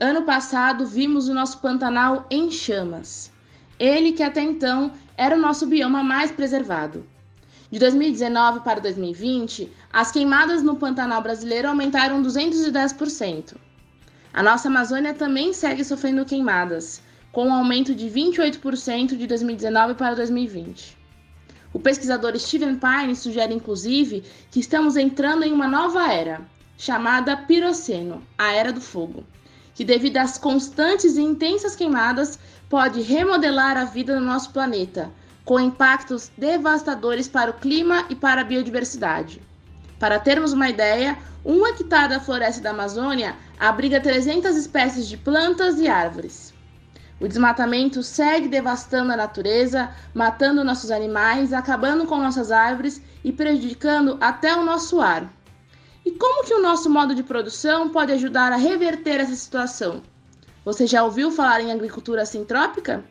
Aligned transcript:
Ano 0.00 0.22
passado 0.22 0.86
vimos 0.86 1.28
o 1.28 1.34
nosso 1.34 1.58
Pantanal 1.58 2.24
em 2.30 2.52
chamas. 2.52 3.32
Ele 3.80 4.12
que 4.12 4.22
até 4.22 4.40
então 4.40 4.92
era 5.16 5.34
o 5.34 5.40
nosso 5.40 5.66
bioma 5.66 6.04
mais 6.04 6.30
preservado. 6.30 7.04
De 7.68 7.80
2019 7.80 8.60
para 8.60 8.80
2020, 8.80 9.72
as 9.92 10.12
queimadas 10.12 10.62
no 10.62 10.76
Pantanal 10.76 11.20
brasileiro 11.20 11.66
aumentaram 11.66 12.22
210%. 12.22 13.56
A 14.32 14.40
nossa 14.40 14.68
Amazônia 14.68 15.14
também 15.14 15.52
segue 15.52 15.84
sofrendo 15.84 16.24
queimadas, 16.24 17.02
com 17.32 17.48
um 17.48 17.52
aumento 17.52 17.92
de 17.92 18.06
28% 18.08 19.16
de 19.16 19.26
2019 19.26 19.94
para 19.94 20.14
2020. 20.14 20.96
O 21.72 21.80
pesquisador 21.80 22.38
Steven 22.38 22.78
Pine 22.78 23.16
sugere, 23.16 23.52
inclusive, 23.52 24.22
que 24.48 24.60
estamos 24.60 24.96
entrando 24.96 25.42
em 25.42 25.52
uma 25.52 25.66
nova 25.66 26.12
era, 26.12 26.40
chamada 26.76 27.36
Piroceno, 27.36 28.22
a 28.38 28.52
Era 28.52 28.72
do 28.72 28.80
Fogo, 28.80 29.24
que, 29.78 29.84
devido 29.84 30.16
às 30.16 30.36
constantes 30.36 31.16
e 31.16 31.22
intensas 31.22 31.76
queimadas, 31.76 32.36
pode 32.68 33.00
remodelar 33.00 33.76
a 33.76 33.84
vida 33.84 34.18
no 34.18 34.26
nosso 34.26 34.50
planeta, 34.50 35.08
com 35.44 35.60
impactos 35.60 36.32
devastadores 36.36 37.28
para 37.28 37.52
o 37.52 37.54
clima 37.54 38.04
e 38.10 38.16
para 38.16 38.40
a 38.40 38.44
biodiversidade. 38.44 39.40
Para 39.96 40.18
termos 40.18 40.52
uma 40.52 40.68
ideia, 40.68 41.16
um 41.44 41.64
hectare 41.64 42.08
da 42.08 42.18
floresta 42.18 42.60
da 42.60 42.70
Amazônia 42.70 43.36
abriga 43.56 44.00
300 44.00 44.56
espécies 44.56 45.06
de 45.06 45.16
plantas 45.16 45.78
e 45.78 45.86
árvores. 45.86 46.52
O 47.20 47.28
desmatamento 47.28 48.02
segue 48.02 48.48
devastando 48.48 49.12
a 49.12 49.16
natureza, 49.16 49.90
matando 50.12 50.64
nossos 50.64 50.90
animais, 50.90 51.52
acabando 51.52 52.04
com 52.04 52.16
nossas 52.16 52.50
árvores 52.50 53.00
e 53.22 53.30
prejudicando 53.30 54.18
até 54.20 54.56
o 54.56 54.64
nosso 54.64 55.00
ar. 55.00 55.32
E 56.08 56.12
como 56.12 56.42
que 56.42 56.54
o 56.54 56.62
nosso 56.62 56.88
modo 56.88 57.14
de 57.14 57.22
produção 57.22 57.90
pode 57.90 58.10
ajudar 58.12 58.50
a 58.50 58.56
reverter 58.56 59.20
essa 59.20 59.34
situação? 59.34 60.02
Você 60.64 60.86
já 60.86 61.04
ouviu 61.04 61.30
falar 61.30 61.60
em 61.60 61.70
agricultura 61.70 62.24
sintrópica? 62.24 63.04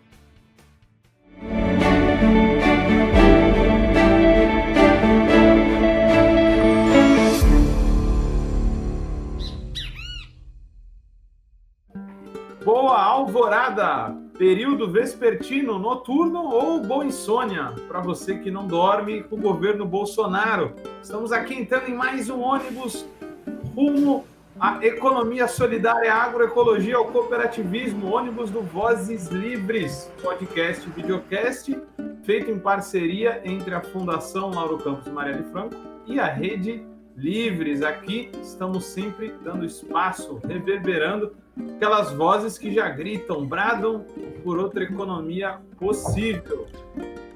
Boa 12.65 12.99
alvorada! 12.99 14.26
Período 14.37 14.87
vespertino, 14.87 15.79
noturno 15.79 16.43
ou 16.43 16.79
boa 16.79 17.03
insônia 17.03 17.73
para 17.87 17.99
você 18.01 18.37
que 18.37 18.51
não 18.51 18.67
dorme 18.67 19.23
com 19.23 19.35
o 19.35 19.41
governo 19.41 19.83
Bolsonaro. 19.83 20.75
Estamos 21.01 21.31
aqui 21.31 21.55
entrando 21.55 21.89
em 21.89 21.95
mais 21.95 22.29
um 22.29 22.41
ônibus 22.41 23.07
rumo 23.75 24.27
à 24.59 24.85
economia 24.85 25.47
solidária, 25.47 26.13
à 26.13 26.21
agroecologia, 26.21 26.97
ao 26.97 27.05
cooperativismo, 27.05 28.13
ônibus 28.13 28.51
do 28.51 28.61
Vozes 28.61 29.27
Livres, 29.29 30.11
podcast, 30.21 30.87
videocast, 30.91 31.75
feito 32.21 32.51
em 32.51 32.59
parceria 32.59 33.41
entre 33.43 33.73
a 33.73 33.81
Fundação 33.81 34.51
Lauro 34.51 34.77
Campos 34.77 35.11
Marielle 35.11 35.45
Franco 35.51 35.75
e 36.05 36.19
a 36.19 36.27
Rede 36.27 36.85
Livres. 37.15 37.81
Aqui 37.81 38.29
estamos 38.43 38.85
sempre 38.85 39.33
dando 39.43 39.65
espaço, 39.65 40.39
reverberando 40.47 41.35
aquelas 41.75 42.11
vozes 42.11 42.57
que 42.57 42.73
já 42.73 42.89
gritam, 42.89 43.45
bradam 43.45 44.05
por 44.43 44.57
outra 44.57 44.83
economia 44.83 45.59
possível. 45.77 46.67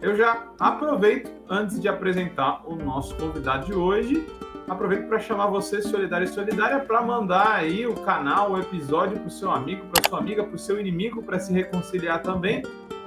Eu 0.02 0.16
já 0.16 0.47
aproveito, 0.59 1.31
antes 1.50 1.80
de 1.80 1.88
apresentar 1.88 2.64
o 2.66 2.75
nosso 2.75 3.16
convidado 3.16 3.67
de 3.67 3.73
hoje, 3.73 4.27
aproveito 4.67 5.08
para 5.08 5.19
chamar 5.19 5.47
você, 5.47 5.81
solidário 5.81 6.25
e 6.25 6.27
solidária, 6.27 6.80
para 6.80 7.02
mandar 7.02 7.55
aí 7.55 7.86
o 7.86 7.94
canal, 7.94 8.53
o 8.53 8.59
episódio 8.59 9.19
para 9.19 9.27
o 9.27 9.31
seu 9.31 9.52
amigo, 9.52 9.86
para 9.88 10.09
sua 10.09 10.19
amiga, 10.19 10.44
para 10.44 10.55
o 10.55 10.59
seu 10.59 10.80
inimigo, 10.80 11.22
para 11.22 11.39
se 11.39 11.53
reconciliar 11.53 12.22
também, 12.22 12.64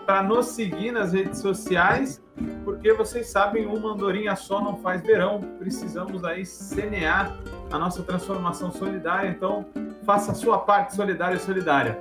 para 0.06 0.22
nos 0.22 0.46
seguir 0.46 0.92
nas 0.92 1.12
redes 1.12 1.40
sociais, 1.40 2.22
porque 2.64 2.92
vocês 2.92 3.28
sabem, 3.28 3.66
uma 3.66 3.92
andorinha 3.92 4.36
só 4.36 4.60
não 4.60 4.76
faz 4.76 5.03
verão. 5.03 5.41
Precisamos 5.58 6.24
aí 6.24 6.44
semear 6.44 7.36
a 7.74 7.78
nossa 7.78 8.04
transformação 8.04 8.70
solidária. 8.70 9.28
Então, 9.28 9.66
faça 10.04 10.30
a 10.30 10.34
sua 10.34 10.58
parte 10.58 10.94
solidária 10.94 11.36
e 11.36 11.40
solidária. 11.40 11.98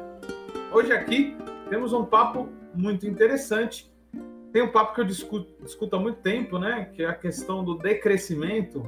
Hoje 0.71 0.91
aqui 0.93 1.35
temos 1.67 1.93
um 1.93 2.05
papo 2.05 2.47
muito 2.75 3.07
interessante. 3.07 3.91
Tem 4.51 4.61
um 4.61 4.71
papo 4.71 4.93
que 4.93 5.01
eu 5.01 5.05
discuto, 5.05 5.51
discuto 5.63 5.95
há 5.95 5.99
muito 5.99 6.21
tempo, 6.21 6.59
né? 6.59 6.91
Que 6.93 7.01
é 7.01 7.07
a 7.07 7.13
questão 7.13 7.63
do 7.63 7.75
decrescimento, 7.75 8.87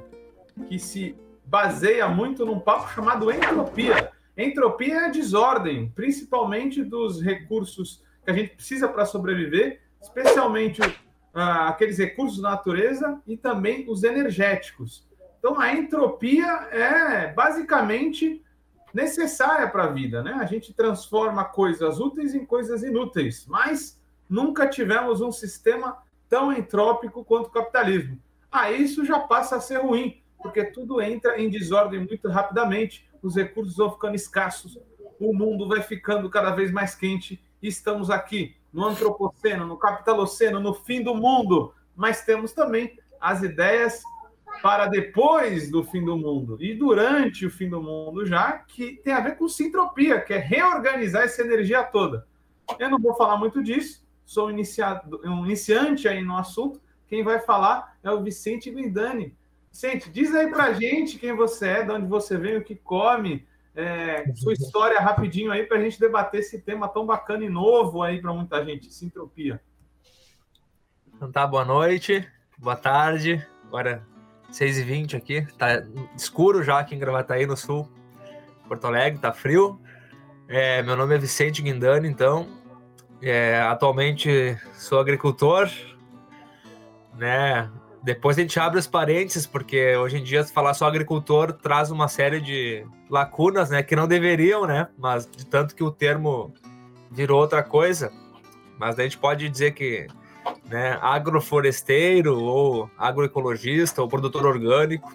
que 0.67 0.77
se 0.77 1.17
baseia 1.43 2.07
muito 2.07 2.45
num 2.45 2.59
papo 2.59 2.93
chamado 2.93 3.31
entropia. 3.31 4.11
Entropia 4.37 4.93
é 4.93 5.05
a 5.05 5.09
desordem, 5.09 5.89
principalmente 5.95 6.83
dos 6.83 7.19
recursos 7.19 8.03
que 8.23 8.29
a 8.29 8.33
gente 8.33 8.55
precisa 8.55 8.87
para 8.87 9.05
sobreviver, 9.05 9.81
especialmente 9.99 10.81
uh, 10.83 11.65
aqueles 11.67 11.97
recursos 11.97 12.43
da 12.43 12.51
natureza 12.51 13.19
e 13.25 13.35
também 13.35 13.85
os 13.89 14.03
energéticos. 14.03 15.07
Então, 15.45 15.59
a 15.59 15.75
entropia 15.75 16.47
é 16.71 17.31
basicamente 17.31 18.43
necessária 18.91 19.69
para 19.69 19.83
a 19.83 19.91
vida, 19.91 20.23
né? 20.23 20.33
A 20.39 20.45
gente 20.47 20.73
transforma 20.73 21.45
coisas 21.45 21.99
úteis 21.99 22.33
em 22.33 22.43
coisas 22.43 22.81
inúteis, 22.81 23.45
mas 23.47 24.01
nunca 24.27 24.67
tivemos 24.67 25.21
um 25.21 25.31
sistema 25.31 25.99
tão 26.27 26.51
entrópico 26.51 27.23
quanto 27.23 27.45
o 27.45 27.51
capitalismo. 27.51 28.19
Ah, 28.51 28.71
isso 28.71 29.05
já 29.05 29.19
passa 29.19 29.57
a 29.57 29.59
ser 29.59 29.83
ruim, 29.83 30.19
porque 30.41 30.63
tudo 30.63 30.99
entra 30.99 31.39
em 31.39 31.47
desordem 31.47 31.99
muito 31.99 32.27
rapidamente, 32.27 33.07
os 33.21 33.35
recursos 33.35 33.77
vão 33.77 33.91
ficando 33.91 34.15
escassos, 34.15 34.79
o 35.19 35.31
mundo 35.31 35.67
vai 35.67 35.83
ficando 35.83 36.27
cada 36.27 36.55
vez 36.55 36.71
mais 36.71 36.95
quente, 36.95 37.39
e 37.61 37.67
estamos 37.67 38.09
aqui 38.09 38.55
no 38.73 38.83
antropoceno, 38.83 39.67
no 39.67 39.77
capitaloceno, 39.77 40.59
no 40.59 40.73
fim 40.73 41.03
do 41.03 41.13
mundo, 41.13 41.71
mas 41.95 42.25
temos 42.25 42.51
também 42.51 42.97
as 43.21 43.43
ideias 43.43 44.01
para 44.61 44.87
depois 44.87 45.69
do 45.69 45.83
fim 45.83 46.03
do 46.03 46.17
mundo 46.17 46.57
e 46.59 46.73
durante 46.73 47.45
o 47.45 47.49
fim 47.49 47.69
do 47.69 47.81
mundo 47.81 48.25
já, 48.25 48.53
que 48.53 48.93
tem 48.97 49.13
a 49.13 49.19
ver 49.19 49.37
com 49.37 49.47
sintropia, 49.47 50.21
que 50.21 50.33
é 50.33 50.37
reorganizar 50.37 51.23
essa 51.23 51.41
energia 51.41 51.83
toda. 51.83 52.27
Eu 52.79 52.89
não 52.89 52.99
vou 52.99 53.15
falar 53.15 53.37
muito 53.37 53.61
disso, 53.63 54.05
sou 54.25 54.49
iniciado, 54.49 55.21
um 55.23 55.45
iniciante 55.45 56.07
aí 56.07 56.23
no 56.23 56.37
assunto. 56.37 56.81
Quem 57.07 57.23
vai 57.23 57.39
falar 57.39 57.97
é 58.03 58.09
o 58.09 58.23
Vicente 58.23 58.71
Guindani. 58.71 59.35
Vicente, 59.71 60.09
diz 60.09 60.33
aí 60.33 60.49
pra 60.49 60.73
gente 60.73 61.19
quem 61.19 61.35
você 61.35 61.67
é, 61.67 61.83
de 61.83 61.91
onde 61.91 62.07
você 62.07 62.37
vem, 62.37 62.57
o 62.57 62.63
que 62.63 62.75
come, 62.75 63.45
é, 63.75 64.31
sua 64.33 64.53
história 64.53 64.99
rapidinho 64.99 65.51
aí 65.51 65.65
para 65.65 65.77
a 65.77 65.81
gente 65.81 65.99
debater 65.99 66.39
esse 66.39 66.61
tema 66.61 66.87
tão 66.87 67.05
bacana 67.05 67.43
e 67.43 67.49
novo 67.49 68.01
aí 68.01 68.21
para 68.21 68.33
muita 68.33 68.63
gente, 68.63 68.91
sintropia. 68.93 69.61
Então 71.13 71.31
tá, 71.31 71.45
boa 71.45 71.65
noite, 71.65 72.27
boa 72.57 72.75
tarde. 72.75 73.45
Agora 73.67 74.05
6h20 74.55 75.17
aqui, 75.17 75.45
tá 75.57 75.83
escuro 76.15 76.63
já 76.63 76.79
aqui 76.79 76.95
em 76.95 76.99
Gravataí, 76.99 77.45
no 77.45 77.57
sul, 77.57 77.89
Porto 78.69 78.87
Alegre, 78.87 79.19
tá 79.19 79.33
frio. 79.33 79.79
É, 80.47 80.81
meu 80.81 80.95
nome 80.95 81.15
é 81.15 81.17
Vicente 81.17 81.61
Guindani, 81.61 82.07
então. 82.07 82.47
É, 83.21 83.59
atualmente 83.61 84.57
sou 84.73 84.99
agricultor, 84.99 85.69
né? 87.17 87.69
Depois 88.01 88.37
a 88.37 88.41
gente 88.41 88.57
abre 88.59 88.79
os 88.79 88.87
parênteses, 88.87 89.45
porque 89.45 89.95
hoje 89.97 90.17
em 90.17 90.23
dia 90.23 90.45
falar 90.45 90.73
só 90.73 90.85
agricultor 90.85 91.51
traz 91.51 91.91
uma 91.91 92.07
série 92.07 92.39
de 92.39 92.85
lacunas, 93.09 93.69
né? 93.69 93.83
Que 93.83 93.95
não 93.95 94.07
deveriam, 94.07 94.65
né? 94.65 94.87
Mas 94.97 95.29
de 95.29 95.45
tanto 95.45 95.75
que 95.75 95.83
o 95.83 95.91
termo 95.91 96.53
virou 97.11 97.41
outra 97.41 97.61
coisa. 97.61 98.11
Mas 98.79 98.97
a 98.99 99.03
gente 99.03 99.17
pode 99.17 99.49
dizer 99.49 99.71
que 99.71 100.07
né, 100.67 100.97
agrofloresteiro 101.01 102.39
ou 102.39 102.89
agroecologista 102.97 104.01
ou 104.01 104.07
produtor 104.07 104.45
orgânico. 104.45 105.13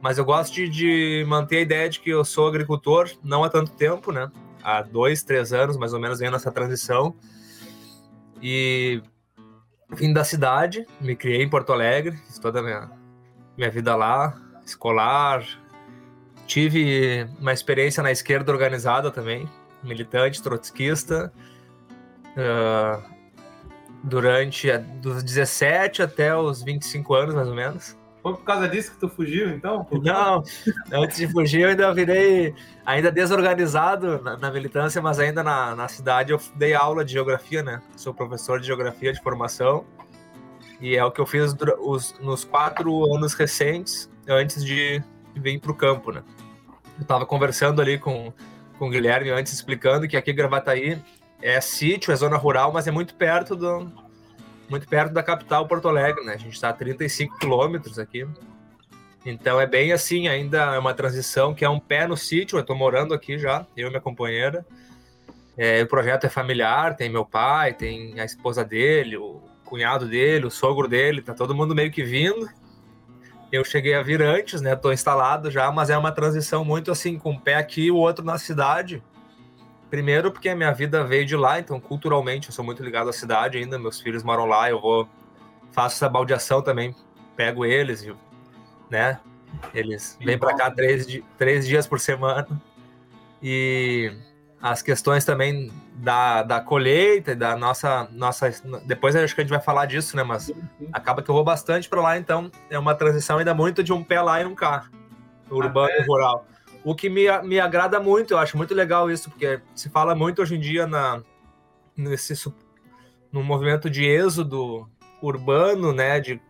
Mas 0.00 0.16
eu 0.16 0.24
gosto 0.24 0.54
de, 0.54 0.68
de, 0.68 1.24
manter 1.26 1.58
a 1.58 1.60
ideia 1.60 1.88
de 1.88 2.00
que 2.00 2.10
eu 2.10 2.24
sou 2.24 2.46
agricultor 2.46 3.10
não 3.22 3.42
há 3.42 3.48
tanto 3.48 3.72
tempo, 3.72 4.12
né? 4.12 4.30
Há 4.62 4.82
dois, 4.82 5.22
três 5.22 5.52
anos, 5.52 5.76
mais 5.76 5.92
ou 5.92 6.00
menos, 6.00 6.20
vendo 6.20 6.36
essa 6.36 6.52
transição. 6.52 7.16
E 8.40 9.02
vim 9.90 10.12
da 10.12 10.22
cidade, 10.22 10.86
me 11.00 11.16
criei 11.16 11.42
em 11.42 11.48
Porto 11.48 11.72
Alegre, 11.72 12.16
fiz 12.26 12.38
toda 12.38 12.60
a 12.60 12.62
minha, 12.62 12.90
minha 13.56 13.70
vida 13.70 13.96
lá, 13.96 14.40
escolar. 14.64 15.44
Tive 16.46 17.28
uma 17.40 17.52
experiência 17.52 18.02
na 18.02 18.12
esquerda 18.12 18.52
organizada 18.52 19.10
também, 19.10 19.48
militante, 19.82 20.42
trotskista. 20.42 21.32
Uh, 22.36 23.17
durante 24.02 24.76
dos 25.00 25.22
17 25.22 26.02
até 26.02 26.36
os 26.36 26.62
25 26.62 27.14
anos, 27.14 27.34
mais 27.34 27.48
ou 27.48 27.54
menos. 27.54 27.96
Foi 28.22 28.34
por 28.34 28.44
causa 28.44 28.68
disso 28.68 28.92
que 28.92 28.98
tu 28.98 29.08
fugiu, 29.08 29.48
então? 29.50 29.86
Não, 30.02 30.42
antes 30.92 31.16
de 31.16 31.28
fugir 31.28 31.62
eu 31.62 31.68
ainda 31.70 31.94
virei 31.94 32.54
ainda 32.84 33.12
desorganizado 33.12 34.20
na, 34.20 34.36
na 34.36 34.50
militância, 34.50 35.00
mas 35.00 35.18
ainda 35.18 35.42
na, 35.42 35.74
na, 35.74 35.88
cidade 35.88 36.32
eu 36.32 36.40
dei 36.56 36.74
aula 36.74 37.04
de 37.04 37.12
geografia, 37.12 37.62
né? 37.62 37.80
Sou 37.96 38.12
professor 38.12 38.60
de 38.60 38.66
geografia 38.66 39.12
de 39.12 39.22
formação 39.22 39.84
e 40.80 40.96
é 40.96 41.04
o 41.04 41.10
que 41.10 41.20
eu 41.20 41.26
fiz 41.26 41.54
os, 41.80 42.18
nos 42.20 42.44
quatro 42.44 43.14
anos 43.14 43.34
recentes, 43.34 44.10
antes 44.28 44.64
de 44.64 45.02
vir 45.34 45.60
para 45.60 45.70
o 45.70 45.74
campo, 45.74 46.12
né? 46.12 46.22
Eu 46.98 47.02
estava 47.02 47.24
conversando 47.24 47.80
ali 47.80 47.98
com, 47.98 48.32
com 48.78 48.88
o 48.88 48.90
Guilherme 48.90 49.30
antes 49.30 49.52
explicando 49.52 50.08
que 50.08 50.16
aqui 50.16 50.32
Gravataí 50.32 51.00
é 51.40 51.60
sítio, 51.60 52.12
é 52.12 52.16
zona 52.16 52.36
rural, 52.36 52.72
mas 52.72 52.86
é 52.86 52.90
muito 52.90 53.14
perto 53.14 53.54
do 53.54 53.90
muito 54.68 54.86
perto 54.86 55.12
da 55.12 55.22
capital 55.22 55.66
Porto 55.66 55.88
Alegre, 55.88 56.24
né? 56.24 56.34
A 56.34 56.36
gente 56.36 56.52
está 56.52 56.68
a 56.68 56.72
35 56.74 57.38
quilômetros 57.38 57.98
aqui. 57.98 58.26
Então 59.24 59.60
é 59.60 59.66
bem 59.66 59.92
assim, 59.92 60.28
ainda 60.28 60.74
é 60.74 60.78
uma 60.78 60.92
transição 60.92 61.54
que 61.54 61.64
é 61.64 61.68
um 61.68 61.80
pé 61.80 62.06
no 62.06 62.16
sítio. 62.16 62.56
Eu 62.56 62.60
estou 62.60 62.76
morando 62.76 63.14
aqui 63.14 63.38
já, 63.38 63.66
eu 63.76 63.86
e 63.86 63.90
minha 63.90 64.00
companheira. 64.00 64.66
É, 65.56 65.82
o 65.82 65.86
projeto 65.86 66.24
é 66.24 66.28
familiar, 66.28 66.96
tem 66.96 67.08
meu 67.08 67.24
pai, 67.24 67.72
tem 67.72 68.20
a 68.20 68.24
esposa 68.24 68.64
dele, 68.64 69.16
o 69.16 69.40
cunhado 69.64 70.06
dele, 70.06 70.46
o 70.46 70.50
sogro 70.50 70.86
dele, 70.86 71.20
tá 71.20 71.34
todo 71.34 71.54
mundo 71.54 71.74
meio 71.74 71.90
que 71.90 72.04
vindo. 72.04 72.48
Eu 73.50 73.64
cheguei 73.64 73.94
a 73.94 74.02
vir 74.02 74.22
antes, 74.22 74.60
né? 74.60 74.76
Tô 74.76 74.92
instalado 74.92 75.50
já, 75.50 75.72
mas 75.72 75.90
é 75.90 75.96
uma 75.96 76.12
transição 76.12 76.64
muito 76.64 76.92
assim, 76.92 77.18
com 77.18 77.30
um 77.30 77.38
pé 77.38 77.54
aqui 77.54 77.86
e 77.86 77.90
o 77.90 77.96
outro 77.96 78.24
na 78.24 78.38
cidade. 78.38 79.02
Primeiro 79.90 80.30
porque 80.30 80.48
a 80.48 80.56
minha 80.56 80.72
vida 80.72 81.02
veio 81.04 81.24
de 81.24 81.36
lá, 81.36 81.58
então 81.58 81.80
culturalmente 81.80 82.48
eu 82.48 82.54
sou 82.54 82.64
muito 82.64 82.82
ligado 82.82 83.08
à 83.08 83.12
cidade 83.12 83.56
ainda, 83.56 83.78
meus 83.78 84.00
filhos 84.00 84.22
moram 84.22 84.44
lá, 84.44 84.68
eu 84.68 84.80
vou 84.80 85.08
faço 85.72 85.96
essa 85.96 86.08
baldeação 86.08 86.60
também, 86.60 86.94
pego 87.36 87.64
eles, 87.64 88.06
né? 88.90 89.20
Eles 89.72 90.18
vêm 90.20 90.38
para 90.38 90.54
cá 90.56 90.70
três, 90.70 91.06
três 91.36 91.66
dias 91.66 91.86
por 91.86 92.00
semana. 92.00 92.46
E 93.42 94.12
as 94.60 94.82
questões 94.82 95.24
também 95.24 95.72
da, 95.94 96.42
da 96.42 96.60
colheita 96.60 97.34
da 97.34 97.56
nossa, 97.56 98.08
nossa. 98.12 98.50
Depois 98.84 99.14
acho 99.14 99.34
que 99.34 99.40
a 99.40 99.44
gente 99.44 99.50
vai 99.50 99.60
falar 99.60 99.86
disso, 99.86 100.16
né? 100.16 100.22
Mas 100.22 100.52
acaba 100.92 101.22
que 101.22 101.30
eu 101.30 101.34
vou 101.34 101.44
bastante 101.44 101.88
para 101.88 102.00
lá, 102.00 102.18
então 102.18 102.50
é 102.68 102.78
uma 102.78 102.94
transição 102.94 103.38
ainda 103.38 103.54
muito 103.54 103.82
de 103.82 103.92
um 103.92 104.02
pé 104.02 104.20
lá 104.20 104.40
e 104.42 104.44
um 104.44 104.54
cá, 104.54 104.86
urbano 105.50 105.92
e 105.98 106.02
rural. 106.02 106.46
O 106.84 106.94
que 106.94 107.08
me, 107.08 107.26
me 107.42 107.60
agrada 107.60 108.00
muito, 108.00 108.32
eu 108.32 108.38
acho 108.38 108.56
muito 108.56 108.74
legal 108.74 109.10
isso, 109.10 109.30
porque 109.30 109.60
se 109.74 109.90
fala 109.90 110.14
muito 110.14 110.40
hoje 110.40 110.54
em 110.54 110.60
dia 110.60 110.86
na, 110.86 111.22
nesse, 111.96 112.34
no 113.32 113.42
movimento 113.42 113.90
de 113.90 114.04
êxodo 114.04 114.88
urbano, 115.20 115.92
né? 115.92 116.20
De 116.20 116.40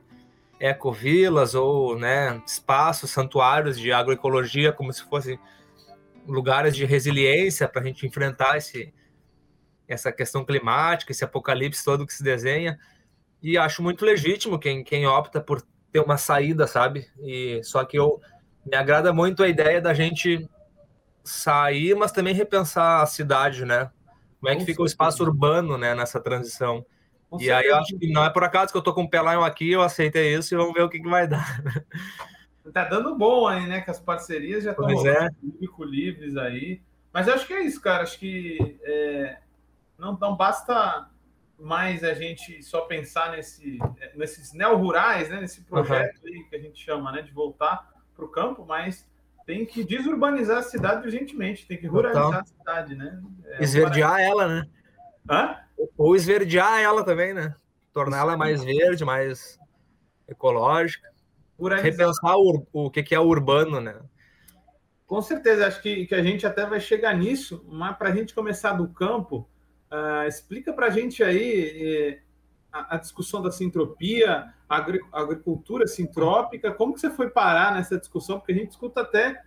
ecovilas 0.61 1.55
ou 1.55 1.97
né, 1.97 2.43
espaços, 2.45 3.11
santuários 3.11 3.79
de 3.79 3.93
agroecologia, 3.93 4.73
como 4.73 4.93
se 4.93 5.05
fossem 5.05 5.39
lugares 6.27 6.75
de 6.75 6.85
resiliência 6.85 7.69
para 7.69 7.81
a 7.81 7.85
gente 7.85 8.07
enfrentar 8.07 8.57
esse, 8.57 8.93
essa 9.87 10.13
questão 10.13 10.45
climática, 10.45 11.13
esse 11.13 11.25
apocalipse 11.25 11.85
todo 11.85 12.07
que 12.07 12.13
se 12.13 12.23
desenha. 12.23 12.79
E 13.43 13.57
acho 13.57 13.83
muito 13.83 14.05
legítimo 14.05 14.59
quem, 14.59 14.83
quem 14.83 15.07
opta 15.07 15.41
por 15.41 15.63
ter 15.93 16.01
uma 16.01 16.19
saída, 16.19 16.67
sabe? 16.67 17.09
E 17.21 17.63
só 17.63 17.85
que 17.85 17.99
eu 17.99 18.21
me 18.69 18.77
agrada 18.77 19.13
muito 19.13 19.43
a 19.43 19.49
ideia 19.49 19.81
da 19.81 19.95
gente 19.95 20.49
sair, 21.25 21.95
mas 21.95 22.13
também 22.13 22.35
repensar 22.35 23.03
a 23.03 23.07
cidade, 23.07 23.65
né? 23.65 23.91
Como 24.41 24.53
é 24.53 24.57
que 24.57 24.65
fica 24.65 24.83
o 24.83 24.87
espaço 24.87 25.23
urbano, 25.23 25.77
né, 25.77 25.95
nessa 25.95 26.21
transição? 26.21 26.85
Com 27.29 27.41
e 27.41 27.51
aí 27.51 27.67
eu 27.67 27.77
acho 27.77 27.99
que 27.99 28.11
não 28.11 28.25
é 28.25 28.31
por 28.31 28.45
acaso 28.45 28.73
que 28.73 28.79
eu 28.79 28.83
tô 28.83 28.95
com 28.95 29.03
o 29.03 29.11
Pelão 29.11 29.45
aqui, 29.45 29.71
eu 29.71 29.83
aceitei 29.83 30.35
isso 30.35 30.55
e 30.55 30.57
vamos 30.57 30.73
ver 30.73 30.83
o 30.83 30.89
que, 30.89 31.01
que 31.01 31.09
vai 31.09 31.27
dar. 31.27 31.63
Tá 32.73 32.85
dando 32.85 33.17
bom 33.17 33.47
aí, 33.47 33.67
né? 33.67 33.81
Que 33.81 33.91
as 33.91 33.99
parcerias 33.99 34.63
já 34.63 34.73
estão 34.73 35.07
é. 35.07 35.31
livres 35.87 36.37
aí. 36.37 36.83
Mas 37.11 37.27
eu 37.27 37.33
acho 37.33 37.47
que 37.47 37.55
é 37.55 37.63
isso, 37.63 37.81
cara. 37.81 38.03
Acho 38.03 38.19
que 38.19 38.79
é, 38.83 39.39
não, 39.97 40.19
não 40.19 40.37
basta 40.37 41.09
mais 41.59 42.05
a 42.05 42.13
gente 42.13 42.63
só 42.63 42.83
pensar 42.83 43.33
nesse, 43.33 43.79
nesses 44.15 44.53
neo-rurais, 44.53 45.31
né? 45.31 45.41
Nesse 45.41 45.63
projeto 45.63 46.21
uhum. 46.23 46.29
aí 46.29 46.45
que 46.45 46.57
a 46.57 46.59
gente 46.59 46.79
chama, 46.79 47.11
né? 47.11 47.23
De 47.23 47.33
voltar 47.33 47.89
para 48.19 48.25
o 48.25 48.29
campo, 48.29 48.67
mas 48.67 49.09
tem 49.47 49.65
que 49.65 49.85
desurbanizar 49.85 50.59
a 50.59 50.63
cidade 50.63 51.07
urgentemente, 51.07 51.67
tem 51.67 51.79
que 51.79 51.87
ruralizar 51.87 52.25
Total. 52.25 52.41
a 52.41 52.45
cidade, 52.45 52.95
né? 52.97 53.23
É, 53.45 53.63
Esverdear 53.63 54.21
ela, 54.21 54.49
né? 54.49 54.69
Hã? 55.31 55.57
Ou 55.97 56.17
esverdear 56.17 56.81
ela 56.81 57.05
também, 57.05 57.33
né? 57.33 57.55
Torná-la 57.93 58.37
mais 58.37 58.63
verde, 58.65 59.05
mais 59.05 59.59
ecológica. 60.27 61.09
Repensar 61.81 62.37
o, 62.37 62.67
o 62.73 62.91
que, 62.91 63.03
que 63.03 63.15
é 63.15 63.21
urbano, 63.21 63.81
né? 63.81 63.97
Com 65.07 65.23
certeza, 65.23 65.67
acho 65.67 65.81
que, 65.81 66.07
que 66.07 66.15
a 66.15 66.23
gente 66.23 66.47
até 66.47 66.67
vai 66.67 66.81
chegar 66.81 67.17
nisso, 67.17 67.65
mas 67.69 67.97
para 67.97 68.11
a 68.11 68.15
gente 68.15 68.35
começar 68.35 68.73
do 68.73 68.89
campo, 68.89 69.49
uh, 69.91 70.27
explica 70.27 70.73
para 70.73 70.87
a 70.87 70.91
gente 70.91 71.23
aí 71.23 72.13
eh, 72.13 72.23
a, 72.73 72.97
a, 72.97 72.99
discussão 72.99 73.43
da 73.43 73.51
sintropia, 73.51 74.53
a 74.69 74.87
agricultura 75.13 75.87
sintrópica, 75.87 76.73
como 76.73 76.95
que 76.95 77.01
você 77.01 77.11
foi 77.11 77.31
parar 77.31 77.75
nessa 77.75 77.99
discussão? 77.99 78.39
Porque 78.39 78.53
a 78.53 78.57
gente 78.57 78.71
escuta 78.71 79.01
até 79.01 79.43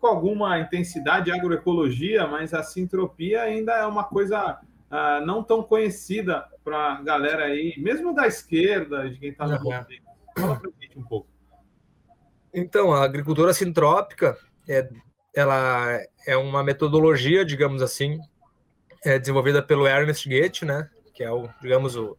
com 0.00 0.06
alguma 0.06 0.58
intensidade 0.58 1.30
agroecologia, 1.30 2.26
mas 2.26 2.52
a 2.52 2.62
sintropia 2.62 3.42
ainda 3.42 3.72
é 3.72 3.86
uma 3.86 4.04
coisa 4.04 4.60
uh, 4.90 5.24
não 5.24 5.42
tão 5.42 5.62
conhecida 5.62 6.46
para 6.62 6.94
a 6.94 7.02
galera 7.02 7.44
aí, 7.44 7.74
mesmo 7.78 8.14
da 8.14 8.26
esquerda, 8.26 9.08
de 9.08 9.18
quem 9.18 9.30
está 9.30 9.46
no 9.46 9.56
uhum. 9.56 9.84
Fala 10.38 10.60
para 10.60 10.70
gente 10.80 10.98
um 10.98 11.04
pouco. 11.04 11.28
Então, 12.52 12.92
a 12.92 13.04
agricultura 13.04 13.52
sintrópica 13.54 14.36
é, 14.68 14.88
ela 15.34 16.00
é 16.26 16.36
uma 16.36 16.62
metodologia, 16.62 17.44
digamos 17.44 17.82
assim, 17.82 18.18
é 19.04 19.18
desenvolvida 19.18 19.62
pelo 19.62 19.86
Ernest 19.86 20.28
Goethe, 20.28 20.64
né, 20.64 20.90
que 21.16 21.24
é 21.24 21.32
o, 21.32 21.48
digamos, 21.62 21.96
o, 21.96 22.16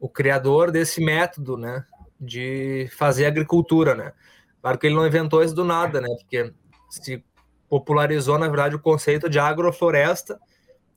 o 0.00 0.08
criador 0.08 0.72
desse 0.72 1.00
método, 1.00 1.56
né, 1.56 1.84
de 2.20 2.88
fazer 2.96 3.26
agricultura, 3.26 3.94
né. 3.94 4.12
Claro 4.60 4.76
que 4.78 4.86
ele 4.88 4.96
não 4.96 5.06
inventou 5.06 5.42
isso 5.42 5.54
do 5.54 5.64
nada, 5.64 6.00
né, 6.00 6.08
porque 6.18 6.52
se 6.90 7.24
popularizou, 7.68 8.36
na 8.36 8.48
verdade, 8.48 8.74
o 8.74 8.80
conceito 8.80 9.30
de 9.30 9.38
agrofloresta, 9.38 10.38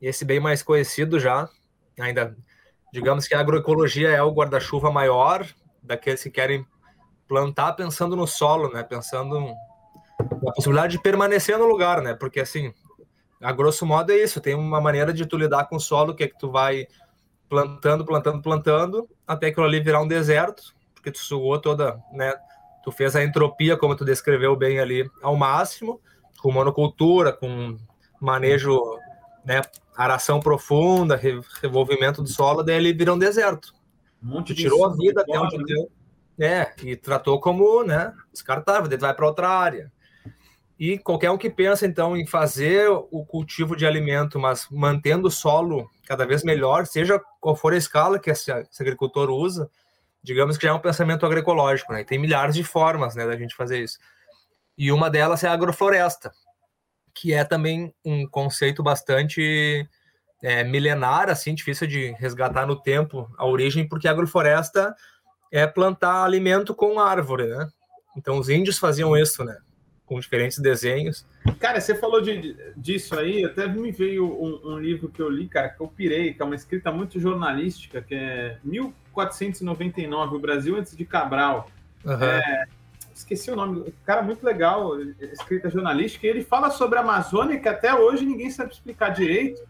esse 0.01 0.25
bem 0.25 0.39
mais 0.39 0.63
conhecido 0.63 1.19
já, 1.19 1.47
ainda, 1.99 2.35
digamos 2.91 3.27
que 3.27 3.35
a 3.35 3.39
agroecologia 3.39 4.09
é 4.09 4.21
o 4.21 4.31
guarda-chuva 4.31 4.91
maior 4.91 5.47
daqueles 5.81 6.23
que 6.23 6.31
querem 6.31 6.65
plantar 7.27 7.73
pensando 7.73 8.15
no 8.15 8.25
solo, 8.25 8.71
né? 8.71 8.83
Pensando 8.83 9.53
na 10.43 10.51
possibilidade 10.53 10.93
de 10.93 11.01
permanecer 11.01 11.57
no 11.57 11.65
lugar, 11.65 12.01
né? 12.01 12.13
Porque 12.13 12.39
assim, 12.39 12.73
a 13.41 13.51
grosso 13.51 13.85
modo 13.85 14.11
é 14.11 14.17
isso, 14.17 14.41
tem 14.41 14.55
uma 14.55 14.81
maneira 14.81 15.13
de 15.13 15.25
tu 15.25 15.37
lidar 15.37 15.65
com 15.65 15.75
o 15.75 15.79
solo 15.79 16.15
que 16.15 16.23
é 16.23 16.27
que 16.27 16.37
tu 16.37 16.51
vai 16.51 16.87
plantando, 17.49 18.05
plantando, 18.05 18.41
plantando, 18.41 19.09
até 19.25 19.47
aquilo 19.47 19.65
ali 19.65 19.79
virar 19.79 20.01
um 20.01 20.07
deserto, 20.07 20.75
porque 20.94 21.11
tu 21.11 21.19
sugou 21.19 21.59
toda, 21.59 21.99
né? 22.11 22.33
Tu 22.83 22.91
fez 22.91 23.15
a 23.15 23.23
entropia, 23.23 23.77
como 23.77 23.95
tu 23.95 24.05
descreveu 24.05 24.55
bem 24.55 24.79
ali, 24.79 25.09
ao 25.21 25.35
máximo, 25.35 25.99
com 26.39 26.51
monocultura, 26.51 27.33
com 27.33 27.77
manejo, 28.19 28.79
né? 29.45 29.61
Aração 29.95 30.39
profunda, 30.39 31.19
revolvimento 31.61 32.21
do 32.21 32.30
solo, 32.30 32.63
daí 32.63 32.75
ele 32.75 32.94
vira 32.94 33.13
um 33.13 33.18
deserto. 33.18 33.73
Um 34.21 34.27
monte 34.27 34.54
tu 34.54 34.57
tirou 34.57 34.85
a 34.85 34.94
vida 34.95 35.21
até 35.21 35.39
onde 35.39 35.63
deu. 35.63 35.89
É, 36.39 36.71
e 36.83 36.95
tratou 36.95 37.39
como 37.39 37.83
né, 37.83 38.13
descartável, 38.31 38.85
ele 38.85 38.97
vai 38.97 39.13
para 39.13 39.25
outra 39.25 39.49
área. 39.49 39.92
E 40.80 40.99
qualquer 40.99 41.31
um 41.31 41.37
que 41.37 41.49
pensa, 41.49 41.87
então, 41.87 42.16
em 42.16 42.27
fazer 42.27 42.87
o 42.89 43.25
cultivo 43.25 43.75
de 43.75 43.87
alimento, 43.87 44.39
mas 44.39 44.68
mantendo 44.69 45.27
o 45.27 45.31
solo 45.31 45.89
cada 46.07 46.26
vez 46.26 46.42
melhor, 46.42 46.85
seja 46.85 47.21
qual 47.42 47.56
for 47.56 47.73
a 47.73 47.78
escala 47.78 48.18
que 48.18 48.31
esse, 48.31 48.49
esse 48.49 48.81
agricultor 48.81 49.30
usa, 49.30 49.69
digamos 50.23 50.57
que 50.57 50.64
já 50.64 50.71
é 50.71 50.73
um 50.73 50.80
pensamento 50.80 51.26
agroecológico, 51.26 51.92
né? 51.92 52.02
E 52.02 52.06
tem 52.06 52.18
milhares 52.18 52.56
de 52.56 52.64
formas 52.64 53.14
né, 53.14 53.26
da 53.26 53.35
gente 53.35 53.54
fazer 53.54 53.83
isso. 53.83 53.97
E 54.78 54.90
uma 54.92 55.09
delas 55.09 55.44
é 55.44 55.49
a 55.49 55.54
agrofloresta, 55.54 56.31
que 57.14 57.33
é 57.33 57.44
também 57.44 57.94
um 58.06 58.26
conceito 58.26 58.81
bastante 58.81 59.85
é, 60.42 60.64
milenar, 60.64 61.30
assim, 61.30 61.54
difícil 61.54 61.87
de 61.87 62.11
resgatar 62.14 62.66
no 62.66 62.81
tempo 62.81 63.30
a 63.37 63.45
origem, 63.45 63.87
porque 63.87 64.07
a 64.07 64.11
agrofloresta 64.11 64.95
é 65.52 65.68
plantar 65.68 66.23
alimento 66.23 66.73
com 66.73 66.99
árvore, 66.99 67.47
né? 67.47 67.68
Então 68.16 68.37
os 68.37 68.47
índios 68.47 68.80
faziam 68.80 69.16
isso, 69.18 69.44
né? 69.44 69.57
Com 70.07 70.19
diferentes 70.19 70.57
desenhos. 70.57 71.26
Cara, 71.59 71.80
você 71.81 71.94
falou 71.94 72.21
de, 72.21 72.56
disso 72.76 73.19
aí, 73.19 73.44
até 73.44 73.68
me 73.68 73.92
veio 73.92 74.26
um, 74.26 74.71
um, 74.71 74.80
livro 74.80 75.09
que 75.09 75.21
eu 75.21 75.30
li, 75.30 75.47
cara, 75.47 75.68
que 75.68 75.81
eu 75.81 75.87
pirei, 75.87 76.33
que 76.33 76.42
é 76.42 76.45
uma 76.45 76.56
escrita 76.56 76.92
muito 76.92 77.19
jornalística, 77.19 78.02
que 78.02 78.16
é 78.16 78.57
1499, 78.64 80.35
o 80.35 80.40
Brasil 80.40 80.78
antes 80.78 80.95
de 80.95 81.04
Cabral. 81.04 81.69
Uhum. 82.06 82.23
É, 82.23 82.68
esqueci 83.14 83.52
o 83.52 83.56
nome, 83.56 83.94
cara, 84.06 84.21
muito 84.21 84.45
legal, 84.45 84.99
escrita 85.33 85.69
jornalística, 85.69 86.26
e 86.26 86.30
ele 86.30 86.44
fala 86.44 86.71
sobre 86.71 86.97
a 86.97 87.02
Amazônia, 87.02 87.59
que 87.59 87.68
até 87.68 87.94
hoje 87.94 88.26
ninguém 88.26 88.49
sabe 88.49 88.71
explicar 88.71 89.09
direito, 89.09 89.61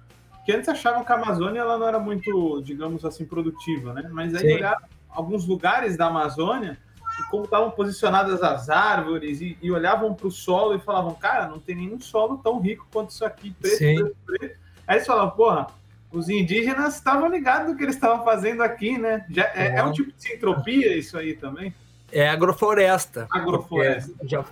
que 0.46 0.52
antes 0.52 0.70
achavam 0.70 1.04
que 1.04 1.12
a 1.12 1.16
Amazônia 1.16 1.62
ela 1.62 1.78
não 1.78 1.88
era 1.88 2.00
muito, 2.00 2.62
digamos 2.62 3.04
assim, 3.04 3.26
produtiva, 3.26 3.92
né? 3.94 4.08
Mas 4.12 4.34
aí 4.36 4.54
olharam 4.54 4.82
alguns 5.10 5.46
lugares 5.46 5.98
da 5.98 6.08
Amazônia 6.08 6.78
e 7.20 7.24
como 7.30 7.46
estavam 7.46 7.72
posicionadas 7.72 8.44
as 8.44 8.70
árvores 8.70 9.42
e, 9.42 9.58
e 9.62 9.72
olhavam 9.72 10.14
para 10.14 10.28
o 10.28 10.32
solo 10.32 10.76
e 10.76 10.80
falavam, 10.80 11.16
cara, 11.16 11.48
não 11.48 11.60
tem 11.60 11.76
nenhum 11.76 12.00
solo 12.00 12.38
tão 12.38 12.60
rico 12.60 12.88
quanto 12.92 13.12
isso 13.12 13.26
aqui, 13.26 13.52
preto, 13.52 13.78
preto, 13.78 14.18
preto. 14.26 14.60
Aí 14.88 14.98
eles 14.98 15.08
falavam, 15.08 15.32
porra, 15.32 15.68
os 16.12 16.30
indígenas 16.30 16.96
estavam 16.96 17.30
ligados 17.30 17.70
no 17.70 17.78
que 17.78 17.84
eles 17.84 17.96
estavam 17.96 18.24
fazendo 18.24 18.64
aqui, 18.64 18.98
né? 18.98 19.26
Já, 19.30 19.44
é, 19.54 19.78
é, 19.78 19.84
um 19.84 19.92
tipo 19.92 20.12
de 20.12 20.34
entropia 20.34 20.96
isso 20.96 21.18
aí 21.18 21.34
também? 21.34 21.74
É 22.12 22.30
agrofloresta. 22.30 23.28
Agrofloresta. 23.30 24.14
Já, 24.24 24.44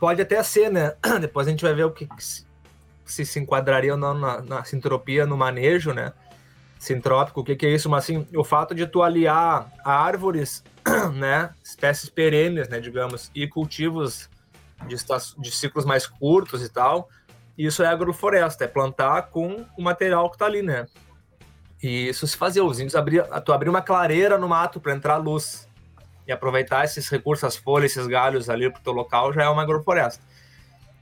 pode 0.00 0.22
até 0.22 0.42
ser, 0.42 0.70
né? 0.70 0.94
Depois 1.20 1.46
a 1.46 1.50
gente 1.50 1.62
vai 1.62 1.74
ver 1.74 1.84
o 1.84 1.90
que, 1.90 2.08
se 3.04 3.26
se 3.26 3.38
enquadraria 3.38 3.92
ou 3.92 3.98
não 3.98 4.14
na, 4.14 4.40
na 4.40 4.64
sintropia, 4.64 5.26
no 5.26 5.36
manejo, 5.36 5.92
né? 5.92 6.12
Sintrópico, 6.78 7.40
o 7.40 7.44
que, 7.44 7.54
que 7.54 7.66
é 7.66 7.70
isso? 7.70 7.88
Mas 7.90 8.04
assim, 8.04 8.26
o 8.34 8.42
fato 8.42 8.74
de 8.74 8.86
tu 8.86 9.02
aliar 9.02 9.70
árvores, 9.84 10.64
né, 11.14 11.50
espécies 11.62 12.08
perenes, 12.08 12.68
né, 12.68 12.80
digamos, 12.80 13.30
e 13.34 13.46
cultivos 13.46 14.28
de, 14.86 14.96
de 15.38 15.50
ciclos 15.50 15.84
mais 15.84 16.06
curtos 16.06 16.62
e 16.62 16.68
tal, 16.68 17.08
isso 17.56 17.82
é 17.82 17.86
agrofloresta, 17.86 18.64
é 18.64 18.68
plantar 18.68 19.22
com 19.30 19.64
o 19.76 19.82
material 19.82 20.30
que 20.30 20.38
tá 20.38 20.46
ali, 20.46 20.62
né? 20.62 20.86
E 21.82 22.08
isso 22.08 22.26
se 22.26 22.36
fazia, 22.36 22.64
os 22.64 22.78
índios 22.78 22.94
abriam, 22.94 23.26
tu 23.44 23.52
abrir 23.52 23.68
uma 23.68 23.82
clareira 23.82 24.38
no 24.38 24.48
mato 24.48 24.80
para 24.80 24.94
entrar 24.94 25.16
luz 25.16 25.68
e 26.26 26.32
aproveitar 26.32 26.84
esses 26.84 27.08
recursos, 27.08 27.44
as 27.44 27.56
folhas, 27.56 27.90
esses 27.90 28.06
galhos 28.06 28.48
ali 28.48 28.70
pro 28.70 28.82
teu 28.82 28.92
local, 28.92 29.32
já 29.32 29.42
é 29.42 29.48
uma 29.48 29.62
agrofloresta. 29.62 30.22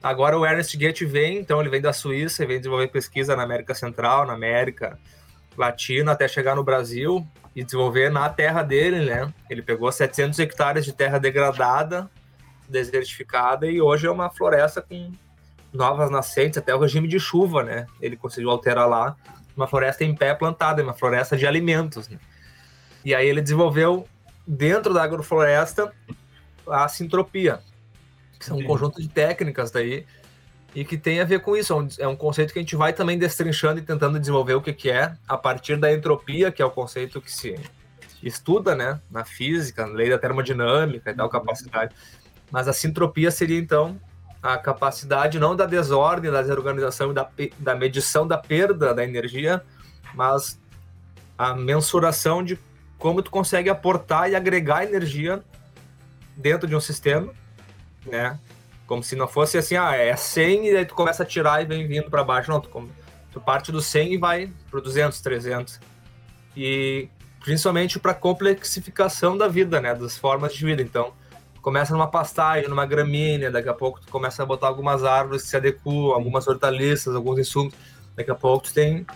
Agora 0.02 0.38
o 0.38 0.46
Ernest 0.46 0.76
Goethe 0.78 1.04
vem, 1.04 1.38
então 1.38 1.60
ele 1.60 1.68
vem 1.68 1.80
da 1.80 1.92
Suíça, 1.92 2.46
vem 2.46 2.56
desenvolver 2.56 2.88
pesquisa 2.88 3.36
na 3.36 3.42
América 3.42 3.74
Central, 3.74 4.26
na 4.26 4.32
América 4.32 4.98
Latina, 5.56 6.12
até 6.12 6.26
chegar 6.26 6.56
no 6.56 6.64
Brasil 6.64 7.26
e 7.54 7.64
desenvolver 7.64 8.10
na 8.10 8.28
terra 8.28 8.62
dele, 8.62 9.04
né? 9.04 9.32
Ele 9.48 9.62
pegou 9.62 9.90
700 9.90 10.38
hectares 10.38 10.84
de 10.84 10.92
terra 10.92 11.18
degradada, 11.18 12.10
desertificada, 12.68 13.66
e 13.66 13.80
hoje 13.80 14.06
é 14.06 14.10
uma 14.10 14.30
floresta 14.30 14.80
com 14.80 15.12
novas 15.72 16.10
nascentes, 16.10 16.58
até 16.58 16.74
o 16.74 16.78
regime 16.78 17.08
de 17.08 17.18
chuva, 17.18 17.62
né? 17.62 17.86
Ele 18.00 18.16
conseguiu 18.16 18.50
alterar 18.50 18.88
lá 18.88 19.16
uma 19.56 19.66
floresta 19.66 20.04
em 20.04 20.14
pé 20.14 20.34
plantada, 20.34 20.82
uma 20.82 20.94
floresta 20.94 21.36
de 21.36 21.46
alimentos, 21.46 22.08
né? 22.08 22.18
E 23.04 23.14
aí 23.14 23.26
ele 23.26 23.40
desenvolveu 23.40 24.06
dentro 24.46 24.92
da 24.92 25.02
agrofloresta 25.02 25.92
a 26.68 26.86
sintropia, 26.88 27.60
que 28.38 28.44
são 28.44 28.58
um 28.58 28.64
conjunto 28.64 29.00
de 29.00 29.08
técnicas 29.08 29.70
daí 29.70 30.06
e 30.74 30.84
que 30.84 30.96
tem 30.96 31.20
a 31.20 31.24
ver 31.24 31.40
com 31.40 31.56
isso. 31.56 31.74
É, 31.98 32.04
é 32.04 32.08
um 32.08 32.16
conceito 32.16 32.52
que 32.52 32.58
a 32.58 32.62
gente 32.62 32.76
vai 32.76 32.92
também 32.92 33.18
destrinchando 33.18 33.80
e 33.80 33.82
tentando 33.82 34.18
desenvolver 34.18 34.54
o 34.54 34.62
que, 34.62 34.72
que 34.72 34.90
é 34.90 35.14
a 35.26 35.36
partir 35.36 35.76
da 35.76 35.92
entropia, 35.92 36.52
que 36.52 36.62
é 36.62 36.64
o 36.64 36.70
conceito 36.70 37.20
que 37.20 37.30
se 37.30 37.58
estuda, 38.22 38.74
né, 38.74 39.00
na 39.10 39.24
física, 39.24 39.86
na 39.86 39.94
lei 39.94 40.10
da 40.10 40.18
termodinâmica 40.18 41.10
e 41.10 41.14
tal, 41.14 41.26
uhum. 41.26 41.32
capacidade. 41.32 41.94
Mas 42.50 42.68
a 42.68 42.72
sintropia 42.72 43.30
seria 43.30 43.58
então 43.58 43.98
a 44.42 44.56
capacidade 44.56 45.38
não 45.38 45.54
da 45.54 45.66
desordem, 45.66 46.30
da 46.30 46.42
desorganização 46.42 47.10
e 47.10 47.14
da, 47.14 47.28
da 47.58 47.74
medição 47.74 48.26
da 48.26 48.38
perda 48.38 48.94
da 48.94 49.04
energia, 49.04 49.62
mas 50.14 50.58
a 51.36 51.54
mensuração 51.54 52.42
de 52.42 52.58
como 52.98 53.22
tu 53.22 53.30
consegue 53.30 53.70
aportar 53.70 54.30
e 54.30 54.34
agregar 54.34 54.84
energia 54.84 55.42
dentro 56.36 56.68
de 56.68 56.76
um 56.76 56.80
sistema 56.80 57.32
né? 58.06 58.38
Como 58.90 59.04
se 59.04 59.14
não 59.14 59.28
fosse 59.28 59.56
assim, 59.56 59.76
ah, 59.76 59.94
é 59.94 60.16
100 60.16 60.66
e 60.66 60.76
aí 60.78 60.84
tu 60.84 60.96
começa 60.96 61.22
a 61.22 61.26
tirar 61.26 61.62
e 61.62 61.64
vem 61.64 61.86
vindo 61.86 62.10
para 62.10 62.24
baixo. 62.24 62.50
Não, 62.50 62.60
tu, 62.60 62.90
tu 63.32 63.40
parte 63.40 63.70
do 63.70 63.80
100 63.80 64.14
e 64.14 64.16
vai 64.16 64.52
para 64.68 64.80
200, 64.80 65.20
300. 65.20 65.78
E 66.56 67.08
principalmente 67.38 68.00
para 68.00 68.12
complexificação 68.12 69.38
da 69.38 69.46
vida, 69.46 69.80
né? 69.80 69.94
Das 69.94 70.18
formas 70.18 70.52
de 70.52 70.64
vida. 70.64 70.82
Então, 70.82 71.12
começa 71.62 71.92
numa 71.92 72.08
pastagem, 72.08 72.68
numa 72.68 72.84
gramínea, 72.84 73.48
daqui 73.48 73.68
a 73.68 73.74
pouco 73.74 74.00
tu 74.00 74.08
começa 74.08 74.42
a 74.42 74.46
botar 74.46 74.66
algumas 74.66 75.04
árvores 75.04 75.44
que 75.44 75.50
se 75.50 75.56
adequam, 75.56 76.12
algumas 76.12 76.48
hortaliças, 76.48 77.14
alguns 77.14 77.38
insumos. 77.38 77.72
Daqui 78.16 78.32
a 78.32 78.34
pouco 78.34 78.64
tu 78.64 78.74
tem 78.74 79.06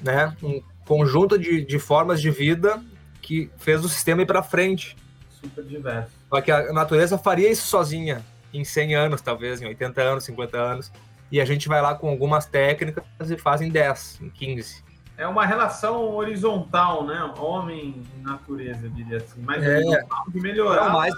né, 0.00 0.34
um 0.42 0.62
conjunto 0.86 1.38
de, 1.38 1.62
de 1.62 1.78
formas 1.78 2.22
de 2.22 2.30
vida 2.30 2.82
que 3.20 3.50
fez 3.58 3.84
o 3.84 3.90
sistema 3.90 4.22
ir 4.22 4.26
para 4.26 4.42
frente. 4.42 4.96
Super 5.28 5.64
diverso. 5.64 6.12
Só 6.30 6.40
que 6.40 6.50
a 6.50 6.72
natureza 6.72 7.18
faria 7.18 7.50
isso 7.50 7.66
sozinha 7.66 8.24
em 8.58 8.64
100 8.64 8.94
anos, 8.94 9.20
talvez, 9.20 9.62
em 9.62 9.66
80 9.66 10.02
anos, 10.02 10.24
50 10.24 10.58
anos. 10.58 10.92
E 11.30 11.40
a 11.40 11.44
gente 11.44 11.68
vai 11.68 11.80
lá 11.82 11.94
com 11.94 12.08
algumas 12.08 12.46
técnicas 12.46 13.04
e 13.30 13.36
faz 13.36 13.60
em 13.60 13.70
10, 13.70 14.20
em 14.22 14.30
15. 14.30 14.82
É 15.16 15.26
uma 15.26 15.44
relação 15.44 16.14
horizontal, 16.14 17.04
né? 17.04 17.20
Homem 17.38 18.02
e 18.16 18.22
natureza, 18.22 18.88
diria 18.88 19.18
assim. 19.18 19.42
Mais 19.42 19.62
é. 19.62 19.76
horizontal 19.76 20.24
de 20.28 20.40
melhorar. 20.40 20.86
Não, 20.86 20.92
mais, 20.92 21.14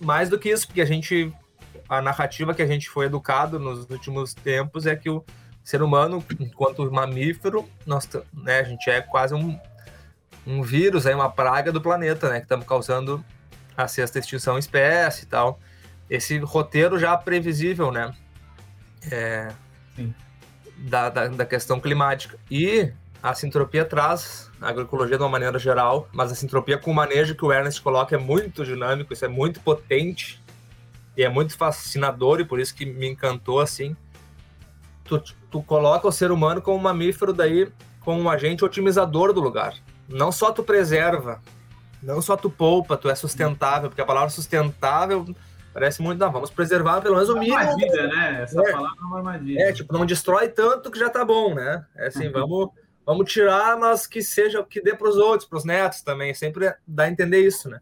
mais 0.00 0.28
do 0.28 0.38
que 0.38 0.50
isso, 0.50 0.66
porque 0.66 0.80
a 0.80 0.86
gente. 0.86 1.32
A 1.88 2.00
narrativa 2.00 2.54
que 2.54 2.62
a 2.62 2.66
gente 2.66 2.88
foi 2.88 3.06
educado 3.06 3.58
nos 3.58 3.90
últimos 3.90 4.32
tempos 4.32 4.86
é 4.86 4.94
que 4.94 5.10
o 5.10 5.24
ser 5.64 5.82
humano, 5.82 6.24
enquanto 6.38 6.88
mamífero, 6.90 7.68
nós, 7.84 8.08
né, 8.32 8.60
a 8.60 8.62
gente 8.62 8.88
é 8.88 9.00
quase 9.00 9.34
um, 9.34 9.58
um 10.46 10.62
vírus, 10.62 11.04
aí, 11.04 11.14
uma 11.14 11.30
praga 11.30 11.72
do 11.72 11.80
planeta, 11.80 12.28
né? 12.28 12.36
Que 12.36 12.44
estamos 12.44 12.64
causando 12.64 13.24
a 13.76 13.88
sexta 13.88 14.20
extinção 14.20 14.58
espécie 14.58 15.24
e 15.24 15.26
tal. 15.26 15.58
Esse 16.10 16.38
roteiro 16.38 16.98
já 16.98 17.16
previsível, 17.16 17.92
né? 17.92 18.12
É, 19.10 19.52
da, 20.76 21.08
da, 21.08 21.28
da, 21.28 21.46
questão 21.46 21.78
climática. 21.78 22.36
E 22.50 22.92
a 23.22 23.32
sintropia 23.32 23.84
traz 23.84 24.50
a 24.60 24.68
agroecologia 24.68 25.16
de 25.16 25.22
uma 25.22 25.28
maneira 25.28 25.58
geral, 25.58 26.08
mas 26.12 26.32
a 26.32 26.34
sintropia 26.34 26.76
com 26.76 26.90
o 26.90 26.94
manejo 26.94 27.36
que 27.36 27.44
o 27.44 27.52
Ernest 27.52 27.80
coloca 27.80 28.16
é 28.16 28.18
muito 28.18 28.64
dinâmico, 28.64 29.12
isso 29.12 29.24
é 29.24 29.28
muito 29.28 29.60
potente 29.60 30.42
e 31.16 31.22
é 31.22 31.28
muito 31.28 31.56
fascinador 31.56 32.40
e 32.40 32.44
por 32.44 32.58
isso 32.58 32.74
que 32.74 32.84
me 32.84 33.08
encantou 33.08 33.60
assim. 33.60 33.96
Tu, 35.04 35.22
tu 35.50 35.62
coloca 35.62 36.08
o 36.08 36.12
ser 36.12 36.32
humano 36.32 36.60
como 36.60 36.76
um 36.76 36.82
mamífero 36.82 37.32
daí 37.32 37.70
como 38.00 38.20
um 38.20 38.28
agente 38.28 38.64
otimizador 38.64 39.32
do 39.32 39.40
lugar. 39.40 39.74
Não 40.08 40.32
só 40.32 40.50
tu 40.50 40.64
preserva 40.64 41.40
não 42.02 42.22
só 42.22 42.36
tu 42.36 42.48
poupa, 42.48 42.96
tu 42.96 43.10
é 43.10 43.14
sustentável, 43.14 43.90
porque 43.90 44.00
a 44.00 44.06
palavra 44.06 44.30
sustentável 44.30 45.26
parece 45.72 46.02
muito, 46.02 46.18
não, 46.18 46.32
vamos 46.32 46.50
preservar 46.50 47.00
pelo 47.00 47.14
menos 47.14 47.28
o 47.28 47.38
mínimo. 47.38 47.56
Armadilha, 47.56 48.06
né? 48.08 48.42
Essa 48.42 48.60
é. 48.60 48.72
palavra 48.72 48.98
é 48.98 49.04
uma 49.04 49.18
armadilha. 49.18 49.62
É, 49.62 49.72
tipo, 49.72 49.92
não 49.92 50.06
destrói 50.06 50.48
tanto 50.48 50.90
que 50.90 50.98
já 50.98 51.08
tá 51.08 51.24
bom, 51.24 51.54
né? 51.54 51.84
É 51.96 52.08
assim, 52.08 52.26
uhum. 52.26 52.32
vamos, 52.32 52.68
vamos 53.06 53.32
tirar, 53.32 53.76
mas 53.78 54.06
que 54.06 54.22
seja, 54.22 54.62
que 54.62 54.80
dê 54.80 54.94
para 54.94 55.08
os 55.08 55.16
outros, 55.16 55.48
para 55.48 55.58
os 55.58 55.64
netos 55.64 56.02
também, 56.02 56.34
sempre 56.34 56.74
dá 56.86 57.04
a 57.04 57.10
entender 57.10 57.40
isso, 57.40 57.68
né? 57.68 57.80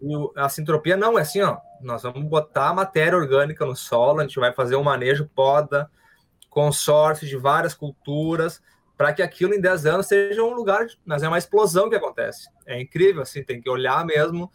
E 0.00 0.14
a 0.36 0.48
sintropia 0.48 0.96
não 0.96 1.18
é 1.18 1.22
assim, 1.22 1.42
ó, 1.42 1.58
nós 1.80 2.02
vamos 2.02 2.24
botar 2.24 2.72
matéria 2.72 3.18
orgânica 3.18 3.64
no 3.64 3.74
solo, 3.74 4.20
a 4.20 4.22
gente 4.22 4.38
vai 4.38 4.52
fazer 4.52 4.76
um 4.76 4.82
manejo 4.82 5.28
poda, 5.34 5.90
consórcio 6.48 7.26
de 7.26 7.36
várias 7.36 7.74
culturas, 7.74 8.60
para 8.96 9.12
que 9.12 9.22
aquilo 9.22 9.54
em 9.54 9.60
10 9.60 9.86
anos 9.86 10.06
seja 10.06 10.42
um 10.42 10.52
lugar, 10.52 10.86
mas 11.04 11.22
é 11.22 11.28
uma 11.28 11.38
explosão 11.38 11.88
que 11.88 11.94
acontece. 11.94 12.48
É 12.66 12.80
incrível, 12.80 13.22
assim, 13.22 13.44
tem 13.44 13.60
que 13.60 13.70
olhar 13.70 14.04
mesmo. 14.04 14.50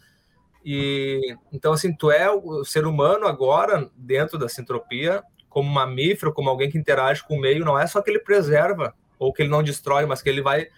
E 0.64 1.36
então, 1.52 1.72
assim, 1.72 1.94
tu 1.94 2.10
é 2.10 2.30
o 2.30 2.64
ser 2.64 2.86
humano 2.86 3.26
agora, 3.26 3.90
dentro 3.94 4.38
da 4.38 4.48
sintropia, 4.48 5.22
como 5.48 5.70
mamífero, 5.70 6.32
como 6.32 6.48
alguém 6.48 6.70
que 6.70 6.78
interage 6.78 7.22
com 7.22 7.36
o 7.36 7.40
meio, 7.40 7.64
não 7.64 7.78
é 7.78 7.86
só 7.86 8.00
que 8.00 8.10
ele 8.10 8.18
preserva 8.18 8.94
ou 9.18 9.32
que 9.32 9.42
ele 9.42 9.50
não 9.50 9.62
destrói, 9.62 10.06
mas 10.06 10.22
que 10.22 10.28
ele 10.28 10.42
vai 10.42 10.68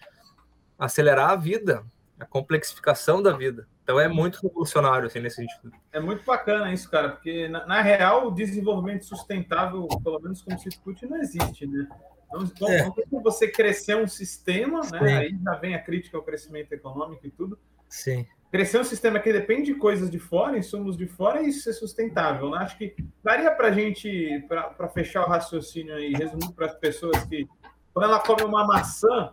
acelerar 0.78 1.30
a 1.30 1.36
vida, 1.36 1.84
a 2.18 2.26
complexificação 2.26 3.22
da 3.22 3.32
vida. 3.32 3.66
Então 3.82 4.00
é 4.00 4.08
muito 4.08 4.40
revolucionário 4.42 5.06
assim, 5.06 5.20
nesse 5.20 5.36
sentido. 5.36 5.72
É 5.92 6.00
muito 6.00 6.24
bacana 6.24 6.72
isso, 6.72 6.90
cara, 6.90 7.10
porque 7.10 7.48
na, 7.48 7.64
na 7.66 7.80
real 7.80 8.26
o 8.26 8.30
desenvolvimento 8.32 9.04
sustentável, 9.04 9.86
pelo 10.02 10.18
menos 10.20 10.42
como 10.42 10.58
se 10.58 10.68
discute, 10.68 11.06
não 11.06 11.18
existe, 11.18 11.66
né? 11.66 11.86
Então, 12.34 12.68
é. 12.68 12.90
não 13.10 13.22
você 13.22 13.48
crescer 13.48 13.96
um 13.96 14.08
sistema, 14.08 14.80
né? 14.90 15.18
Aí 15.18 15.38
já 15.42 15.54
vem 15.54 15.74
a 15.74 15.82
crítica 15.82 16.16
ao 16.16 16.22
crescimento 16.24 16.72
econômico 16.72 17.24
e 17.24 17.30
tudo. 17.30 17.56
Sim. 17.88 18.26
Crescer 18.50 18.80
um 18.80 18.84
sistema 18.84 19.18
que 19.18 19.32
depende 19.32 19.72
de 19.72 19.78
coisas 19.78 20.10
de 20.10 20.18
fora, 20.18 20.56
insumos 20.56 20.96
de 20.96 21.06
fora, 21.06 21.42
e 21.42 21.48
isso 21.48 21.68
é 21.68 21.72
sustentável. 21.72 22.50
Né? 22.50 22.58
Acho 22.58 22.78
que 22.78 22.94
daria 23.22 23.50
para 23.50 23.68
a 23.68 23.72
gente, 23.72 24.44
para 24.48 24.88
fechar 24.88 25.24
o 25.24 25.28
raciocínio 25.28 25.94
aí, 25.94 26.12
resumir 26.12 26.52
para 26.52 26.66
as 26.66 26.74
pessoas 26.74 27.22
que, 27.24 27.46
quando 27.92 28.04
ela 28.04 28.20
come 28.20 28.44
uma 28.44 28.66
maçã, 28.66 29.32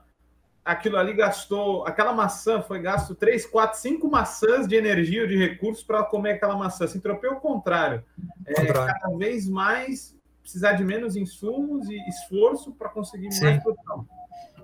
aquilo 0.64 0.98
ali 0.98 1.14
gastou, 1.14 1.86
aquela 1.86 2.14
maçã 2.14 2.62
foi 2.62 2.80
gasto 2.80 3.14
3, 3.14 3.46
4, 3.46 3.80
5 3.80 4.10
maçãs 4.10 4.68
de 4.68 4.76
energia 4.76 5.22
ou 5.22 5.28
de 5.28 5.38
recursos 5.38 5.84
para 5.84 6.04
comer 6.04 6.34
aquela 6.34 6.56
maçã. 6.56 6.88
Se 6.88 6.98
entropeu 6.98 7.34
o 7.34 7.40
contrário. 7.40 8.04
É, 8.46 8.54
contrário. 8.54 8.94
Cada 9.00 9.18
vez 9.18 9.48
mais 9.48 10.16
precisar 10.42 10.74
de 10.74 10.84
menos 10.84 11.16
insumos 11.16 11.90
e 11.90 11.98
esforço 12.10 12.74
para 12.74 12.90
conseguir 12.90 13.32
Sim. 13.32 13.46
mais 13.46 13.64
produção. 13.64 14.08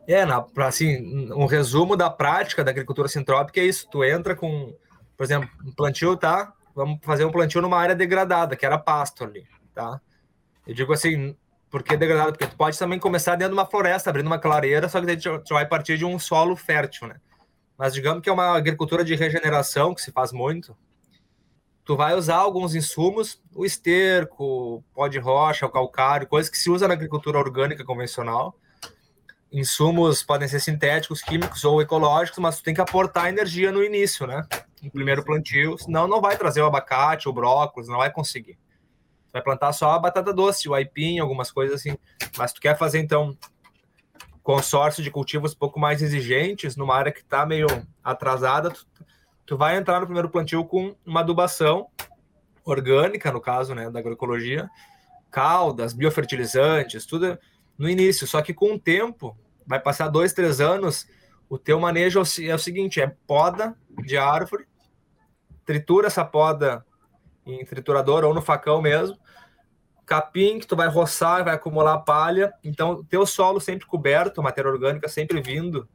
É, 0.08 0.26
na, 0.26 0.46
assim, 0.66 1.32
um 1.34 1.46
resumo 1.46 1.96
da 1.96 2.10
prática 2.10 2.64
da 2.64 2.72
agricultura 2.72 3.08
sintrópica 3.08 3.60
é 3.60 3.66
isso. 3.66 3.88
Tu 3.90 4.04
entra 4.04 4.36
com, 4.36 4.76
por 5.16 5.24
exemplo, 5.24 5.50
um 5.66 5.72
plantio, 5.72 6.16
tá? 6.18 6.54
Vamos 6.76 7.00
fazer 7.04 7.26
um 7.26 7.32
plantio 7.32 7.62
numa 7.62 7.78
área 7.78 7.96
degradada, 7.96 8.56
que 8.56 8.66
era 8.66 8.78
pasto 8.78 9.24
ali, 9.24 9.46
tá? 9.74 10.00
Eu 10.66 10.74
digo 10.74 10.94
assim, 10.94 11.36
por 11.70 11.84
que 11.84 11.96
degradado? 11.98 12.32
Porque 12.34 12.48
tu 12.48 12.56
pode 12.56 12.78
também 12.78 13.00
começar 13.00 13.36
dentro 13.36 13.54
de 13.54 13.60
uma 13.60 13.66
floresta, 13.66 14.10
abrindo 14.10 14.28
uma 14.28 14.40
clareira, 14.40 14.90
só 14.90 15.00
que 15.00 15.06
daí 15.06 15.18
tu 15.18 15.54
vai 15.54 15.66
partir 15.66 15.98
de 15.98 16.06
um 16.06 16.18
solo 16.18 16.56
fértil, 16.56 17.08
né? 17.08 17.16
Mas 17.78 17.94
digamos 17.94 18.22
que 18.22 18.30
é 18.30 18.34
uma 18.34 18.56
agricultura 18.56 19.04
de 19.04 19.16
regeneração, 19.16 19.94
que 19.94 20.02
se 20.02 20.12
faz 20.12 20.32
muito, 20.32 20.76
tu 21.90 21.96
vai 21.96 22.14
usar 22.14 22.36
alguns 22.36 22.76
insumos, 22.76 23.42
o 23.56 23.66
esterco, 23.66 24.84
pó 24.94 25.08
de 25.08 25.18
rocha, 25.18 25.66
o 25.66 25.72
calcário, 25.72 26.28
coisas 26.28 26.48
que 26.48 26.58
se 26.58 26.70
usa 26.70 26.88
na 26.88 26.94
agricultura 26.94 27.40
orgânica 27.40 27.84
convencional. 27.84 28.56
Insumos 29.52 30.22
podem 30.22 30.48
ser 30.48 30.60
sintéticos, 30.60 31.22
químicos 31.22 31.64
ou 31.64 31.82
ecológicos, 31.82 32.38
mas 32.40 32.58
tu 32.58 32.64
tem 32.64 32.74
que 32.74 32.82
aportar 32.82 33.30
energia 33.30 33.72
no 33.72 33.84
início, 33.84 34.28
né? 34.28 34.46
No 34.82 34.92
primeiro 34.92 35.26
plantio, 35.26 35.78
senão 35.78 36.08
não 36.08 36.22
vai 36.22 36.38
trazer 36.38 36.62
o 36.62 36.68
abacate, 36.68 37.28
o 37.28 37.34
brócolis, 37.34 37.90
não 37.90 37.98
vai 37.98 38.12
conseguir. 38.12 38.58
vai 39.34 39.42
plantar 39.42 39.74
só 39.74 39.92
a 39.92 40.00
batata 40.00 40.34
doce, 40.34 40.70
o 40.70 40.74
aipim, 40.74 41.20
algumas 41.20 41.52
coisas 41.52 41.80
assim. 41.80 41.98
Mas 42.38 42.54
tu 42.54 42.62
quer 42.62 42.78
fazer, 42.78 43.00
então, 43.00 43.36
consórcio 44.44 45.04
de 45.04 45.12
cultivos 45.12 45.54
um 45.54 45.58
pouco 45.58 45.80
mais 45.80 46.02
exigentes, 46.02 46.76
numa 46.76 46.96
área 46.96 47.12
que 47.12 47.22
está 47.22 47.46
meio 47.46 47.68
atrasada, 48.04 48.70
tu, 48.70 48.86
tu 49.46 49.58
vai 49.58 49.78
entrar 49.78 50.00
no 50.00 50.06
primeiro 50.06 50.30
plantio 50.30 50.64
com 50.64 50.96
uma 51.06 51.22
adubação 51.22 51.88
orgânica, 52.64 53.32
no 53.32 53.42
caso, 53.42 53.74
né, 53.74 53.90
da 53.90 54.00
agroecologia, 54.00 54.70
caldas, 55.32 55.94
biofertilizantes, 55.94 57.06
tudo 57.06 57.38
no 57.80 57.90
início. 57.90 58.28
Só 58.28 58.42
que 58.42 58.54
com 58.54 58.74
o 58.74 58.80
tempo, 58.80 59.36
vai 59.66 59.80
passar 59.80 60.10
dois, 60.10 60.34
três 60.34 60.60
anos, 60.60 61.08
o 61.50 61.58
teu 61.58 61.80
manejo 61.80 62.22
é 62.44 62.54
o 62.54 62.60
seguinte, 62.60 63.02
é 63.02 63.08
poda 63.26 63.76
de 64.04 64.18
árvore, 64.18 64.68
tritura 65.66 66.08
essa 66.08 66.26
poda 66.26 66.86
em 67.46 67.66
triturador 67.66 68.24
ou 68.24 68.34
no 68.34 68.42
facão 68.42 68.82
mesmo, 68.82 69.18
capim 70.06 70.60
que 70.60 70.68
tu 70.68 70.76
vai 70.76 70.88
roçar, 70.88 71.44
vai 71.44 71.56
acumular 71.56 72.00
palha, 72.00 72.54
então 72.64 73.04
teu 73.04 73.26
solo 73.26 73.60
sempre 73.60 73.88
coberto, 73.88 74.44
matéria 74.44 74.70
orgânica 74.70 75.08
sempre 75.08 75.42
vindo, 75.42 75.88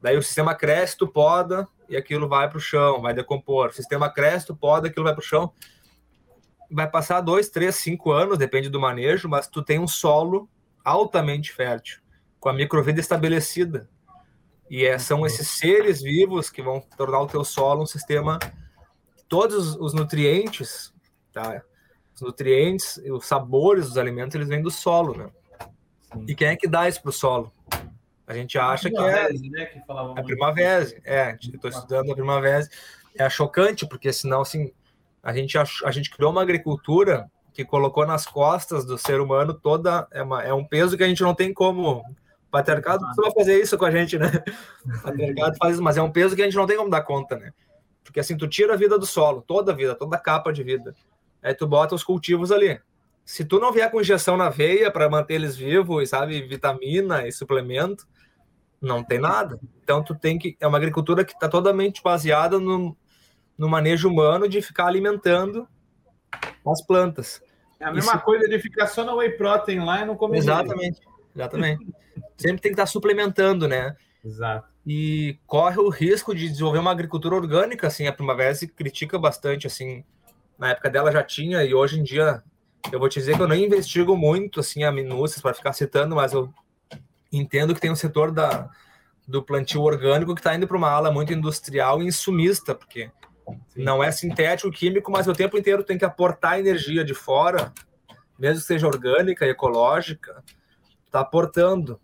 daí 0.00 0.16
o 0.16 0.22
sistema 0.22 0.54
cresce, 0.54 0.96
tu 0.96 1.08
poda 1.08 1.68
e 1.88 1.96
aquilo 1.96 2.28
vai 2.28 2.48
para 2.48 2.58
o 2.58 2.60
chão, 2.60 3.00
vai 3.00 3.14
decompor. 3.14 3.68
O 3.68 3.72
sistema 3.72 4.10
cresce, 4.10 4.46
tu 4.46 4.56
poda, 4.56 4.88
aquilo 4.88 5.04
vai 5.04 5.14
para 5.14 5.22
o 5.22 5.24
chão. 5.24 5.52
Vai 6.70 6.90
passar 6.90 7.20
dois, 7.20 7.48
três, 7.48 7.76
cinco 7.76 8.10
anos, 8.10 8.38
depende 8.38 8.68
do 8.68 8.80
manejo, 8.80 9.28
mas 9.28 9.46
tu 9.46 9.62
tem 9.62 9.78
um 9.78 9.86
solo 9.86 10.48
altamente 10.86 11.52
fértil, 11.52 12.00
com 12.38 12.48
a 12.48 12.52
microvida 12.52 13.00
estabelecida. 13.00 13.88
E 14.70 14.86
é, 14.86 14.98
são 14.98 15.26
esses 15.26 15.48
seres 15.48 16.00
vivos 16.00 16.48
que 16.48 16.62
vão 16.62 16.80
tornar 16.96 17.20
o 17.20 17.26
teu 17.26 17.44
solo 17.44 17.82
um 17.82 17.86
sistema 17.86 18.38
todos 19.28 19.74
os 19.74 19.92
nutrientes, 19.92 20.94
tá? 21.32 21.60
Os 22.14 22.20
nutrientes, 22.20 22.98
os 22.98 23.26
sabores 23.26 23.88
dos 23.88 23.98
alimentos, 23.98 24.34
eles 24.36 24.48
vêm 24.48 24.62
do 24.62 24.70
solo, 24.70 25.16
né? 25.16 25.30
Sim. 26.12 26.24
E 26.28 26.34
quem 26.34 26.48
é 26.48 26.56
que 26.56 26.68
dá 26.68 26.88
isso 26.88 27.02
para 27.02 27.10
o 27.10 27.12
solo? 27.12 27.52
A 28.26 28.34
gente 28.34 28.56
acha 28.58 28.88
que 28.88 28.96
é 28.96 29.32
né, 29.32 29.66
que 29.66 29.82
a 29.88 30.22
primavera. 30.22 30.86
É, 31.04 31.36
estou 31.40 31.70
estudando 31.70 32.12
a 32.12 32.14
primavera. 32.14 32.66
É 33.16 33.28
chocante 33.28 33.86
porque 33.86 34.12
senão 34.12 34.42
assim 34.42 34.72
a 35.22 35.32
gente 35.32 35.56
a 35.58 35.90
gente 35.90 36.10
criou 36.10 36.30
uma 36.30 36.42
agricultura 36.42 37.30
que 37.56 37.64
colocou 37.64 38.06
nas 38.06 38.26
costas 38.26 38.84
do 38.84 38.98
ser 38.98 39.18
humano 39.18 39.54
toda 39.54 40.06
é, 40.12 40.22
uma, 40.22 40.42
é 40.42 40.52
um 40.52 40.62
peso 40.62 40.94
que 40.94 41.02
a 41.02 41.08
gente 41.08 41.22
não 41.22 41.34
tem 41.34 41.54
como 41.54 42.00
o 42.00 42.50
patriarcado 42.50 43.02
vai 43.16 43.32
fazer 43.32 43.58
isso 43.58 43.78
com 43.78 43.86
a 43.86 43.90
gente, 43.90 44.18
né? 44.18 44.26
O 44.84 45.02
patriarcado 45.02 45.56
faz 45.56 45.74
isso, 45.74 45.82
mas 45.82 45.96
é 45.96 46.02
um 46.02 46.12
peso 46.12 46.36
que 46.36 46.42
a 46.42 46.44
gente 46.44 46.56
não 46.56 46.66
tem 46.66 46.76
como 46.76 46.90
dar 46.90 47.00
conta, 47.00 47.36
né? 47.36 47.52
Porque 48.04 48.20
assim, 48.20 48.36
tu 48.36 48.46
tira 48.46 48.74
a 48.74 48.76
vida 48.76 48.98
do 48.98 49.06
solo, 49.06 49.40
toda 49.40 49.72
a 49.72 49.74
vida, 49.74 49.94
toda 49.94 50.16
a 50.16 50.20
capa 50.20 50.52
de 50.52 50.62
vida. 50.62 50.94
Aí 51.42 51.54
tu 51.54 51.66
bota 51.66 51.94
os 51.94 52.04
cultivos 52.04 52.52
ali. 52.52 52.78
Se 53.24 53.42
tu 53.42 53.58
não 53.58 53.72
vier 53.72 53.90
com 53.90 54.02
injeção 54.02 54.36
na 54.36 54.50
veia 54.50 54.90
para 54.90 55.08
manter 55.08 55.34
eles 55.34 55.56
vivos, 55.56 56.10
sabe, 56.10 56.42
vitamina 56.42 57.26
e 57.26 57.32
suplemento, 57.32 58.06
não 58.80 59.02
tem 59.02 59.18
nada. 59.18 59.58
Então 59.82 60.04
tu 60.04 60.14
tem 60.14 60.38
que 60.38 60.56
é 60.60 60.66
uma 60.66 60.76
agricultura 60.76 61.24
que 61.24 61.32
está 61.32 61.48
totalmente 61.48 62.02
baseada 62.02 62.58
no, 62.58 62.94
no 63.56 63.68
manejo 63.68 64.10
humano 64.10 64.46
de 64.46 64.60
ficar 64.60 64.86
alimentando 64.86 65.66
as 66.70 66.84
plantas. 66.84 67.40
É 67.78 67.84
a 67.84 67.92
mesma 67.92 68.14
Isso... 68.14 68.24
coisa 68.24 68.48
de 68.48 68.58
ficar 68.58 68.86
só 68.86 69.04
na 69.04 69.14
whey 69.14 69.30
protein 69.30 69.80
lá 69.80 70.02
e 70.02 70.04
não 70.06 70.16
comer. 70.16 70.38
Exatamente, 70.38 71.00
exatamente. 71.34 71.86
Sempre 72.36 72.60
tem 72.60 72.72
que 72.72 72.74
estar 72.74 72.86
suplementando, 72.86 73.68
né? 73.68 73.96
Exato 74.24 74.76
e 74.86 75.36
corre 75.46 75.78
o 75.80 75.88
risco 75.88 76.32
de 76.32 76.48
desenvolver 76.48 76.78
uma 76.78 76.92
agricultura 76.92 77.34
orgânica, 77.34 77.88
assim, 77.88 78.06
a 78.06 78.12
Primavera 78.12 78.54
se 78.54 78.68
critica 78.68 79.18
bastante, 79.18 79.66
assim, 79.66 80.04
na 80.56 80.70
época 80.70 80.88
dela 80.88 81.10
já 81.10 81.24
tinha, 81.24 81.64
e 81.64 81.74
hoje 81.74 81.98
em 81.98 82.04
dia, 82.04 82.40
eu 82.92 83.00
vou 83.00 83.08
te 83.08 83.18
dizer 83.18 83.34
que 83.34 83.42
eu 83.42 83.48
não 83.48 83.56
investigo 83.56 84.16
muito, 84.16 84.60
assim, 84.60 84.84
a 84.84 84.92
minúcias 84.92 85.42
para 85.42 85.52
ficar 85.52 85.72
citando, 85.72 86.14
mas 86.14 86.32
eu 86.32 86.54
entendo 87.32 87.74
que 87.74 87.80
tem 87.80 87.90
um 87.90 87.96
setor 87.96 88.30
da, 88.30 88.70
do 89.26 89.42
plantio 89.42 89.82
orgânico 89.82 90.34
que 90.34 90.40
está 90.40 90.54
indo 90.54 90.68
para 90.68 90.76
uma 90.76 90.88
ala 90.88 91.10
muito 91.10 91.32
industrial 91.32 92.00
e 92.00 92.06
insumista, 92.06 92.72
porque 92.72 93.10
Sim. 93.68 93.84
não 93.84 94.02
é 94.02 94.10
sintético, 94.10 94.70
químico, 94.70 95.10
mas 95.10 95.26
o 95.26 95.32
tempo 95.32 95.56
inteiro 95.56 95.84
tem 95.84 95.98
que 95.98 96.04
aportar 96.04 96.58
energia 96.58 97.04
de 97.04 97.14
fora, 97.14 97.72
mesmo 98.38 98.60
que 98.60 98.66
seja 98.66 98.86
orgânica 98.86 99.46
e 99.46 99.50
ecológica, 99.50 100.42
está 101.04 101.20
aportando. 101.20 102.00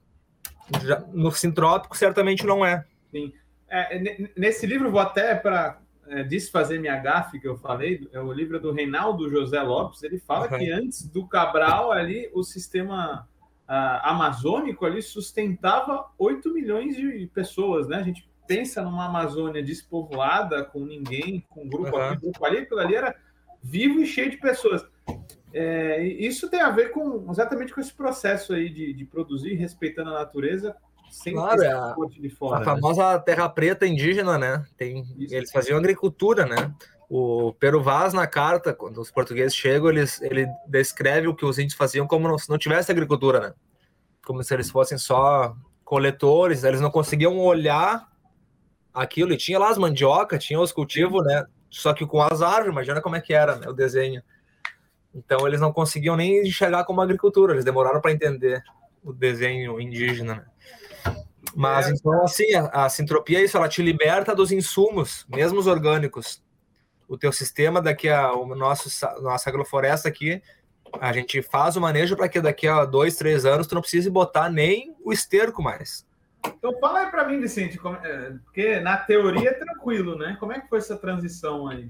Já, 0.85 1.01
no 1.13 1.31
sintrópico, 1.33 1.97
certamente 1.97 2.47
não 2.47 2.65
é. 2.65 2.85
Sim. 3.11 3.33
É, 3.69 4.31
nesse 4.37 4.67
livro, 4.67 4.91
vou 4.91 5.01
até 5.01 5.35
para 5.35 5.81
é, 6.07 6.23
desfazer 6.23 6.79
minha 6.79 6.97
gafe 6.97 7.41
que 7.41 7.49
eu 7.49 7.57
falei, 7.57 8.09
é 8.13 8.21
o 8.21 8.33
livro 8.33 8.61
do 8.61 8.73
Reinaldo 8.73 9.31
José 9.31 9.61
Lopes, 9.63 10.03
ele 10.03 10.19
fala 10.19 10.51
uhum. 10.51 10.59
que 10.59 10.71
antes 10.71 11.07
do 11.07 11.27
Cabral 11.27 11.91
ali, 11.91 12.31
o 12.35 12.43
sistema 12.43 13.27
uh, 13.69 14.01
amazônico 14.03 14.85
ali 14.85 15.01
sustentava 15.01 16.07
8 16.19 16.53
milhões 16.53 16.97
de 16.97 17.31
pessoas, 17.33 17.89
né? 17.89 17.97
A 17.97 18.03
gente 18.03 18.29
pensa 18.47 18.83
numa 18.83 19.07
Amazônia 19.07 19.63
despovoada, 19.63 20.65
com 20.65 20.85
ninguém, 20.85 21.45
com 21.49 21.69
grupo 21.69 21.97
uhum. 21.97 22.03
aqui, 22.03 22.21
grupo 22.23 22.45
ali, 22.45 22.59
aquilo 22.59 22.81
ali 22.81 22.95
era 22.95 23.15
vivo 23.63 24.01
e 24.01 24.07
cheio 24.07 24.31
de 24.31 24.37
pessoas. 24.37 24.85
É, 25.55 26.03
isso 26.03 26.49
tem 26.49 26.61
a 26.61 26.71
ver 26.71 26.91
com 26.91 27.31
exatamente 27.31 27.75
com 27.75 27.81
esse 27.81 27.93
processo 27.93 28.55
aí 28.55 28.71
de, 28.71 28.93
de 28.95 29.05
produzir 29.05 29.55
respeitando 29.55 30.11
a 30.11 30.21
natureza 30.21 30.75
sem 31.13 31.35
claro, 31.35 31.63
é 31.63 31.71
a, 31.71 31.95
de 32.09 32.31
fora. 32.31 32.57
A 32.57 32.59
né? 32.61 32.65
famosa 32.65 33.19
terra 33.19 33.47
preta 33.47 33.87
indígena, 33.87 34.39
né? 34.39 34.65
Tem, 34.79 35.05
eles 35.19 35.53
faziam 35.53 35.79
agricultura, 35.79 36.47
né? 36.47 36.75
O 37.07 37.53
Pero 37.61 37.83
Vaz, 37.83 38.15
na 38.15 38.27
carta, 38.27 38.73
quando 38.73 38.99
os 38.99 39.11
portugueses 39.11 39.55
chegam, 39.55 39.91
eles, 39.91 40.23
ele 40.23 40.47
descreve 40.67 41.29
o 41.29 41.35
que 41.35 41.45
os 41.45 41.59
índios 41.59 41.75
faziam 41.75 42.07
como 42.07 42.27
não, 42.27 42.39
se 42.39 42.49
não 42.49 42.57
tivesse 42.57 42.91
agricultura, 42.91 43.41
né? 43.41 43.55
Como 44.25 44.43
se 44.43 44.55
eles 44.55 44.71
fossem 44.71 44.97
só 44.97 45.55
coletores, 45.85 46.65
eles 46.65 46.81
não 46.81 46.91
conseguiam 46.91 47.39
olhar 47.39 48.11
aquilo. 48.93 49.33
E 49.33 49.37
tinha 49.37 49.59
lá 49.59 49.71
as 49.71 49.79
mandioca, 49.79 50.39
tinha 50.39 50.61
os 50.61 50.73
cultivos, 50.73 51.25
né? 51.25 51.45
Só 51.71 51.93
que 51.95 52.07
com 52.07 52.21
as 52.23 52.43
árvores, 52.43 52.73
imagina 52.73 53.01
como 53.01 53.17
é 53.17 53.21
que 53.21 53.33
era 53.33 53.57
né? 53.57 53.69
o 53.69 53.73
desenho. 53.73 54.23
Então 55.15 55.47
eles 55.47 55.61
não 55.61 55.73
conseguiam 55.73 56.17
nem 56.17 56.47
enxergar 56.47 56.85
como 56.85 57.01
agricultura, 57.01 57.53
eles 57.53 57.65
demoraram 57.65 58.01
para 58.01 58.13
entender 58.13 58.63
o 59.03 59.13
desenho 59.13 59.81
indígena. 59.81 60.47
Né? 61.05 61.17
Mas 61.55 61.87
é. 61.87 61.91
então 61.91 62.23
assim, 62.23 62.53
a, 62.55 62.85
a 62.85 62.89
sintropia 62.89 63.41
é 63.41 63.45
isso, 63.45 63.57
ela 63.57 63.69
te 63.69 63.83
liberta 63.83 64.35
dos 64.35 64.53
insumos, 64.53 65.27
mesmo 65.29 65.59
os 65.59 65.67
orgânicos. 65.67 66.43
O 67.09 67.19
teu 67.19 67.33
sistema 67.33 67.83
daqui 67.83 68.09
a 68.09 68.33
o 68.33 68.55
nosso 68.55 68.89
nossa 69.21 69.51
agrofloresta 69.51 70.09
aqui, 70.09 70.43
a 71.01 71.13
gente 71.13 71.43
faz 71.43 71.77
o 71.77 71.81
manejo 71.81 72.17
para 72.17 72.29
que 72.29 72.41
daqui 72.41 72.67
a 72.67 72.85
dois, 72.85 73.17
três 73.17 73.45
anos 73.45 73.67
tu 73.67 73.75
não 73.75 73.83
precise 73.83 74.09
botar 74.09 74.51
nem 74.51 74.95
o 75.05 75.13
esterco 75.13 75.63
mais. 75.63 76.07
Então 76.47 76.79
fala 76.81 77.01
aí 77.01 77.11
para 77.11 77.27
mim, 77.27 77.41
Vicente, 77.41 77.79
como, 77.79 77.97
é, 77.97 78.31
porque 78.45 78.81
na 78.81 78.97
teoria 78.97 79.51
é 79.51 79.55
tranquilo, 79.55 80.17
né? 80.17 80.37
Como 80.39 80.53
é 80.53 80.61
que 80.61 80.69
foi 80.69 80.79
essa 80.79 80.97
transição 80.97 81.69
aí? 81.69 81.89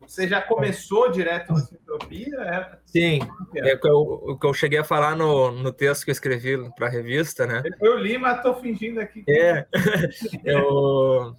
Você 0.00 0.28
já 0.28 0.40
começou 0.40 1.10
direto 1.10 1.52
na 1.52 1.58
sintropia? 1.58 2.36
É... 2.38 2.78
Sim, 2.84 3.18
é 3.56 3.74
o 3.74 3.80
que, 3.80 3.88
eu, 3.88 3.98
o 3.98 4.38
que 4.38 4.46
eu 4.46 4.54
cheguei 4.54 4.78
a 4.78 4.84
falar 4.84 5.16
no, 5.16 5.50
no 5.50 5.72
texto 5.72 6.04
que 6.04 6.10
eu 6.10 6.12
escrevi 6.12 6.56
para 6.74 6.86
a 6.86 6.90
revista, 6.90 7.44
né? 7.44 7.62
Eu 7.80 7.98
li, 7.98 8.16
mas 8.16 8.36
estou 8.36 8.54
fingindo 8.54 9.00
aqui. 9.00 9.24
Que... 9.24 9.32
É, 9.32 9.66
eu... 10.44 11.34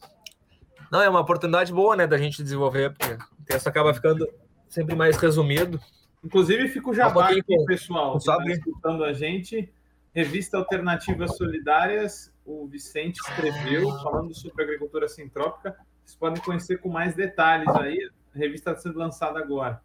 Não, 0.91 1.01
é 1.01 1.09
uma 1.09 1.21
oportunidade 1.21 1.71
boa, 1.71 1.95
né, 1.95 2.05
da 2.05 2.17
gente 2.17 2.43
desenvolver, 2.43 2.93
porque 2.93 3.13
o 3.13 3.45
texto 3.45 3.67
acaba 3.67 3.93
ficando 3.93 4.27
sempre 4.67 4.95
mais 4.95 5.17
resumido. 5.17 5.79
Inclusive, 6.23 6.67
fico 6.67 6.93
já 6.93 7.07
um 7.07 7.19
aqui, 7.19 7.41
pessoal, 7.65 8.13
que 8.13 8.17
está 8.17 8.37
escutando 8.47 9.03
a 9.03 9.13
gente. 9.13 9.71
Revista 10.17 10.57
Alternativas 10.57 11.37
Solidárias, 11.37 12.33
o 12.43 12.65
Vicente 12.65 13.17
escreveu, 13.17 13.87
falando 14.01 14.33
sobre 14.33 14.63
agricultura 14.63 15.07
sintrópica. 15.07 15.77
Vocês 16.03 16.17
podem 16.17 16.41
conhecer 16.41 16.79
com 16.79 16.89
mais 16.89 17.13
detalhes 17.13 17.67
aí 17.75 17.99
a 18.33 18.39
revista 18.39 18.71
está 18.71 18.81
sendo 18.81 18.97
lançada 18.97 19.37
agora. 19.37 19.79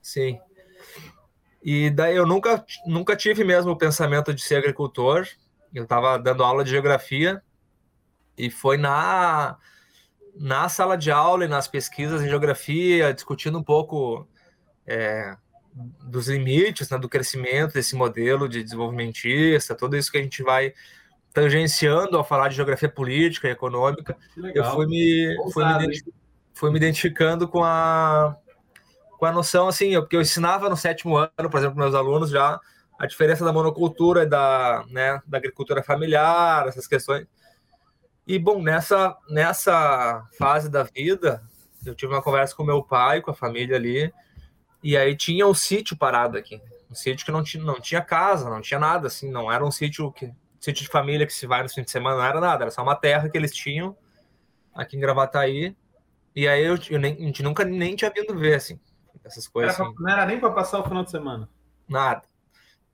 Sim. 0.00 0.40
E 1.62 1.90
daí 1.90 2.16
eu 2.16 2.24
nunca, 2.24 2.64
nunca 2.86 3.14
tive 3.14 3.44
mesmo 3.44 3.72
o 3.72 3.76
pensamento 3.76 4.32
de 4.32 4.40
ser 4.40 4.56
agricultor. 4.56 5.28
Eu 5.74 5.82
estava 5.82 6.18
dando 6.18 6.42
aula 6.42 6.64
de 6.64 6.70
geografia 6.70 7.42
e 8.38 8.48
foi 8.48 8.78
na, 8.78 9.58
na 10.34 10.70
sala 10.70 10.96
de 10.96 11.10
aula 11.10 11.44
e 11.44 11.48
nas 11.48 11.68
pesquisas 11.68 12.22
em 12.22 12.30
geografia, 12.30 13.12
discutindo 13.12 13.58
um 13.58 13.62
pouco 13.62 14.26
é, 14.86 15.36
dos 15.76 16.28
limites 16.28 16.88
né, 16.88 16.98
do 16.98 17.08
crescimento 17.08 17.74
desse 17.74 17.94
modelo 17.94 18.48
de 18.48 18.62
desenvolvimentista, 18.62 19.74
tudo 19.74 19.96
isso 19.96 20.10
que 20.10 20.16
a 20.16 20.22
gente 20.22 20.42
vai 20.42 20.72
tangenciando 21.32 22.16
ao 22.16 22.24
falar 22.24 22.48
de 22.48 22.56
geografia 22.56 22.88
política 22.88 23.46
e 23.46 23.50
econômica. 23.50 24.16
Eu 24.54 24.64
fui 24.64 24.86
me, 24.86 25.36
fui 25.52 25.64
me, 25.64 26.02
fui 26.54 26.70
me 26.70 26.78
identificando 26.78 27.46
com 27.46 27.62
a 27.62 28.36
com 29.18 29.24
a 29.24 29.32
noção 29.32 29.66
assim, 29.68 29.94
eu, 29.94 30.02
porque 30.02 30.16
eu 30.16 30.20
ensinava 30.20 30.68
no 30.68 30.76
sétimo 30.76 31.16
ano, 31.16 31.50
por 31.50 31.58
exemplo, 31.58 31.78
meus 31.78 31.94
alunos 31.94 32.30
já 32.30 32.60
a 32.98 33.06
diferença 33.06 33.44
da 33.44 33.52
monocultura 33.52 34.22
e 34.22 34.26
da, 34.26 34.84
né, 34.90 35.20
da 35.26 35.38
agricultura 35.38 35.82
familiar, 35.82 36.66
essas 36.66 36.86
questões. 36.86 37.26
E 38.26 38.38
bom, 38.38 38.62
nessa 38.62 39.16
nessa 39.28 40.26
fase 40.38 40.70
da 40.70 40.82
vida, 40.82 41.42
eu 41.84 41.94
tive 41.94 42.12
uma 42.12 42.22
conversa 42.22 42.54
com 42.54 42.64
meu 42.64 42.82
pai, 42.82 43.20
com 43.20 43.30
a 43.30 43.34
família 43.34 43.76
ali, 43.76 44.12
E 44.86 44.96
aí 44.96 45.16
tinha 45.16 45.44
um 45.44 45.52
sítio 45.52 45.96
parado 45.96 46.38
aqui. 46.38 46.62
Um 46.88 46.94
sítio 46.94 47.26
que 47.26 47.32
não 47.32 47.42
tinha, 47.42 47.60
não 47.60 47.80
tinha 47.80 48.00
casa, 48.00 48.48
não 48.48 48.60
tinha 48.60 48.78
nada, 48.78 49.08
assim, 49.08 49.28
não 49.28 49.50
era 49.50 49.66
um 49.66 49.70
sítio 49.72 50.12
que. 50.12 50.32
Sítio 50.60 50.84
de 50.84 50.88
família 50.88 51.26
que 51.26 51.32
se 51.32 51.44
vai 51.44 51.60
no 51.60 51.68
fim 51.68 51.82
de 51.82 51.90
semana, 51.90 52.18
não 52.18 52.24
era 52.24 52.40
nada, 52.40 52.62
era 52.62 52.70
só 52.70 52.84
uma 52.84 52.94
terra 52.94 53.28
que 53.28 53.36
eles 53.36 53.52
tinham 53.52 53.96
aqui 54.72 54.96
em 54.96 55.00
Gravataí. 55.00 55.76
E 56.36 56.46
aí 56.46 56.64
eu, 56.64 56.78
eu 56.88 57.00
nem, 57.00 57.14
a 57.14 57.18
gente 57.18 57.42
nunca 57.42 57.64
nem 57.64 57.96
tinha 57.96 58.12
vindo 58.14 58.38
ver, 58.38 58.54
assim, 58.54 58.78
essas 59.24 59.48
coisas. 59.48 59.74
Era 59.74 59.88
assim. 59.88 59.96
não 59.98 60.08
era 60.08 60.24
nem 60.24 60.38
para 60.38 60.52
passar 60.52 60.78
o 60.78 60.84
final 60.84 61.02
de 61.02 61.10
semana. 61.10 61.48
Nada. 61.88 62.22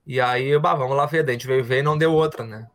E 0.06 0.18
aí, 0.18 0.58
bah, 0.58 0.74
vamos 0.74 0.96
lá 0.96 1.04
ver. 1.04 1.28
A 1.28 1.32
gente 1.32 1.46
veio 1.46 1.62
ver 1.62 1.80
e 1.80 1.82
não 1.82 1.98
deu 1.98 2.14
outra, 2.14 2.42
né? 2.42 2.70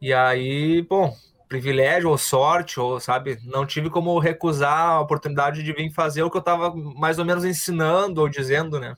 E 0.00 0.12
aí, 0.12 0.82
bom, 0.82 1.16
privilégio 1.48 2.10
ou 2.10 2.18
sorte, 2.18 2.78
ou 2.78 3.00
sabe, 3.00 3.38
não 3.44 3.66
tive 3.66 3.88
como 3.88 4.18
recusar 4.18 4.90
a 4.90 5.00
oportunidade 5.00 5.62
de 5.62 5.72
vir 5.72 5.90
fazer 5.90 6.22
o 6.22 6.30
que 6.30 6.36
eu 6.36 6.42
tava 6.42 6.74
mais 6.74 7.18
ou 7.18 7.24
menos 7.24 7.44
ensinando 7.44 8.20
ou 8.20 8.28
dizendo, 8.28 8.78
né? 8.78 8.94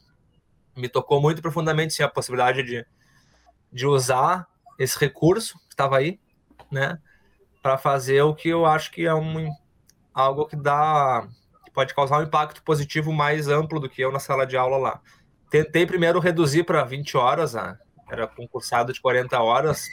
Me 0.77 0.89
tocou 0.89 1.21
muito 1.21 1.41
profundamente 1.41 1.95
sim, 1.95 2.03
a 2.03 2.09
possibilidade 2.09 2.63
de, 2.63 2.85
de 3.73 3.87
usar 3.87 4.47
esse 4.79 4.99
recurso 4.99 5.59
que 5.69 5.75
estava 5.75 5.99
aí, 5.99 6.19
né? 6.71 6.99
Para 7.63 7.79
fazer 7.79 8.23
o 8.23 8.35
que 8.35 8.49
eu 8.49 8.67
acho 8.67 8.91
que 8.91 9.07
é 9.07 9.15
um, 9.15 9.51
algo 10.13 10.47
que 10.47 10.57
dá. 10.57 11.29
que 11.65 11.71
pode 11.71 11.95
causar 11.95 12.19
um 12.19 12.25
impacto 12.25 12.63
positivo 12.63 13.13
mais 13.13 13.49
amplo 13.49 13.79
do 13.79 13.89
que 13.89 14.03
eu 14.03 14.11
na 14.11 14.19
sala 14.19 14.47
de 14.47 14.57
aula 14.57 14.77
lá. 14.77 15.01
Tentei 15.51 15.87
primeiro 15.87 16.19
reduzir 16.19 16.65
para 16.65 16.85
20 16.85 17.17
horas, 17.17 17.55
ah, 17.55 17.79
era 18.09 18.27
concursado 18.27 18.93
de 18.93 19.01
40 19.01 19.41
horas, 19.41 19.87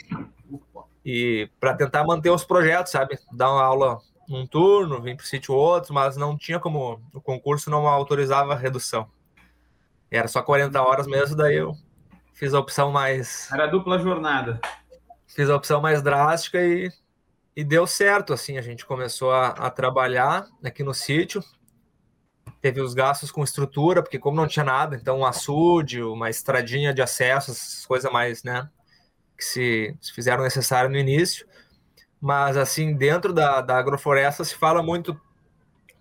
e 1.09 1.49
para 1.57 1.73
tentar 1.73 2.03
manter 2.03 2.29
os 2.29 2.43
projetos, 2.43 2.91
sabe? 2.91 3.17
Dar 3.31 3.49
uma 3.49 3.63
aula 3.63 4.01
num 4.27 4.45
turno, 4.45 5.01
vir 5.01 5.15
para 5.15 5.23
o 5.23 5.25
sítio 5.25 5.55
outro, 5.55 5.93
mas 5.93 6.17
não 6.17 6.37
tinha 6.37 6.59
como, 6.59 7.01
o 7.13 7.21
concurso 7.21 7.69
não 7.69 7.87
autorizava 7.87 8.53
redução. 8.53 9.09
Era 10.11 10.27
só 10.27 10.41
40 10.41 10.81
horas 10.81 11.07
mesmo, 11.07 11.33
daí 11.33 11.55
eu 11.55 11.73
fiz 12.33 12.53
a 12.53 12.59
opção 12.59 12.91
mais 12.91 13.49
Era 13.49 13.67
dupla 13.67 13.97
jornada. 13.97 14.59
fiz 15.27 15.49
a 15.49 15.55
opção 15.55 15.79
mais 15.79 16.01
drástica 16.01 16.61
e, 16.61 16.91
e 17.55 17.63
deu 17.63 17.87
certo, 17.87 18.33
assim, 18.33 18.57
a 18.57 18.61
gente 18.61 18.85
começou 18.85 19.31
a, 19.31 19.47
a 19.51 19.69
trabalhar 19.69 20.45
aqui 20.61 20.83
no 20.83 20.93
sítio, 20.93 21.41
teve 22.59 22.81
os 22.81 22.93
gastos 22.93 23.31
com 23.31 23.45
estrutura, 23.45 24.03
porque 24.03 24.19
como 24.19 24.35
não 24.35 24.45
tinha 24.45 24.65
nada, 24.65 24.97
então 24.97 25.19
um 25.19 25.25
açude, 25.25 26.03
uma 26.03 26.29
estradinha 26.29 26.93
de 26.93 27.01
acesso, 27.01 27.51
essas 27.51 27.85
coisas 27.85 28.11
mais, 28.11 28.43
né, 28.43 28.69
que 29.37 29.45
se, 29.45 29.95
se 30.01 30.11
fizeram 30.13 30.43
necessário 30.43 30.89
no 30.89 30.97
início, 30.97 31.45
mas 32.19 32.57
assim, 32.57 32.95
dentro 32.95 33.31
da, 33.31 33.61
da 33.61 33.77
agrofloresta 33.77 34.43
se 34.43 34.55
fala 34.55 34.81
muito, 34.81 35.19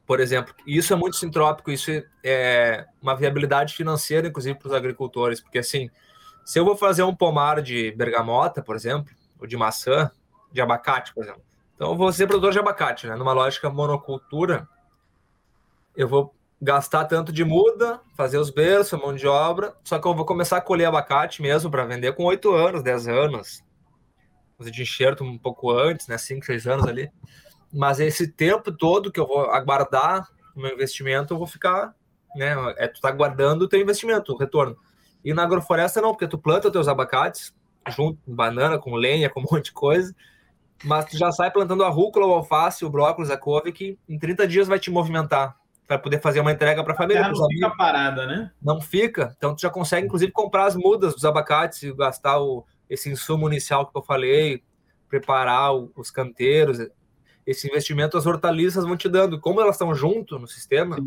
por 0.06 0.20
exemplo, 0.20 0.54
isso 0.66 0.92
é 0.92 0.96
muito 0.96 1.16
sintrópico, 1.16 1.70
isso 1.70 1.90
é 2.24 2.86
uma 3.02 3.14
viabilidade 3.14 3.74
financeira, 3.74 4.28
inclusive, 4.28 4.58
para 4.58 4.68
os 4.68 4.74
agricultores, 4.74 5.40
porque 5.40 5.58
assim, 5.58 5.90
se 6.44 6.58
eu 6.58 6.64
vou 6.64 6.76
fazer 6.76 7.02
um 7.02 7.14
pomar 7.14 7.60
de 7.60 7.90
bergamota, 7.92 8.62
por 8.62 8.76
exemplo, 8.76 9.14
ou 9.38 9.46
de 9.46 9.56
maçã, 9.56 10.10
de 10.50 10.60
abacate, 10.60 11.12
por 11.12 11.24
exemplo, 11.24 11.42
então 11.74 11.90
eu 11.90 11.96
vou 11.96 12.10
ser 12.12 12.26
produtor 12.26 12.52
de 12.52 12.58
abacate, 12.58 13.06
né? 13.06 13.14
Numa 13.16 13.34
lógica 13.34 13.68
monocultura, 13.68 14.66
eu 15.94 16.08
vou 16.08 16.34
gastar 16.60 17.04
tanto 17.04 17.32
de 17.32 17.44
muda, 17.44 18.00
fazer 18.16 18.38
os 18.38 18.50
berços, 18.50 18.98
mão 18.98 19.14
de 19.14 19.26
obra, 19.26 19.74
só 19.84 19.98
que 19.98 20.06
eu 20.06 20.14
vou 20.14 20.24
começar 20.24 20.56
a 20.56 20.60
colher 20.60 20.86
abacate 20.86 21.42
mesmo 21.42 21.70
para 21.70 21.84
vender 21.84 22.14
com 22.14 22.24
8 22.24 22.50
anos, 22.52 22.82
10 22.82 23.08
anos, 23.08 23.62
fazer 24.56 24.70
de 24.70 24.82
enxerto 24.82 25.22
um 25.22 25.36
pouco 25.36 25.70
antes, 25.70 26.08
né? 26.08 26.16
5, 26.16 26.46
6 26.46 26.66
anos 26.66 26.86
ali. 26.86 27.10
Mas 27.72 28.00
esse 28.00 28.28
tempo 28.28 28.72
todo 28.72 29.12
que 29.12 29.20
eu 29.20 29.26
vou 29.26 29.50
aguardar 29.50 30.28
o 30.54 30.60
meu 30.60 30.72
investimento, 30.72 31.34
eu 31.34 31.38
vou 31.38 31.46
ficar, 31.46 31.94
né? 32.34 32.54
É 32.78 32.88
tu 32.88 33.00
tá 33.00 33.10
guardando 33.10 33.62
o 33.62 33.68
teu 33.68 33.80
investimento, 33.80 34.32
o 34.32 34.38
retorno. 34.38 34.76
E 35.22 35.34
na 35.34 35.42
agrofloresta 35.42 36.00
não, 36.00 36.12
porque 36.12 36.28
tu 36.28 36.38
planta 36.38 36.70
teus 36.70 36.88
abacates 36.88 37.54
junto 37.88 38.18
com 38.24 38.34
banana, 38.34 38.78
com 38.78 38.94
lenha, 38.94 39.28
com 39.28 39.40
um 39.40 39.44
monte 39.50 39.66
de 39.66 39.72
coisa, 39.72 40.14
mas 40.84 41.04
tu 41.04 41.16
já 41.16 41.30
sai 41.30 41.50
plantando 41.50 41.84
a 41.84 41.88
rúcula, 41.88 42.26
o 42.26 42.32
alface, 42.32 42.84
o 42.84 42.90
brócolis, 42.90 43.30
a 43.30 43.36
couve, 43.36 43.72
que 43.72 43.98
em 44.08 44.18
30 44.18 44.48
dias 44.48 44.68
vai 44.68 44.78
te 44.78 44.90
movimentar 44.90 45.56
para 45.86 45.98
poder 45.98 46.20
fazer 46.20 46.40
uma 46.40 46.50
entrega 46.52 46.82
para 46.82 46.92
a 46.92 46.96
família. 46.96 47.22
não 47.22 47.28
amigos 47.28 47.46
fica 47.48 47.70
parada, 47.76 48.26
né? 48.26 48.50
não 48.60 48.80
fica. 48.80 49.34
Então 49.36 49.54
tu 49.54 49.60
já 49.60 49.70
consegue, 49.70 50.06
inclusive, 50.06 50.32
comprar 50.32 50.64
as 50.66 50.74
mudas 50.76 51.14
dos 51.14 51.24
abacates 51.24 51.82
e 51.82 51.92
gastar 51.94 52.40
o, 52.40 52.64
esse 52.90 53.08
insumo 53.10 53.46
inicial 53.48 53.86
que 53.86 53.96
eu 53.96 54.02
falei, 54.02 54.62
preparar 55.08 55.74
o- 55.74 55.92
os 55.96 56.10
canteiros. 56.10 56.78
Esse 57.46 57.68
investimento 57.68 58.18
as 58.18 58.26
hortaliças 58.26 58.84
vão 58.84 58.96
te 58.96 59.08
dando. 59.08 59.40
Como 59.40 59.60
elas 59.60 59.76
estão 59.76 59.94
junto 59.94 60.38
no 60.38 60.48
sistema, 60.48 60.98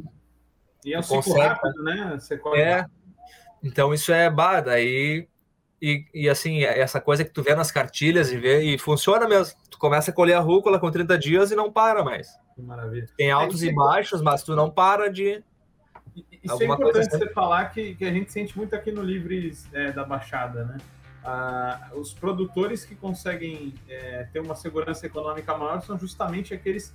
E 0.86 0.94
é 0.94 1.00
um 1.00 1.04
ciclo 1.04 1.34
rápido, 1.34 1.84
né? 1.84 2.18
Você 2.18 2.38
colhe 2.38 2.62
é. 2.62 2.86
Então 3.62 3.94
isso 3.94 4.14
é 4.14 4.30
bah, 4.30 4.62
daí. 4.62 5.28
E, 5.82 6.06
e 6.14 6.30
assim, 6.30 6.64
essa 6.64 7.00
coisa 7.02 7.24
que 7.26 7.32
tu 7.32 7.44
vê 7.44 7.54
nas 7.56 7.72
cartilhas 7.72 8.32
e 8.32 8.38
vê, 8.38 8.62
e 8.64 8.78
funciona 8.78 9.28
mesmo. 9.28 9.54
Tu 9.70 9.78
começa 9.78 10.12
a 10.12 10.14
colher 10.14 10.36
a 10.36 10.40
rúcula 10.40 10.80
com 10.80 10.90
30 10.90 11.18
dias 11.18 11.52
e 11.52 11.56
não 11.56 11.70
para 11.72 12.04
mais. 12.04 12.30
Que 12.60 12.66
maravilha. 12.66 13.08
Tem 13.16 13.32
altos 13.32 13.58
isso 13.58 13.66
e 13.66 13.70
é- 13.70 13.74
baixos, 13.74 14.22
mas 14.22 14.44
tu 14.44 14.56
não 14.56 14.70
para 14.70 15.10
de. 15.10 15.42
Isso 16.44 16.62
é 16.62 16.66
importante 16.66 17.08
assim. 17.08 17.18
você 17.18 17.30
falar 17.30 17.66
que, 17.66 17.96
que 17.96 18.06
a 18.06 18.12
gente 18.12 18.32
sente 18.32 18.58
muito 18.58 18.76
aqui 18.76 18.92
no 18.92 19.02
Livres 19.02 19.68
é, 19.74 19.92
da 19.92 20.04
Baixada, 20.04 20.66
né? 20.66 20.78
Ah, 21.24 21.90
os 21.94 22.14
produtores 22.14 22.86
que 22.86 22.96
conseguem 22.96 23.74
é, 23.88 24.28
ter 24.32 24.40
uma 24.40 24.56
segurança 24.56 25.06
econômica 25.06 25.58
maior 25.58 25.82
são 25.82 25.98
justamente 25.98 26.54
aqueles 26.54 26.94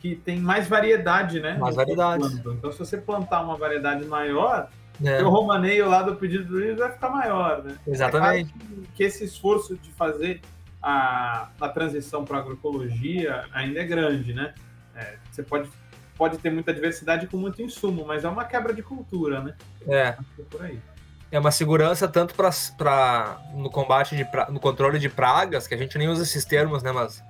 que 0.00 0.16
têm 0.16 0.38
mais 0.38 0.66
variedade, 0.68 1.40
né? 1.40 1.56
Mais 1.56 1.76
variedade. 1.76 2.42
Então, 2.46 2.72
se 2.72 2.78
você 2.78 2.98
plantar 2.98 3.42
uma 3.42 3.56
variedade 3.56 4.04
maior, 4.06 4.68
né? 5.00 5.22
o 5.22 5.28
romaneio 5.28 5.88
lá 5.88 6.02
do 6.02 6.16
pedido 6.16 6.44
do 6.44 6.58
livro 6.58 6.78
vai 6.78 6.92
ficar 6.92 7.10
maior, 7.10 7.62
né? 7.62 7.76
Exatamente. 7.86 8.54
É 8.54 8.66
claro 8.66 8.82
que 8.94 9.02
esse 9.02 9.24
esforço 9.24 9.76
de 9.76 9.90
fazer 9.92 10.40
a, 10.82 11.48
a 11.58 11.68
transição 11.70 12.24
para 12.24 12.38
agroecologia 12.38 13.46
ainda 13.52 13.80
é 13.80 13.84
grande, 13.84 14.34
né? 14.34 14.54
É, 14.94 15.16
você 15.30 15.42
pode, 15.42 15.68
pode 16.16 16.38
ter 16.38 16.50
muita 16.50 16.72
diversidade 16.72 17.26
com 17.26 17.36
muito 17.36 17.60
insumo, 17.62 18.04
mas 18.06 18.24
é 18.24 18.28
uma 18.28 18.44
quebra 18.44 18.72
de 18.72 18.82
cultura, 18.82 19.40
né? 19.40 19.54
É. 19.86 20.16
É 20.38 20.42
por 20.50 20.62
aí. 20.62 20.80
É 21.30 21.38
uma 21.38 21.50
segurança 21.50 22.06
tanto 22.06 22.34
para 22.34 23.40
no 23.54 23.68
combate 23.68 24.14
de 24.14 24.26
no 24.50 24.60
controle 24.60 24.98
de 24.98 25.08
pragas, 25.08 25.66
que 25.66 25.74
a 25.74 25.76
gente 25.76 25.98
nem 25.98 26.08
usa 26.08 26.22
esses 26.22 26.44
termos, 26.44 26.82
né? 26.82 26.92
Mas 26.92 27.22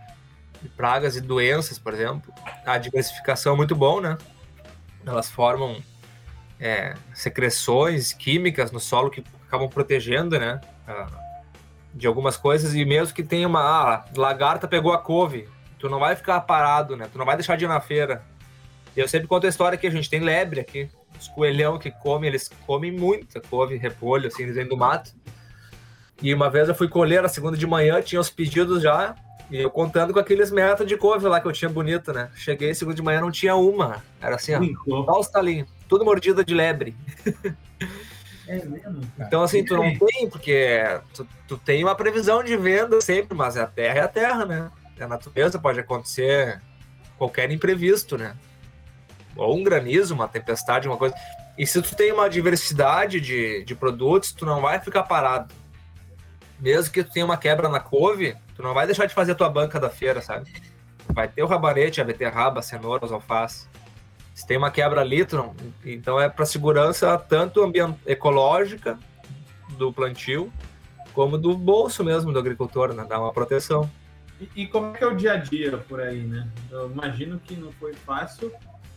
de 0.61 0.69
pragas 0.69 1.17
e 1.17 1.21
doenças, 1.21 1.79
por 1.79 1.95
exemplo. 1.95 2.33
A 2.67 2.77
diversificação 2.79 3.55
é 3.55 3.57
muito 3.57 3.75
bom, 3.75 4.01
né? 4.01 4.19
Elas 5.07 5.31
formam 5.31 5.83
é, 6.59 6.95
secreções 7.13 8.13
químicas 8.13 8.73
no 8.73 8.81
solo 8.81 9.11
que 9.11 9.25
acabam 9.47 9.69
protegendo, 9.69 10.39
né? 10.39 10.61
De 11.93 12.07
algumas 12.07 12.37
coisas, 12.37 12.75
e 12.75 12.85
mesmo 12.85 13.15
que 13.15 13.23
tenha 13.23 13.47
uma. 13.47 13.61
Ah, 13.61 14.05
lagarta 14.17 14.67
pegou 14.67 14.93
a 14.93 14.99
couve, 14.99 15.49
tu 15.85 15.91
não 15.91 15.99
vai 15.99 16.17
ficar 16.17 16.41
parado, 16.41 16.97
né? 16.97 17.07
Tu 17.13 17.19
não 17.19 17.27
vai 17.27 17.37
deixar 17.37 17.59
de 17.59 17.67
ir 17.67 17.69
na 17.69 17.79
feira. 17.79 18.25
E 18.97 19.01
eu 19.01 19.07
sempre 19.07 19.29
conto 19.29 19.45
a 19.45 19.51
história 19.51 19.77
que 19.77 19.87
a 19.87 19.91
gente 19.91 20.09
tem 20.09 20.19
lebre 20.19 20.59
aqui, 20.59 20.89
os 21.21 21.29
coelhão 21.29 21.79
que 21.79 21.91
comem, 21.91 22.29
eles 22.29 22.51
comem 22.67 22.91
muita 22.91 23.39
couve, 23.39 23.77
repolho, 23.77 24.29
assim, 24.29 24.45
eles 24.45 24.55
vêm 24.55 24.67
do 24.67 24.79
mato. 24.79 25.13
E 26.23 26.33
uma 26.33 26.49
vez 26.49 26.71
eu 26.71 26.75
fui 26.75 26.89
colher 26.89 27.21
na 27.21 27.29
segunda 27.29 27.55
de 27.55 27.67
manhã, 27.67 28.01
tinha 28.01 28.19
os 28.19 28.31
pedidos 28.31 28.83
já, 28.83 29.15
e 29.51 29.61
eu 29.61 29.69
contando 29.69 30.15
com 30.15 30.19
aqueles 30.19 30.51
metros 30.51 30.89
de 30.89 30.97
couve 30.97 31.29
lá 31.29 31.39
que 31.39 31.47
eu 31.47 31.53
tinha 31.53 31.69
bonito, 31.69 32.15
né? 32.15 32.31
Cheguei 32.35 32.73
segunda 32.73 32.97
de 32.97 33.03
manhã, 33.03 33.21
não 33.21 33.31
tinha 33.31 33.55
uma. 33.55 34.03
Era 34.23 34.37
assim, 34.37 34.55
ó, 34.55 35.05
só 35.05 35.21
os 35.21 35.29
talinhos, 35.29 35.69
tudo 35.87 36.03
mordida 36.03 36.43
de 36.43 36.55
lebre. 36.55 36.97
É 38.47 38.63
mesmo. 38.63 39.01
Então, 39.19 39.43
assim, 39.43 39.65
tu 39.65 39.75
não 39.75 39.97
tem, 39.97 40.29
porque 40.29 40.83
tu, 41.15 41.27
tu 41.49 41.57
tem 41.57 41.83
uma 41.83 41.95
previsão 41.95 42.45
de 42.45 42.55
venda 42.59 43.01
sempre, 43.01 43.35
mas 43.35 43.57
a 43.57 43.67
terra 43.67 44.01
é 44.01 44.03
a 44.03 44.09
terra, 44.09 44.45
né? 44.45 44.71
A 45.01 45.07
natureza 45.07 45.59
pode 45.59 45.81
acontecer 45.81 46.61
qualquer 47.19 47.51
imprevisto, 47.51 48.17
né? 48.17 48.37
Ou 49.37 49.57
um 49.57 49.65
granizo, 49.65 50.15
uma 50.15 50.29
tempestade, 50.29 50.87
uma 50.87 50.97
coisa. 50.97 51.15
E 51.59 51.67
se 51.67 51.81
tu 51.83 51.95
tem 51.95 52.13
uma 52.13 52.29
diversidade 52.29 53.21
de, 53.21 53.65
de 53.65 53.75
produtos, 53.75 54.33
tu 54.33 54.45
não 54.45 54.61
vai 54.61 54.81
ficar 54.81 55.05
parado. 55.05 55.53
Mesmo 56.59 56.93
que 56.93 57.03
tu 57.03 57.13
tenha 57.13 57.25
uma 57.25 57.37
quebra 57.37 57.69
na 57.69 57.81
couve, 57.81 58.37
tu 58.55 58.63
não 58.63 58.75
vai 58.75 58.87
deixar 58.87 59.07
de 59.07 59.15
fazer 59.15 59.33
a 59.33 59.35
tua 59.35 59.49
banca 59.49 59.79
da 59.79 59.91
feira, 59.91 60.21
sabe? 60.21 60.53
Vai 61.09 61.29
ter 61.29 61.43
o 61.43 61.47
rabanete, 61.47 62.01
a 62.01 62.05
beterraba, 62.05 62.61
a 62.61 62.63
cenoura, 62.63 63.05
os 63.05 63.13
alfaces. 63.13 63.69
Se 64.35 64.47
tem 64.47 64.57
uma 64.57 64.71
quebra 64.71 65.01
ali, 65.01 65.27
não... 65.33 65.55
então 65.85 66.21
é 66.21 66.29
para 66.29 66.45
segurança 66.45 67.17
tanto 67.19 67.63
ambient... 67.63 67.97
ecológica 68.07 68.99
do 69.79 69.93
plantio, 69.93 70.53
como 71.13 71.39
do 71.39 71.57
bolso 71.57 72.03
mesmo 72.03 72.33
do 72.33 72.39
agricultor, 72.39 72.93
né? 72.93 73.05
Dá 73.09 73.21
uma 73.21 73.33
proteção. 73.33 73.89
E, 74.41 74.63
e 74.63 74.67
como 74.67 74.95
é 74.95 74.99
que 74.99 75.05
é 75.05 75.07
o 75.07 75.15
dia 75.15 75.33
a 75.35 75.37
dia 75.37 75.77
por 75.77 76.01
aí, 76.01 76.21
né? 76.21 76.49
Eu 76.71 76.91
imagino 76.91 77.39
que 77.39 77.57
não 77.57 77.73
foi 77.73 77.95
fácil. 77.95 78.53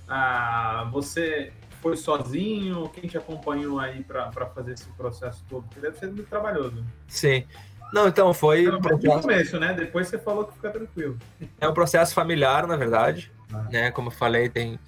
Ah, 0.08 0.90
você 0.92 1.52
foi 1.82 1.96
sozinho? 1.96 2.90
Quem 2.90 3.08
te 3.08 3.18
acompanhou 3.18 3.80
aí 3.80 4.04
para 4.04 4.32
fazer 4.54 4.74
esse 4.74 4.90
processo 4.92 5.44
todo? 5.50 5.64
Porque 5.64 5.80
deve 5.80 5.98
ser 5.98 6.08
muito 6.08 6.28
trabalhoso. 6.28 6.84
Sim. 7.08 7.46
Não, 7.94 8.08
então 8.08 8.34
foi 8.34 8.64
no 8.64 8.82
processo, 8.82 9.22
começo, 9.22 9.60
né? 9.60 9.74
Depois 9.74 10.08
você 10.08 10.18
falou 10.18 10.46
que 10.46 10.54
fica 10.54 10.70
tranquilo. 10.70 11.18
é 11.60 11.68
um 11.68 11.74
processo 11.74 12.14
familiar, 12.14 12.68
na 12.68 12.76
verdade. 12.76 13.32
Ah. 13.54 13.66
Né? 13.72 13.92
Como 13.92 14.10
eu 14.10 14.12
falei, 14.12 14.50
tem 14.50 14.80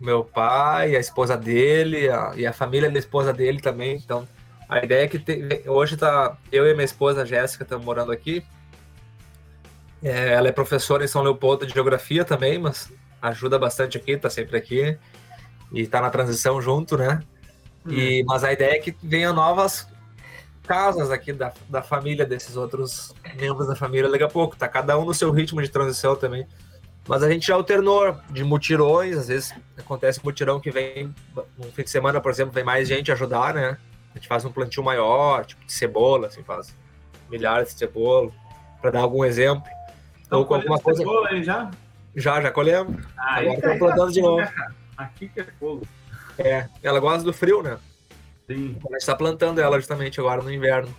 meu 0.00 0.24
pai, 0.24 0.96
a 0.96 1.00
esposa 1.00 1.36
dele 1.36 2.08
a, 2.08 2.32
e 2.36 2.46
a 2.46 2.52
família 2.52 2.90
da 2.90 2.98
esposa 2.98 3.32
dele 3.32 3.60
também. 3.60 3.96
Então, 3.96 4.26
a 4.68 4.84
ideia 4.84 5.04
é 5.04 5.08
que 5.08 5.18
tem, 5.18 5.46
hoje 5.66 5.96
tá 5.96 6.36
eu 6.52 6.66
e 6.66 6.72
minha 6.74 6.84
esposa 6.84 7.24
Jéssica 7.24 7.64
estamos 7.64 7.84
morando 7.84 8.12
aqui. 8.12 8.44
É, 10.02 10.34
ela 10.34 10.48
é 10.48 10.52
professora 10.52 11.04
em 11.04 11.08
São 11.08 11.22
Leopoldo 11.22 11.66
de 11.66 11.74
Geografia 11.74 12.24
também, 12.24 12.58
mas 12.58 12.92
ajuda 13.20 13.58
bastante 13.58 13.96
aqui, 13.96 14.16
tá 14.16 14.30
sempre 14.30 14.56
aqui 14.56 14.96
e 15.72 15.86
tá 15.86 16.00
na 16.00 16.10
transição 16.10 16.60
junto, 16.62 16.96
né? 16.96 17.20
E, 17.86 18.22
hum. 18.22 18.26
mas 18.26 18.44
a 18.44 18.52
ideia 18.52 18.76
é 18.76 18.78
que 18.78 18.96
venham 19.02 19.32
novas 19.32 19.88
casas 20.66 21.10
aqui 21.10 21.32
da, 21.32 21.52
da 21.68 21.82
família 21.82 22.26
desses 22.26 22.56
outros 22.56 23.14
membros 23.36 23.66
da 23.66 23.74
família 23.74 24.10
daqui 24.10 24.24
a 24.24 24.28
pouco. 24.28 24.56
Tá 24.56 24.68
cada 24.68 24.98
um 24.98 25.04
no 25.04 25.14
seu 25.14 25.30
ritmo 25.30 25.62
de 25.62 25.68
transição 25.68 26.14
também. 26.14 26.46
Mas 27.08 27.22
a 27.22 27.30
gente 27.30 27.46
já 27.46 27.54
alternou 27.54 28.14
de 28.28 28.44
mutirões, 28.44 29.16
às 29.16 29.28
vezes 29.28 29.54
acontece 29.78 30.20
mutirão 30.22 30.60
que 30.60 30.70
vem, 30.70 31.14
um 31.58 31.72
fim 31.72 31.82
de 31.82 31.88
semana, 31.88 32.20
por 32.20 32.30
exemplo, 32.30 32.52
vem 32.52 32.62
mais 32.62 32.86
gente 32.86 33.10
ajudar, 33.10 33.54
né? 33.54 33.78
A 34.14 34.18
gente 34.18 34.28
faz 34.28 34.44
um 34.44 34.52
plantio 34.52 34.82
maior, 34.82 35.46
tipo 35.46 35.64
de 35.64 35.72
cebola, 35.72 36.26
assim, 36.26 36.42
faz 36.42 36.76
milhares 37.30 37.72
de 37.72 37.78
cebola, 37.78 38.30
para 38.82 38.90
dar 38.90 39.00
algum 39.00 39.24
exemplo. 39.24 39.66
Então, 40.28 40.40
Ou 40.40 40.46
com 40.46 40.54
alguma 40.54 40.78
coisa. 40.78 41.00
cebola 41.00 41.28
aí 41.30 41.42
já? 41.42 41.70
Já, 42.14 42.40
já 42.40 42.50
colhemos. 42.52 43.02
Ah, 43.16 43.40
Agora 43.40 43.54
estamos 43.54 43.78
plantando 43.78 44.12
de 44.12 44.20
novo. 44.22 44.36
Né, 44.36 44.52
Aqui 44.96 45.28
que 45.28 45.40
é 45.40 45.46
fogo. 45.58 45.88
É, 46.38 46.68
ela 46.82 47.00
gosta 47.00 47.24
do 47.24 47.32
frio, 47.32 47.62
né? 47.62 47.78
Sim. 48.46 48.76
A 48.78 48.92
gente 48.92 49.00
está 49.00 49.16
plantando 49.16 49.60
ela 49.60 49.76
justamente 49.78 50.20
agora 50.20 50.42
no 50.42 50.52
inverno. 50.52 50.94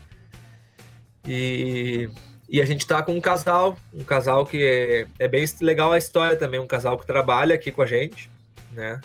E 1.25 2.09
e 2.51 2.59
a 2.59 2.65
gente 2.65 2.87
tá 2.87 3.03
com 3.03 3.13
um 3.13 3.21
casal, 3.21 3.77
um 3.93 4.03
casal 4.03 4.43
que 4.43 4.63
é, 4.63 5.23
é 5.23 5.27
bem 5.27 5.45
legal 5.61 5.91
a 5.91 5.99
história 5.99 6.35
também, 6.35 6.59
um 6.59 6.65
casal 6.65 6.97
que 6.97 7.05
trabalha 7.05 7.53
aqui 7.53 7.71
com 7.71 7.83
a 7.83 7.85
gente, 7.85 8.29
né? 8.71 8.99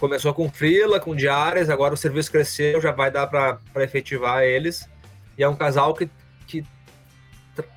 Começou 0.00 0.34
com 0.34 0.50
frila, 0.50 0.98
com 0.98 1.14
diárias, 1.14 1.70
agora 1.70 1.94
o 1.94 1.96
serviço 1.96 2.32
cresceu, 2.32 2.80
já 2.80 2.90
vai 2.90 3.08
dar 3.08 3.28
para 3.28 3.60
efetivar 3.84 4.42
eles. 4.42 4.88
E 5.36 5.44
é 5.44 5.48
um 5.48 5.54
casal 5.54 5.94
que, 5.94 6.10
que 6.48 6.64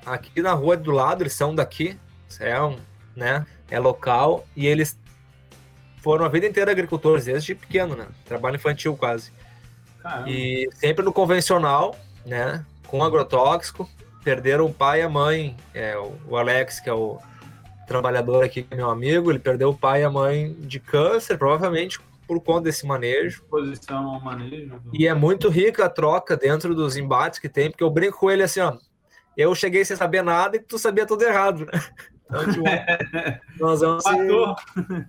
aqui 0.06 0.40
na 0.40 0.52
rua 0.52 0.76
do 0.76 0.90
lado, 0.90 1.22
eles 1.22 1.32
são 1.32 1.54
daqui, 1.54 1.98
é 2.40 2.60
um, 2.60 2.78
né? 3.14 3.46
É 3.70 3.78
local 3.78 4.46
e 4.56 4.66
eles 4.66 4.98
foram 5.98 6.24
a 6.24 6.28
vida 6.28 6.46
inteira 6.46 6.70
agricultores, 6.70 7.26
desde 7.26 7.54
pequeno, 7.54 7.94
né? 7.94 8.06
Trabalho 8.24 8.56
infantil 8.56 8.96
quase. 8.96 9.32
Caramba. 10.02 10.28
E 10.28 10.68
sempre 10.74 11.04
no 11.04 11.12
convencional, 11.12 11.96
né? 12.26 12.64
Com 12.86 13.02
agrotóxico, 13.02 13.88
perderam 14.24 14.66
o 14.66 14.74
pai 14.74 15.00
e 15.00 15.02
a 15.02 15.08
mãe. 15.08 15.56
É, 15.72 15.96
o 15.96 16.36
Alex, 16.36 16.80
que 16.80 16.90
é 16.90 16.92
o 16.92 17.18
trabalhador 17.86 18.44
aqui, 18.44 18.66
meu 18.74 18.90
amigo, 18.90 19.30
ele 19.30 19.38
perdeu 19.38 19.70
o 19.70 19.76
pai 19.76 20.02
e 20.02 20.04
a 20.04 20.10
mãe 20.10 20.54
de 20.60 20.80
câncer, 20.80 21.38
provavelmente 21.38 22.00
por 22.26 22.40
conta 22.40 22.62
desse 22.62 22.86
manejo. 22.86 23.44
Ao 23.88 24.20
manejo. 24.20 24.80
E 24.92 25.06
é 25.06 25.14
muito 25.14 25.48
rica 25.48 25.84
a 25.84 25.90
troca 25.90 26.36
dentro 26.36 26.74
dos 26.74 26.96
embates 26.96 27.38
que 27.38 27.48
tem, 27.48 27.70
porque 27.70 27.84
eu 27.84 27.90
brinco 27.90 28.18
com 28.18 28.30
ele 28.30 28.42
assim, 28.42 28.60
ó. 28.60 28.76
Eu 29.36 29.54
cheguei 29.54 29.84
sem 29.84 29.96
saber 29.96 30.22
nada 30.22 30.56
e 30.56 30.60
tu 30.60 30.78
sabia 30.78 31.06
tudo 31.06 31.22
errado, 31.22 31.66
né? 31.66 31.72
Então, 32.24 32.50
tipo, 32.50 32.64
nós 33.60 33.80
vamos 33.80 34.04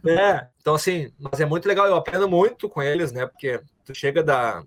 é, 0.05 0.47
então 0.59 0.75
assim, 0.75 1.11
mas 1.17 1.39
é 1.39 1.45
muito 1.45 1.67
legal, 1.67 1.85
eu 1.87 1.95
aprendo 1.95 2.27
muito 2.27 2.67
com 2.67 2.81
eles, 2.81 3.11
né? 3.13 3.25
Porque 3.25 3.61
tu 3.85 3.95
chega 3.95 4.21
da, 4.21 4.63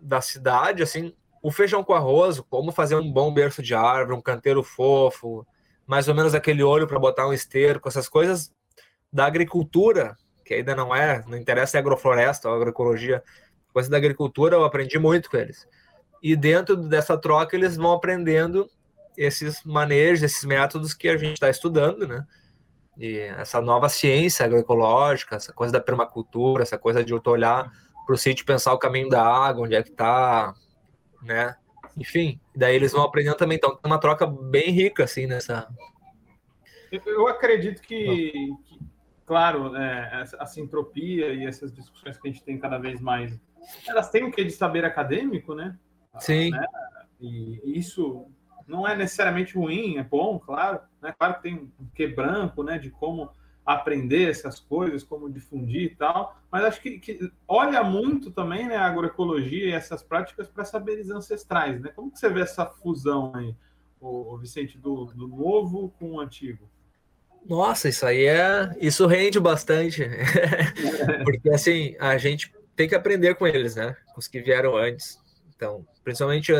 da 0.00 0.20
cidade, 0.20 0.82
assim, 0.82 1.14
o 1.42 1.50
feijão 1.50 1.84
com 1.84 1.92
arroz, 1.92 2.40
como 2.48 2.72
fazer 2.72 2.94
um 2.94 3.12
bom 3.12 3.32
berço 3.32 3.62
de 3.62 3.74
árvore, 3.74 4.16
um 4.16 4.22
canteiro 4.22 4.62
fofo, 4.62 5.46
mais 5.86 6.08
ou 6.08 6.14
menos 6.14 6.34
aquele 6.34 6.62
olho 6.62 6.86
para 6.86 6.98
botar 6.98 7.26
um 7.26 7.32
esterco, 7.32 7.88
essas 7.88 8.08
coisas 8.08 8.52
da 9.12 9.26
agricultura, 9.26 10.16
que 10.44 10.54
ainda 10.54 10.74
não 10.74 10.94
é, 10.94 11.22
não 11.26 11.36
interessa 11.36 11.76
é 11.76 11.80
agrofloresta 11.80 12.48
ou 12.48 12.54
agroecologia, 12.54 13.22
coisa 13.72 13.90
da 13.90 13.96
agricultura 13.96 14.56
eu 14.56 14.64
aprendi 14.64 14.98
muito 14.98 15.30
com 15.30 15.36
eles. 15.36 15.66
E 16.22 16.36
dentro 16.36 16.76
dessa 16.76 17.16
troca 17.16 17.56
eles 17.56 17.76
vão 17.76 17.92
aprendendo 17.92 18.70
esses 19.16 19.62
manejos, 19.64 20.22
esses 20.22 20.44
métodos 20.44 20.94
que 20.94 21.08
a 21.08 21.16
gente 21.16 21.34
está 21.34 21.50
estudando, 21.50 22.06
né? 22.06 22.26
E 22.96 23.18
essa 23.18 23.60
nova 23.60 23.88
ciência 23.88 24.44
agroecológica, 24.44 25.36
essa 25.36 25.52
coisa 25.52 25.72
da 25.72 25.80
permacultura, 25.80 26.62
essa 26.62 26.78
coisa 26.78 27.02
de 27.02 27.12
eu 27.12 27.22
olhar 27.26 27.72
para 28.04 28.14
o 28.14 28.18
sítio 28.18 28.44
pensar 28.44 28.72
o 28.74 28.78
caminho 28.78 29.08
da 29.08 29.24
água, 29.24 29.64
onde 29.64 29.74
é 29.74 29.82
que 29.82 29.90
está, 29.90 30.54
né? 31.22 31.56
Enfim, 31.96 32.40
daí 32.54 32.74
eles 32.74 32.92
vão 32.92 33.02
aprendendo 33.02 33.36
também. 33.36 33.56
Então, 33.56 33.76
tem 33.76 33.90
uma 33.90 33.98
troca 33.98 34.26
bem 34.26 34.70
rica, 34.70 35.04
assim, 35.04 35.26
nessa. 35.26 35.68
Eu 37.06 37.28
acredito 37.28 37.80
que, 37.82 38.52
que 38.64 38.78
claro, 39.24 39.76
é, 39.76 40.22
essa 40.22 40.44
sintropia 40.46 41.32
e 41.32 41.46
essas 41.46 41.72
discussões 41.72 42.18
que 42.18 42.28
a 42.28 42.32
gente 42.32 42.42
tem 42.42 42.58
cada 42.58 42.78
vez 42.78 43.00
mais, 43.00 43.40
elas 43.86 44.10
têm 44.10 44.24
o 44.24 44.32
que 44.32 44.42
de 44.42 44.50
saber 44.50 44.84
acadêmico, 44.84 45.54
né? 45.54 45.78
Sim. 46.18 46.50
Né? 46.50 46.66
E 47.20 47.78
isso 47.78 48.26
não 48.70 48.86
é 48.86 48.96
necessariamente 48.96 49.54
ruim, 49.56 49.98
é 49.98 50.02
bom, 50.04 50.38
claro. 50.38 50.80
Né? 51.02 51.12
Claro 51.18 51.34
que 51.34 51.42
tem 51.42 51.54
um 51.54 51.86
quebranco, 51.94 52.62
né? 52.62 52.78
De 52.78 52.90
como 52.90 53.30
aprender 53.66 54.30
essas 54.30 54.58
coisas, 54.58 55.04
como 55.04 55.30
difundir 55.30 55.82
e 55.82 55.94
tal, 55.94 56.36
mas 56.50 56.64
acho 56.64 56.80
que, 56.80 56.98
que 56.98 57.30
olha 57.46 57.84
muito 57.84 58.30
também 58.30 58.66
né, 58.66 58.76
a 58.76 58.86
agroecologia 58.86 59.66
e 59.66 59.72
essas 59.72 60.02
práticas 60.02 60.48
para 60.48 60.64
saberes 60.64 61.10
ancestrais. 61.10 61.80
Né? 61.80 61.90
Como 61.94 62.10
que 62.10 62.18
você 62.18 62.28
vê 62.28 62.40
essa 62.40 62.66
fusão 62.66 63.32
aí, 63.34 63.54
o, 64.00 64.36
Vicente, 64.38 64.78
do, 64.78 65.04
do 65.14 65.28
novo 65.28 65.92
com 65.98 66.12
o 66.12 66.20
antigo? 66.20 66.68
Nossa, 67.46 67.88
isso 67.88 68.04
aí 68.04 68.24
é. 68.24 68.76
Isso 68.80 69.06
rende 69.06 69.38
bastante. 69.38 70.04
Porque 71.24 71.50
assim, 71.50 71.94
a 72.00 72.18
gente 72.18 72.52
tem 72.74 72.88
que 72.88 72.94
aprender 72.94 73.34
com 73.34 73.46
eles, 73.46 73.76
né? 73.76 73.94
Com 74.12 74.18
os 74.18 74.26
que 74.26 74.40
vieram 74.40 74.76
antes. 74.76 75.19
Então, 75.60 75.84
principalmente 76.02 76.50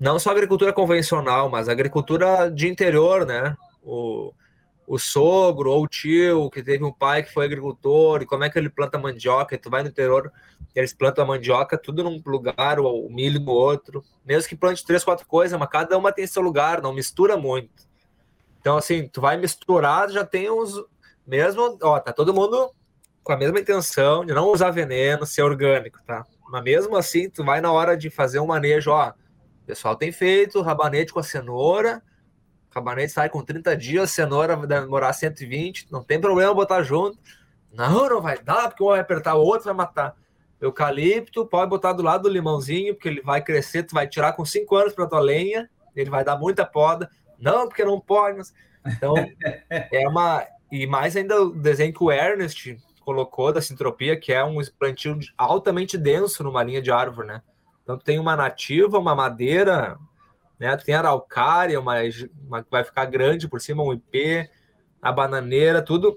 não 0.00 0.18
só 0.18 0.32
agricultura 0.32 0.72
convencional, 0.72 1.48
mas 1.48 1.68
agricultura 1.68 2.50
de 2.50 2.66
interior, 2.66 3.24
né? 3.24 3.56
O, 3.80 4.34
o 4.88 4.98
sogro 4.98 5.70
ou 5.70 5.84
o 5.84 5.86
tio 5.86 6.50
que 6.50 6.60
teve 6.60 6.82
um 6.82 6.92
pai 6.92 7.22
que 7.22 7.32
foi 7.32 7.44
agricultor 7.44 8.22
e 8.22 8.26
como 8.26 8.42
é 8.42 8.50
que 8.50 8.58
ele 8.58 8.68
planta 8.68 8.98
mandioca, 8.98 9.56
tu 9.56 9.70
vai 9.70 9.84
no 9.84 9.88
interior, 9.88 10.32
eles 10.74 10.92
plantam 10.92 11.22
a 11.22 11.28
mandioca 11.28 11.78
tudo 11.78 12.02
num 12.02 12.20
lugar, 12.26 12.80
o 12.80 13.08
milho 13.08 13.38
no 13.38 13.52
outro, 13.52 14.02
mesmo 14.26 14.48
que 14.48 14.56
plante 14.56 14.84
três, 14.84 15.04
quatro 15.04 15.24
coisas, 15.28 15.56
mas 15.56 15.68
cada 15.68 15.96
uma 15.96 16.10
tem 16.10 16.26
seu 16.26 16.42
lugar, 16.42 16.82
não 16.82 16.92
mistura 16.92 17.36
muito. 17.36 17.88
Então, 18.60 18.76
assim, 18.76 19.06
tu 19.06 19.20
vai 19.20 19.36
misturar, 19.36 20.10
já 20.10 20.24
tem 20.24 20.50
uns, 20.50 20.74
mesmo, 21.24 21.78
ó, 21.80 22.00
tá 22.00 22.12
todo 22.12 22.34
mundo 22.34 22.72
com 23.22 23.32
a 23.32 23.36
mesma 23.36 23.60
intenção 23.60 24.24
de 24.24 24.34
não 24.34 24.48
usar 24.48 24.72
veneno, 24.72 25.24
ser 25.24 25.42
orgânico, 25.42 26.00
tá? 26.04 26.26
Mas 26.50 26.64
mesmo 26.64 26.96
assim, 26.96 27.30
tu 27.30 27.44
vai 27.44 27.60
na 27.60 27.70
hora 27.70 27.96
de 27.96 28.10
fazer 28.10 28.40
um 28.40 28.46
manejo, 28.46 28.90
ó, 28.90 29.10
o 29.10 29.66
pessoal 29.66 29.94
tem 29.94 30.10
feito 30.10 30.60
rabanete 30.60 31.12
com 31.12 31.20
a 31.20 31.22
cenoura, 31.22 32.02
Cabanete 32.70 33.12
sai 33.12 33.28
com 33.28 33.42
30 33.42 33.76
dias, 33.76 34.12
cenoura 34.12 34.54
vai 34.54 34.66
demorar 34.66 35.12
120, 35.12 35.88
não 35.90 36.04
tem 36.04 36.20
problema 36.20 36.54
botar 36.54 36.82
junto. 36.82 37.18
Não, 37.72 38.08
não 38.08 38.20
vai 38.20 38.38
dar, 38.38 38.68
porque 38.68 38.82
um 38.82 38.88
vai 38.88 39.00
apertar 39.00 39.34
o 39.34 39.42
outro, 39.42 39.64
vai 39.64 39.74
matar. 39.74 40.14
Eucalipto, 40.60 41.46
pode 41.46 41.68
botar 41.68 41.92
do 41.92 42.02
lado 42.02 42.24
do 42.24 42.28
limãozinho, 42.28 42.94
porque 42.94 43.08
ele 43.08 43.22
vai 43.22 43.42
crescer, 43.42 43.82
tu 43.82 43.94
vai 43.94 44.06
tirar 44.06 44.34
com 44.34 44.44
5 44.44 44.76
anos 44.76 44.92
para 44.92 45.06
tua 45.06 45.20
lenha, 45.20 45.68
ele 45.96 46.10
vai 46.10 46.22
dar 46.22 46.36
muita 46.36 46.64
poda. 46.64 47.10
Não, 47.40 47.66
porque 47.66 47.84
não 47.84 48.00
pode. 48.00 48.40
Então, 48.86 49.14
é 49.70 50.08
uma. 50.08 50.46
E 50.70 50.86
mais 50.86 51.16
ainda 51.16 51.42
o 51.42 51.50
desenho 51.50 51.92
que 51.92 52.04
o 52.04 52.12
Ernest 52.12 52.76
colocou 53.10 53.52
da 53.52 53.60
sintropia, 53.60 54.16
que 54.16 54.32
é 54.32 54.44
um 54.44 54.58
plantio 54.78 55.18
altamente 55.36 55.98
denso 55.98 56.44
numa 56.44 56.62
linha 56.62 56.80
de 56.80 56.92
árvore, 56.92 57.26
né? 57.26 57.42
Então, 57.82 57.98
tem 57.98 58.20
uma 58.20 58.36
nativa, 58.36 59.00
uma 59.00 59.16
madeira, 59.16 59.98
né? 60.60 60.76
Tem 60.76 60.94
araucária, 60.94 61.80
uma, 61.80 61.96
uma 62.46 62.64
vai 62.70 62.84
ficar 62.84 63.06
grande 63.06 63.48
por 63.48 63.60
cima, 63.60 63.82
um 63.82 63.92
IP, 63.92 64.48
a 65.02 65.10
bananeira, 65.10 65.82
tudo. 65.82 66.16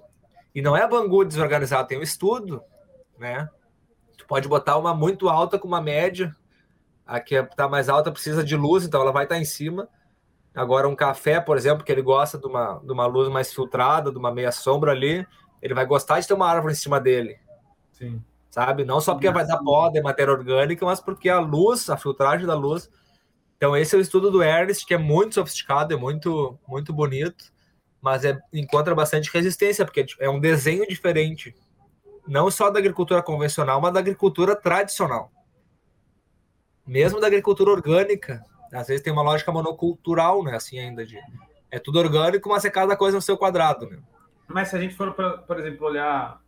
E 0.53 0.61
não 0.61 0.77
é 0.77 0.87
bangu 0.87 1.25
desorganizado, 1.25 1.87
tem 1.87 1.97
um 1.97 2.03
estudo, 2.03 2.61
né? 3.17 3.49
Tu 4.15 4.27
pode 4.27 4.47
botar 4.47 4.77
uma 4.77 4.93
muito 4.93 5.29
alta 5.29 5.57
com 5.57 5.67
uma 5.67 5.81
média. 5.81 6.35
A 7.07 7.19
que 7.19 7.33
está 7.33 7.67
mais 7.67 7.89
alta 7.89 8.11
precisa 8.11 8.43
de 8.43 8.55
luz, 8.55 8.85
então 8.85 9.01
ela 9.01 9.11
vai 9.11 9.23
estar 9.23 9.35
tá 9.35 9.41
em 9.41 9.45
cima. 9.45 9.89
Agora, 10.53 10.87
um 10.87 10.95
café, 10.95 11.41
por 11.41 11.57
exemplo, 11.57 11.83
que 11.83 11.91
ele 11.91 12.03
gosta 12.03 12.37
de 12.37 12.45
uma, 12.45 12.79
de 12.83 12.91
uma 12.91 13.07
luz 13.07 13.27
mais 13.29 13.51
filtrada, 13.51 14.11
de 14.11 14.17
uma 14.17 14.31
meia 14.31 14.51
sombra 14.51 14.91
ali, 14.91 15.25
ele 15.63 15.73
vai 15.73 15.85
gostar 15.85 16.19
de 16.19 16.27
ter 16.27 16.35
uma 16.35 16.47
árvore 16.47 16.73
em 16.73 16.77
cima 16.77 16.99
dele. 16.99 17.39
Sim. 17.93 18.21
Sabe? 18.51 18.85
Não 18.85 19.01
só 19.01 19.13
porque 19.13 19.31
vai 19.31 19.47
dar 19.47 19.57
poda, 19.57 19.97
é 19.97 20.01
matéria 20.01 20.31
orgânica, 20.31 20.85
mas 20.85 20.99
porque 20.99 21.29
a 21.29 21.39
luz, 21.39 21.89
a 21.89 21.97
filtragem 21.97 22.45
da 22.45 22.53
luz 22.53 22.87
então, 23.63 23.77
esse 23.77 23.95
é 23.95 23.97
o 23.97 24.01
estudo 24.01 24.29
do 24.29 24.43
Ernest, 24.43 24.85
que 24.85 24.93
é 24.93 24.97
muito 24.97 25.35
sofisticado, 25.35 25.93
é 25.93 25.95
muito, 25.95 26.59
muito 26.67 26.91
bonito, 26.91 27.45
mas 28.01 28.25
é, 28.25 28.37
encontra 28.51 28.93
bastante 28.93 29.31
resistência, 29.31 29.85
porque 29.85 30.05
é 30.19 30.29
um 30.29 30.37
desenho 30.37 30.85
diferente. 30.85 31.55
Não 32.27 32.51
só 32.51 32.69
da 32.69 32.79
agricultura 32.79 33.23
convencional, 33.23 33.79
mas 33.79 33.93
da 33.93 34.01
agricultura 34.01 34.53
tradicional. 34.53 35.31
Mesmo 36.85 37.21
da 37.21 37.27
agricultura 37.27 37.71
orgânica. 37.71 38.43
Às 38.73 38.87
vezes 38.87 39.01
tem 39.01 39.13
uma 39.13 39.21
lógica 39.21 39.49
monocultural, 39.49 40.43
né? 40.43 40.57
Assim, 40.57 40.77
ainda 40.77 41.05
de. 41.05 41.17
É 41.71 41.79
tudo 41.79 41.99
orgânico, 41.99 42.49
mas 42.49 42.65
é 42.65 42.69
cada 42.69 42.97
coisa 42.97 43.15
no 43.15 43.21
seu 43.21 43.37
quadrado, 43.37 43.89
né? 43.89 43.97
Mas 44.53 44.69
se 44.69 44.75
a 44.75 44.79
gente 44.79 44.95
for, 44.95 45.13
por 45.13 45.59
exemplo, 45.59 45.87
olhar 45.87 46.39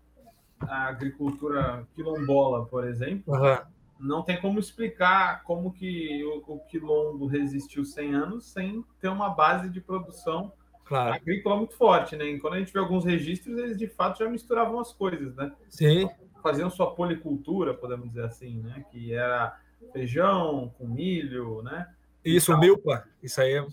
a 0.61 0.87
agricultura 0.87 1.85
quilombola, 1.95 2.65
por 2.65 2.87
exemplo, 2.87 3.33
Uhum. 3.33 3.57
não 3.99 4.21
tem 4.23 4.39
como 4.39 4.59
explicar 4.59 5.43
como 5.43 5.71
que 5.73 6.23
o, 6.23 6.43
o 6.53 6.59
quilombo 6.67 7.25
resistiu 7.25 7.83
100 7.83 8.13
anos 8.15 8.45
sem 8.51 8.83
ter 9.01 9.09
uma 9.09 9.29
base 9.29 9.69
de 9.69 9.81
produção 9.81 10.51
Claro. 10.85 11.15
agrícola 11.15 11.57
muito 11.57 11.75
forte, 11.75 12.15
né? 12.15 12.25
E 12.25 12.39
quando 12.39 12.53
a 12.53 12.59
gente 12.59 12.71
vê 12.71 12.77
alguns 12.77 13.03
registros, 13.03 13.57
eles 13.57 13.75
de 13.77 13.87
fato 13.87 14.19
já 14.19 14.29
misturavam 14.29 14.79
as 14.79 14.93
coisas, 14.93 15.35
né? 15.35 15.51
Sim, 15.69 16.07
Faziam 16.43 16.69
sua 16.69 16.93
policultura, 16.93 17.73
podemos 17.73 18.07
dizer 18.09 18.25
assim, 18.25 18.61
né? 18.61 18.85
Que 18.91 19.11
era 19.15 19.59
feijão 19.91 20.71
com 20.77 20.85
milho, 20.87 21.63
né? 21.63 21.89
isso, 22.23 22.53
o 22.53 22.59
milpa. 22.59 23.03
Isso 23.23 23.41
aí 23.41 23.53
é- 23.55 23.65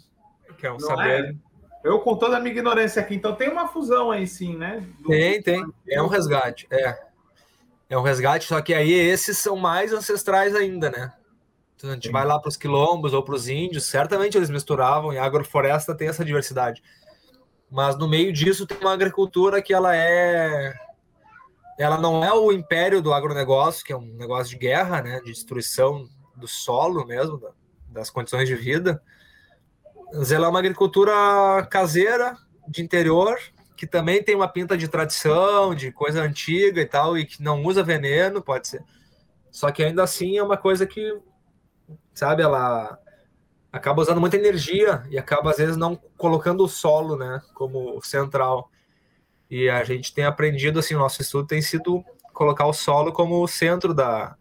que 0.57 0.66
é 0.66 0.71
um 0.71 0.75
Não 0.79 0.81
saber. 0.81 1.37
Eu 1.85 1.99
com 2.01 2.16
toda 2.16 2.37
a 2.37 2.40
minha 2.40 2.53
ignorância 2.53 3.03
aqui, 3.03 3.14
então 3.14 3.35
tem 3.35 3.49
uma 3.49 3.66
fusão 3.68 4.11
aí 4.11 4.27
sim, 4.27 4.57
né? 4.57 4.87
Do- 5.01 5.09
Tem, 5.09 5.42
tem. 5.42 5.64
É 5.88 6.01
um 6.03 6.07
resgate. 6.07 6.66
É. 6.71 6.99
É 7.90 7.99
um 7.99 8.03
resgate, 8.03 8.47
só 8.47 8.61
que 8.62 8.73
aí 8.73 8.92
esses 8.92 9.37
são 9.38 9.57
mais 9.57 9.92
ancestrais 9.92 10.55
ainda, 10.55 10.90
né? 10.90 11.12
Então, 11.77 11.90
a 11.90 11.95
gente 11.95 12.07
Sim. 12.07 12.12
vai 12.12 12.25
lá 12.25 12.38
para 12.38 12.49
os 12.49 12.57
quilombos 12.57 13.12
ou 13.12 13.23
para 13.25 13.35
os 13.35 13.49
índios, 13.49 13.85
certamente 13.85 14.37
eles 14.37 14.49
misturavam, 14.49 15.12
e 15.12 15.18
a 15.18 15.25
agrofloresta 15.25 15.95
tem 15.95 16.09
essa 16.09 16.25
diversidade. 16.25 16.83
Mas 17.68 17.99
no 17.99 18.09
meio 18.09 18.33
disso 18.33 18.66
tem 18.66 18.79
uma 18.79 18.92
agricultura 18.92 19.61
que 19.61 19.75
ela 19.75 19.95
é. 19.97 20.73
Ela 21.79 21.99
não 21.99 22.23
é 22.23 22.33
o 22.33 22.53
império 22.53 23.03
do 23.03 23.12
agronegócio, 23.12 23.85
que 23.85 23.92
é 23.92 23.97
um 23.97 24.14
negócio 24.14 24.51
de 24.51 24.59
guerra, 24.59 25.03
né? 25.03 25.18
De 25.21 25.33
destruição 25.33 26.09
do 26.37 26.47
solo 26.47 27.05
mesmo, 27.05 27.38
da- 27.38 27.51
das 27.88 28.11
condições 28.11 28.47
de 28.49 28.55
vida. 28.55 29.03
Ela 30.12 30.46
é 30.46 30.48
uma 30.48 30.59
agricultura 30.59 31.12
caseira, 31.70 32.37
de 32.68 32.83
interior, 32.83 33.38
que 33.77 33.87
também 33.87 34.22
tem 34.22 34.35
uma 34.35 34.48
pinta 34.48 34.77
de 34.77 34.87
tradição, 34.87 35.75
de 35.75 35.90
coisa 35.90 36.22
antiga 36.22 36.81
e 36.81 36.87
tal, 36.87 37.16
e 37.16 37.25
que 37.25 37.42
não 37.42 37.62
usa 37.64 37.83
veneno, 37.83 38.42
pode 38.42 38.68
ser. 38.68 38.85
Só 39.51 39.70
que 39.70 39.83
ainda 39.83 40.03
assim 40.03 40.38
é 40.38 40.42
uma 40.42 40.57
coisa 40.57 40.87
que, 40.87 41.18
sabe, 42.14 42.42
ela 42.42 42.98
acaba 43.72 44.03
usando 44.03 44.20
muita 44.20 44.37
energia 44.37 45.03
e 45.11 45.18
acaba 45.18 45.51
às 45.51 45.57
vezes 45.57 45.77
não 45.77 45.96
colocando 46.16 46.62
o 46.62 46.68
solo, 46.68 47.16
né, 47.16 47.40
como 47.55 48.01
central. 48.03 48.70
E 49.51 49.68
a 49.68 49.83
gente 49.83 50.14
tem 50.14 50.25
aprendido 50.25 50.79
assim, 50.79 50.94
o 50.94 50.98
nosso 50.98 51.22
estudo 51.22 51.46
tem 51.46 51.61
sido 51.61 52.05
colocar 52.33 52.66
o 52.66 52.72
solo 52.72 53.12
como 53.12 53.42
o 53.42 53.48
centro 53.48 53.92
da, 53.92 54.37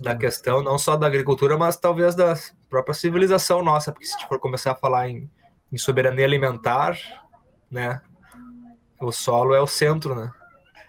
da 0.00 0.16
questão, 0.16 0.62
não 0.62 0.78
só 0.78 0.96
da 0.96 1.06
agricultura, 1.06 1.56
mas 1.56 1.76
talvez 1.76 2.14
da 2.14 2.34
própria 2.68 2.94
civilização 2.94 3.62
nossa, 3.62 3.92
porque 3.92 4.06
se 4.06 4.14
a 4.14 4.18
gente 4.18 4.28
for 4.28 4.38
começar 4.38 4.72
a 4.72 4.76
falar 4.76 5.08
em, 5.08 5.30
em 5.72 5.78
soberania 5.78 6.24
alimentar, 6.24 6.98
né, 7.70 8.00
o 9.00 9.12
solo 9.12 9.54
é 9.54 9.60
o 9.60 9.66
centro, 9.66 10.14
né? 10.14 10.32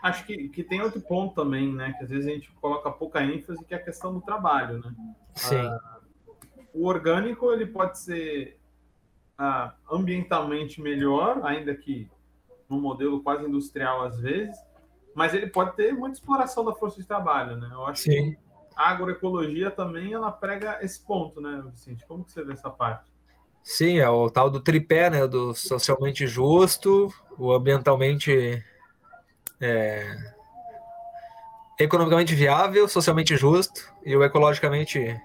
Acho 0.02 0.25
que, 0.25 0.47
que 0.49 0.63
tem 0.63 0.82
outro 0.82 1.02
ponto 1.02 1.36
também, 1.36 1.73
né? 1.73 1.93
Que 1.97 2.06
às 2.06 2.10
vezes 2.10 2.25
a 2.25 2.30
gente 2.30 2.49
coloca 2.54 2.89
pouca 2.89 3.21
ênfase, 3.21 3.63
que 3.65 3.73
é 3.73 3.78
a 3.78 3.84
questão 3.84 4.13
do 4.13 4.21
trabalho, 4.21 4.80
né? 4.80 4.93
Sim, 5.36 5.69
O 6.73 6.88
orgânico 6.88 7.52
ele 7.52 7.65
pode 7.65 7.99
ser 7.99 8.58
ah, 9.38 9.73
ambientalmente 9.91 10.82
melhor, 10.82 11.41
ainda 11.43 11.75
que 11.75 12.10
num 12.69 12.80
modelo 12.80 13.21
quase 13.21 13.43
industrial 13.45 14.04
às 14.04 14.19
vezes, 14.19 14.58
mas 15.13 15.34
ele 15.34 15.47
pode 15.47 15.75
ter 15.75 15.91
muita 15.93 16.17
exploração 16.17 16.63
da 16.63 16.73
força 16.73 17.02
de 17.02 17.08
trabalho, 17.08 17.58
né? 17.58 17.69
Eu 17.71 17.86
acho 17.86 18.04
sim. 18.04 18.32
que 18.32 18.48
a 18.75 18.89
agroecologia 18.89 19.71
também 19.71 20.13
ela 20.13 20.32
prega 20.32 20.79
esse 20.82 20.99
ponto, 21.05 21.41
né, 21.41 21.63
Vicente? 21.71 22.05
Como 22.08 22.23
que 22.23 22.32
você 22.32 22.43
vê 22.43 22.53
essa 22.53 22.69
parte? 22.69 23.12
Sim, 23.63 23.99
é 23.99 24.10
o 24.10 24.29
tal 24.29 24.49
do 24.49 24.60
tripé, 24.60 25.10
né? 25.10 25.27
Do 25.27 25.53
socialmente 25.53 26.25
justo, 26.25 27.13
o 27.38 27.51
ambientalmente 27.51 28.63
é, 29.60 30.15
economicamente 31.79 32.36
viável, 32.36 32.88
socialmente 32.88 33.36
justo 33.38 33.82
e 34.05 34.15
o 34.15 34.23
ecologicamente 34.23 35.19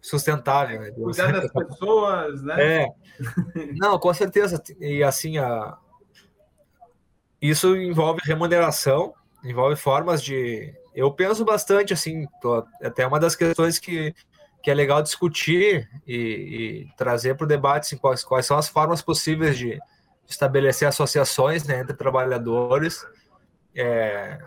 sustentável. 0.00 0.80
Né? 0.80 0.90
Cuidar 0.90 1.32
das 1.32 1.52
pessoas, 1.52 2.42
né? 2.42 2.84
É. 2.84 2.88
Não, 3.76 3.98
com 3.98 4.12
certeza. 4.12 4.62
E 4.80 5.02
assim, 5.02 5.38
a... 5.38 5.76
isso 7.40 7.76
envolve 7.76 8.20
remuneração, 8.24 9.14
envolve 9.44 9.76
formas 9.76 10.22
de. 10.22 10.74
Eu 10.94 11.12
penso 11.12 11.44
bastante, 11.44 11.92
assim, 11.92 12.26
tô... 12.40 12.66
até 12.82 13.06
uma 13.06 13.18
das 13.18 13.34
questões 13.34 13.78
que, 13.78 14.14
que 14.62 14.70
é 14.70 14.74
legal 14.74 15.02
discutir 15.02 15.88
e, 16.06 16.14
e 16.14 16.96
trazer 16.96 17.36
para 17.36 17.44
o 17.44 17.48
debate 17.48 17.86
assim, 17.86 17.96
quais, 17.96 18.22
quais 18.22 18.46
são 18.46 18.58
as 18.58 18.68
formas 18.68 19.02
possíveis 19.02 19.56
de 19.56 19.78
estabelecer 20.28 20.86
associações 20.86 21.64
né, 21.64 21.80
entre 21.80 21.96
trabalhadores. 21.96 23.06
É... 23.74 24.38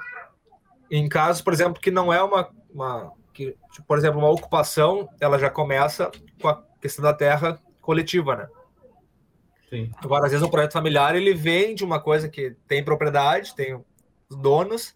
Em 0.90 1.10
casos, 1.10 1.42
por 1.42 1.54
exemplo, 1.54 1.82
que 1.82 1.92
não 1.92 2.14
é 2.14 2.22
uma. 2.22 2.50
uma 2.74 3.12
que, 3.34 3.58
tipo, 3.72 3.88
por 3.88 3.98
exemplo, 3.98 4.20
uma 4.20 4.30
ocupação, 4.30 5.10
ela 5.20 5.38
já 5.38 5.50
começa 5.50 6.10
com 6.42 6.48
a 6.48 6.64
questão 6.80 7.04
da 7.04 7.14
terra 7.14 7.60
coletiva, 7.82 8.36
né? 8.36 8.48
Sim. 9.70 9.92
Agora, 9.98 10.26
às 10.26 10.32
vezes, 10.32 10.46
um 10.46 10.50
projeto 10.50 10.74
familiar 10.74 11.16
ele 11.16 11.34
vem 11.34 11.76
de 11.76 11.84
uma 11.84 12.00
coisa 12.00 12.30
que 12.30 12.56
tem 12.68 12.84
propriedade, 12.84 13.56
tem 13.56 13.76
os 14.30 14.38
donos, 14.38 14.96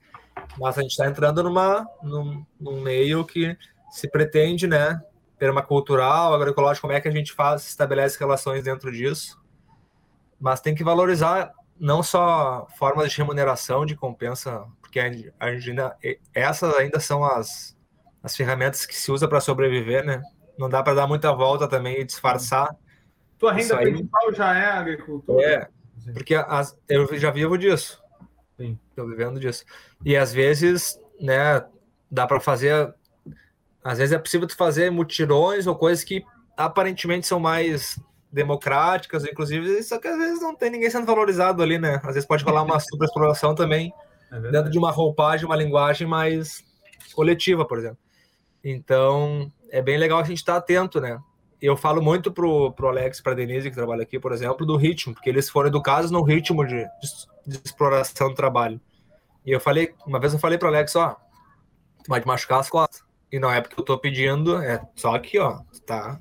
mas 0.57 0.77
a 0.77 0.81
gente 0.81 0.91
está 0.91 1.07
entrando 1.07 1.43
numa, 1.43 1.87
num, 2.01 2.45
num, 2.59 2.81
meio 2.81 3.25
que 3.25 3.57
se 3.91 4.09
pretende, 4.09 4.67
né? 4.67 5.01
Permacultural, 5.37 6.33
agroecológico, 6.33 6.81
como 6.81 6.93
é 6.93 7.01
que 7.01 7.07
a 7.07 7.11
gente 7.11 7.33
faz, 7.33 7.67
estabelece 7.67 8.19
relações 8.19 8.63
dentro 8.63 8.91
disso. 8.91 9.39
Mas 10.39 10.61
tem 10.61 10.75
que 10.75 10.83
valorizar 10.83 11.51
não 11.79 12.03
só 12.03 12.67
formas 12.77 13.11
de 13.11 13.17
remuneração, 13.17 13.85
de 13.85 13.95
compensa, 13.95 14.65
porque 14.81 14.99
a 14.99 15.11
gente, 15.57 15.89
essas 16.33 16.75
ainda 16.75 16.99
são 16.99 17.23
as, 17.23 17.77
as 18.21 18.35
ferramentas 18.35 18.85
que 18.85 18.95
se 18.95 19.11
usa 19.11 19.27
para 19.27 19.39
sobreviver, 19.39 20.03
né? 20.05 20.21
Não 20.57 20.67
dá 20.67 20.83
para 20.83 20.93
dar 20.93 21.07
muita 21.07 21.31
volta 21.31 21.67
também 21.67 22.01
e 22.01 22.03
disfarçar. 22.03 22.75
Tua 23.37 23.53
renda 23.53 23.77
principal 23.77 24.33
já 24.33 24.53
é 24.53 24.65
a 24.65 24.79
agricultura? 24.79 25.45
É, 25.45 25.69
porque 26.11 26.35
as, 26.35 26.77
eu 26.89 27.17
já 27.17 27.31
vivo 27.31 27.57
disso. 27.57 28.03
Sim. 28.59 28.77
Estou 28.89 29.07
vivendo 29.07 29.39
disso. 29.39 29.63
E 30.03 30.17
às 30.17 30.33
vezes, 30.33 30.99
né, 31.19 31.65
dá 32.11 32.27
para 32.27 32.41
fazer. 32.41 32.93
Às 33.81 33.97
vezes 33.97 34.13
é 34.13 34.19
possível 34.19 34.45
tu 34.45 34.57
fazer 34.57 34.91
mutirões 34.91 35.65
ou 35.65 35.75
coisas 35.75 36.03
que 36.03 36.21
aparentemente 36.57 37.25
são 37.25 37.39
mais 37.39 37.97
democráticas, 38.29 39.23
inclusive, 39.23 39.81
só 39.81 39.97
que 39.97 40.07
às 40.07 40.17
vezes 40.17 40.41
não 40.41 40.53
tem 40.53 40.69
ninguém 40.69 40.89
sendo 40.89 41.05
valorizado 41.05 41.63
ali, 41.63 41.79
né? 41.79 42.01
Às 42.03 42.15
vezes 42.15 42.25
pode 42.25 42.43
rolar 42.43 42.63
uma 42.63 42.77
superexploração 42.81 43.55
também 43.55 43.93
é 44.31 44.51
dentro 44.51 44.69
de 44.69 44.77
uma 44.77 44.91
roupagem, 44.91 45.45
uma 45.45 45.55
linguagem 45.55 46.05
mais 46.05 46.63
coletiva, 47.13 47.65
por 47.65 47.79
exemplo. 47.79 47.97
Então, 48.63 49.51
é 49.71 49.81
bem 49.81 49.97
legal 49.97 50.19
a 50.19 50.23
gente 50.23 50.37
estar 50.37 50.57
atento, 50.57 50.99
né? 50.99 51.17
Eu 51.61 51.75
falo 51.75 52.01
muito 52.01 52.31
pro, 52.31 52.71
pro 52.73 52.87
Alex, 52.87 53.19
pra 53.21 53.33
Denise, 53.33 53.69
que 53.69 53.75
trabalha 53.75 54.03
aqui, 54.03 54.19
por 54.19 54.31
exemplo, 54.31 54.65
do 54.65 54.77
ritmo, 54.77 55.13
porque 55.13 55.29
eles 55.29 55.49
foram 55.49 55.69
educados 55.69 56.11
no 56.11 56.21
ritmo 56.21 56.65
de, 56.65 56.75
de, 56.75 57.27
de 57.49 57.61
exploração 57.63 58.29
do 58.29 58.35
trabalho. 58.35 58.79
E 59.45 59.51
eu 59.51 59.59
falei, 59.59 59.93
uma 60.05 60.19
vez 60.19 60.33
eu 60.33 60.39
falei 60.39 60.57
pro 60.57 60.67
Alex, 60.67 60.95
ó, 60.95 61.15
tu 62.03 62.09
vai 62.09 62.21
te 62.21 62.27
machucar 62.27 62.59
as 62.59 62.69
costas. 62.69 63.03
E 63.31 63.39
não 63.39 63.51
é 63.51 63.61
porque 63.61 63.79
eu 63.79 63.85
tô 63.85 63.97
pedindo, 63.97 64.57
é 64.57 64.81
só 64.95 65.15
aqui, 65.15 65.37
ó, 65.39 65.61
tá 65.85 66.19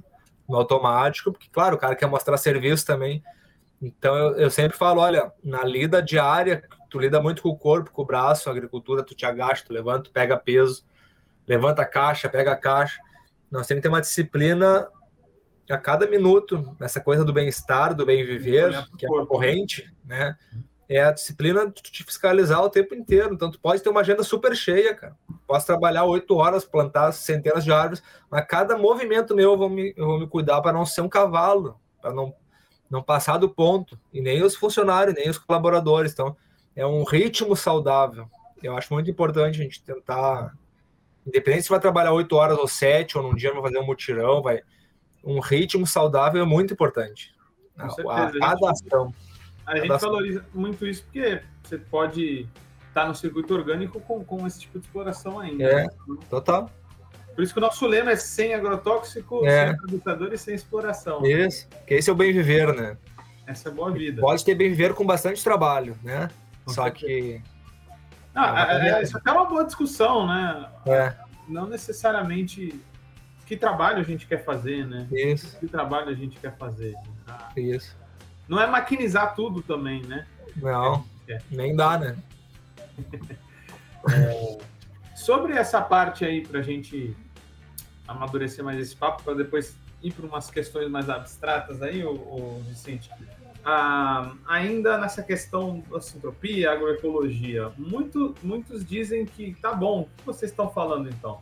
no 0.49 0.57
automático, 0.57 1.33
porque, 1.33 1.49
claro, 1.51 1.77
o 1.77 1.79
cara 1.79 1.95
quer 1.95 2.07
mostrar 2.07 2.37
serviço 2.37 2.87
também. 2.87 3.23
Então, 3.81 4.17
eu, 4.17 4.37
eu 4.37 4.51
sempre 4.51 4.77
falo, 4.77 5.01
olha, 5.01 5.33
na 5.43 5.65
lida 5.65 6.03
diária, 6.03 6.63
tu 6.91 6.99
lida 6.99 7.21
muito 7.21 7.43
com 7.43 7.51
o 7.51 7.57
corpo, 7.57 7.91
com 7.91 8.03
o 8.03 8.07
braço, 8.07 8.49
a 8.49 8.53
agricultura, 8.53 9.03
tu 9.03 9.15
te 9.15 9.25
agacha, 9.25 9.65
tu 9.65 9.73
levanta, 9.73 10.05
tu 10.05 10.11
pega 10.11 10.37
peso, 10.37 10.85
levanta 11.47 11.83
a 11.83 11.87
caixa, 11.87 12.29
pega 12.29 12.53
a 12.53 12.57
caixa. 12.57 12.99
Nós 13.51 13.67
temos 13.67 13.81
que 13.81 13.83
ter 13.83 13.89
uma 13.89 14.01
disciplina 14.01 14.89
a 15.71 15.79
cada 15.79 16.07
minuto, 16.07 16.77
essa 16.81 17.01
coisa 17.01 17.25
do 17.25 17.33
bem-estar, 17.33 17.95
do 17.95 18.07
bem 18.07 18.25
viver, 18.25 18.73
que 18.97 19.07
é 19.07 19.09
uma 19.09 19.27
corrente, 19.27 19.93
né? 20.05 20.37
É 20.89 21.03
a 21.03 21.13
disciplina 21.13 21.67
de 21.67 21.83
te 21.83 22.03
fiscalizar 22.03 22.63
o 22.63 22.71
tempo 22.71 22.95
inteiro. 22.95 23.35
Então, 23.35 23.51
tu 23.51 23.61
pode 23.61 23.83
ter 23.83 23.91
uma 23.91 24.01
agenda 24.01 24.23
super 24.23 24.57
cheia, 24.57 24.95
cara. 24.95 25.15
Posso 25.47 25.67
trabalhar 25.67 26.05
oito 26.05 26.35
horas, 26.37 26.65
plantar 26.65 27.13
centenas 27.13 27.63
de 27.63 27.71
árvores, 27.71 28.03
mas 28.31 28.47
cada 28.47 28.77
movimento 28.77 29.35
meu 29.35 29.53
eu 29.53 29.59
vou 29.59 29.69
me, 29.69 29.93
eu 29.97 30.07
vou 30.07 30.19
me 30.19 30.27
cuidar 30.27 30.63
para 30.63 30.73
não 30.73 30.87
ser 30.87 31.03
um 31.03 31.09
cavalo, 31.09 31.79
para 32.01 32.13
não, 32.13 32.35
não 32.91 33.03
passar 33.03 33.37
do 33.37 33.51
ponto. 33.51 33.99
E 34.13 34.23
nem 34.23 34.43
os 34.43 34.57
funcionários, 34.57 35.15
nem 35.15 35.29
os 35.29 35.37
colaboradores. 35.37 36.13
Então, 36.13 36.35
é 36.75 36.87
um 36.87 37.05
ritmo 37.05 37.55
saudável. 37.55 38.27
Eu 38.63 38.77
acho 38.77 38.93
muito 38.93 39.11
importante 39.11 39.61
a 39.61 39.63
gente 39.63 39.83
tentar, 39.83 40.55
independente 41.27 41.65
se 41.65 41.69
vai 41.69 41.81
trabalhar 41.81 42.13
oito 42.13 42.35
horas 42.35 42.57
ou 42.57 42.67
sete, 42.67 43.19
ou 43.19 43.23
num 43.23 43.35
dia 43.35 43.53
vai 43.53 43.63
fazer 43.63 43.79
um 43.79 43.87
mutirão, 43.87 44.41
vai 44.41 44.63
um 45.25 45.41
ritmo 45.41 45.87
saudável 45.87 46.43
é 46.43 46.47
muito 46.47 46.73
importante. 46.73 47.35
Com 47.79 47.91
certeza, 47.91 48.39
a, 48.39 48.41
cada 48.41 48.71
ação. 48.71 49.15
A 49.69 49.77
gente 49.77 49.89
cada 49.89 49.99
valoriza 49.99 50.45
muito 50.55 50.87
isso 50.87 51.05
porque 51.05 51.43
você 51.63 51.77
pode 51.77 52.49
estar 52.89 53.07
no 53.07 53.15
circuito 53.15 53.55
orgânico 53.55 54.01
com, 54.01 54.25
com 54.25 54.47
esse 54.47 54.61
tipo 54.61 54.79
de 54.79 54.87
exploração 54.87 55.39
ainda. 55.39 55.65
É, 55.65 55.85
né? 55.85 55.89
total. 56.31 56.71
Por 57.35 57.45
isso 57.45 57.53
que 57.53 57.59
o 57.59 57.63
nosso 57.63 57.87
lema 57.87 58.11
é 58.11 58.17
sem 58.17 58.55
agrotóxico, 58.55 59.47
é. 59.47 59.69
sem 59.69 59.77
produtador 59.77 60.33
e 60.33 60.39
sem 60.39 60.55
exploração. 60.55 61.25
Isso, 61.25 61.69
que 61.87 61.95
esse 61.95 62.09
é 62.09 62.13
o 62.13 62.17
bem 62.17 62.33
viver, 62.33 62.75
né? 62.75 62.97
Essa 63.47 63.69
é 63.69 63.73
a 63.73 63.75
boa 63.75 63.93
vida. 63.93 64.21
Pode 64.21 64.45
ter 64.45 64.55
bem 64.55 64.71
viver 64.71 64.95
com 64.95 65.07
bastante 65.07 65.45
trabalho, 65.45 65.97
né? 66.03 66.31
Com 66.65 66.73
Só 66.73 66.85
certeza. 66.85 67.07
que 67.07 67.43
Ah, 68.35 68.67
é, 68.71 68.89
é, 68.91 69.03
isso 69.03 69.17
até 69.17 69.31
é 69.31 69.33
uma 69.33 69.45
boa 69.45 69.65
discussão, 69.65 70.27
né? 70.27 70.69
É. 70.87 71.15
Não 71.47 71.67
necessariamente 71.67 72.81
que 73.47 73.57
trabalho 73.57 74.01
a 74.01 74.03
gente 74.03 74.27
quer 74.27 74.45
fazer, 74.45 74.87
né? 74.87 75.09
Isso. 75.11 75.59
Que 75.59 75.67
trabalho 75.67 76.11
a 76.11 76.15
gente 76.15 76.39
quer 76.39 76.57
fazer. 76.57 76.95
Ah, 77.27 77.51
Isso. 77.57 77.97
Não 78.49 78.61
é 78.61 78.67
maquinizar 78.67 79.35
tudo 79.35 79.61
também, 79.63 80.03
né? 80.03 80.27
Não, 80.57 81.05
É. 81.29 81.39
nem 81.51 81.77
dá, 81.77 81.99
né? 81.99 82.17
Sobre 85.15 85.53
essa 85.53 85.81
parte 85.83 86.25
aí, 86.25 86.47
para 86.47 86.61
a 86.61 86.63
gente 86.63 87.15
amadurecer 88.07 88.65
mais 88.65 88.79
esse 88.81 88.97
papo, 88.97 89.23
para 89.23 89.35
depois 89.35 89.77
ir 90.03 90.13
para 90.13 90.27
umas 90.27 90.49
questões 90.51 90.89
mais 90.91 91.11
abstratas 91.11 91.83
aí, 91.83 92.05
o, 92.05 92.13
o 92.13 92.63
Vicente. 92.67 93.11
Ah, 93.65 94.33
ainda 94.47 94.97
nessa 94.97 95.23
questão 95.23 95.85
da 95.91 96.01
sintropia, 96.01 96.73
agroecologia, 96.73 97.71
muito, 97.77 98.35
muitos 98.43 98.85
dizem 98.87 99.27
que 99.27 99.55
tá 99.61 99.75
bom. 99.75 100.03
O 100.03 100.05
que 100.17 100.25
vocês 100.25 100.51
estão 100.51 100.71
falando 100.71 101.09
então? 101.11 101.41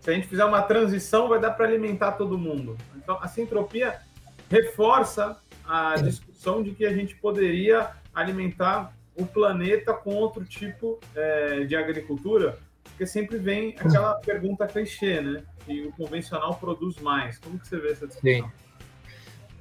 Se 0.00 0.10
a 0.10 0.14
gente 0.14 0.26
fizer 0.26 0.44
uma 0.46 0.62
transição, 0.62 1.28
vai 1.28 1.38
dar 1.38 1.50
para 1.52 1.66
alimentar 1.66 2.12
todo 2.12 2.36
mundo. 2.38 2.76
Então, 2.96 3.18
a 3.20 3.28
sintropia 3.28 4.00
reforça 4.48 5.36
a 5.64 5.94
discussão 5.96 6.29
de 6.62 6.72
que 6.72 6.86
a 6.86 6.92
gente 6.92 7.14
poderia 7.16 7.90
alimentar 8.14 8.92
o 9.14 9.26
planeta 9.26 9.92
com 9.92 10.14
outro 10.14 10.44
tipo 10.44 10.98
é, 11.14 11.64
de 11.64 11.76
agricultura, 11.76 12.58
porque 12.82 13.06
sempre 13.06 13.36
vem 13.36 13.74
aquela 13.78 14.14
pergunta 14.14 14.66
clichê, 14.66 15.20
né? 15.20 15.42
Que 15.66 15.82
o 15.82 15.92
convencional 15.92 16.54
produz 16.54 16.96
mais. 16.98 17.38
Como 17.38 17.58
que 17.58 17.68
você 17.68 17.78
vê 17.78 17.92
essa 17.92 18.06
discussão? 18.06 18.32
Sim. 18.32 18.50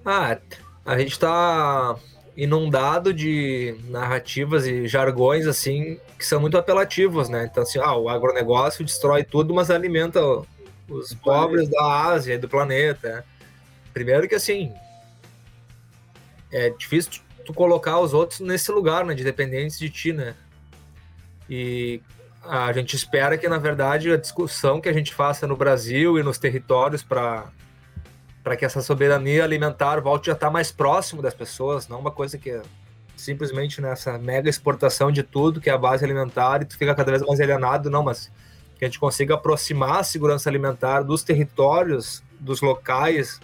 Ah, 0.06 0.38
a 0.86 0.98
gente 0.98 1.12
está 1.12 1.96
inundado 2.36 3.14
de 3.14 3.76
narrativas 3.90 4.66
e 4.66 4.88
jargões 4.88 5.46
assim 5.46 6.00
que 6.18 6.26
são 6.26 6.40
muito 6.40 6.58
apelativos, 6.58 7.28
né? 7.28 7.50
Então 7.52 7.64
assim, 7.64 7.80
ah, 7.80 7.96
o 7.96 8.08
agronegócio 8.08 8.86
destrói 8.86 9.26
tudo, 9.26 9.54
mas 9.54 9.70
alimenta 9.70 10.22
os 10.88 11.14
pobres 11.14 11.70
da 11.70 11.84
Ásia 12.08 12.36
e 12.36 12.38
do 12.38 12.48
planeta. 12.48 13.26
Primeiro 13.94 14.28
que 14.28 14.36
assim 14.36 14.74
é 16.52 16.70
difícil 16.70 17.12
tu- 17.12 17.22
tu 17.46 17.54
colocar 17.54 18.00
os 18.00 18.14
outros 18.14 18.40
nesse 18.40 18.72
lugar, 18.72 19.06
né, 19.06 19.14
de 19.14 19.24
dependentes 19.24 19.78
de 19.80 19.90
ti, 19.90 20.14
né? 20.14 20.36
E 21.50 22.02
a 22.44 22.72
gente 22.74 22.96
espera 22.96 23.38
que 23.38 23.48
na 23.48 23.58
verdade 23.58 24.12
a 24.12 24.18
discussão 24.18 24.80
que 24.80 24.88
a 24.88 24.94
gente 24.94 25.14
faça 25.14 25.46
no 25.48 25.56
Brasil 25.58 26.18
e 26.18 26.24
nos 26.24 26.38
territórios 26.38 27.04
para 27.04 27.48
para 28.42 28.56
que 28.56 28.64
essa 28.66 28.82
soberania 28.82 29.44
alimentar 29.44 30.00
volte 30.00 30.30
a 30.30 30.34
estar 30.34 30.50
mais 30.50 30.72
próximo 30.72 31.22
das 31.22 31.34
pessoas, 31.34 31.88
não 31.90 32.00
uma 32.00 32.10
coisa 32.10 32.38
que 32.38 32.50
é 32.50 32.62
simplesmente 33.16 33.82
nessa 33.82 34.18
mega 34.18 34.50
exportação 34.50 35.12
de 35.12 35.22
tudo 35.22 35.60
que 35.60 35.70
é 35.70 35.74
a 35.74 35.78
base 35.78 36.06
alimentar 36.06 36.62
e 36.62 36.66
tu 36.66 36.78
fica 36.78 36.96
cada 36.96 37.12
vez 37.12 37.22
mais 37.22 37.40
alienado, 37.42 37.90
não, 37.90 38.02
mas 38.02 38.32
que 38.78 38.86
a 38.86 38.88
gente 38.88 38.98
consiga 38.98 39.34
aproximar 39.34 40.00
a 40.00 40.04
segurança 40.04 40.50
alimentar 40.50 41.02
dos 41.02 41.22
territórios, 41.22 42.24
dos 42.40 42.62
locais, 42.62 43.42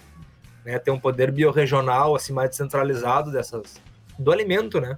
né, 0.65 0.79
ter 0.79 0.91
um 0.91 0.99
poder 0.99 1.31
biorregional 1.31 2.15
assim 2.15 2.33
mais 2.33 2.49
descentralizado 2.49 3.31
dessas 3.31 3.79
do 4.17 4.31
alimento, 4.31 4.81
né? 4.81 4.97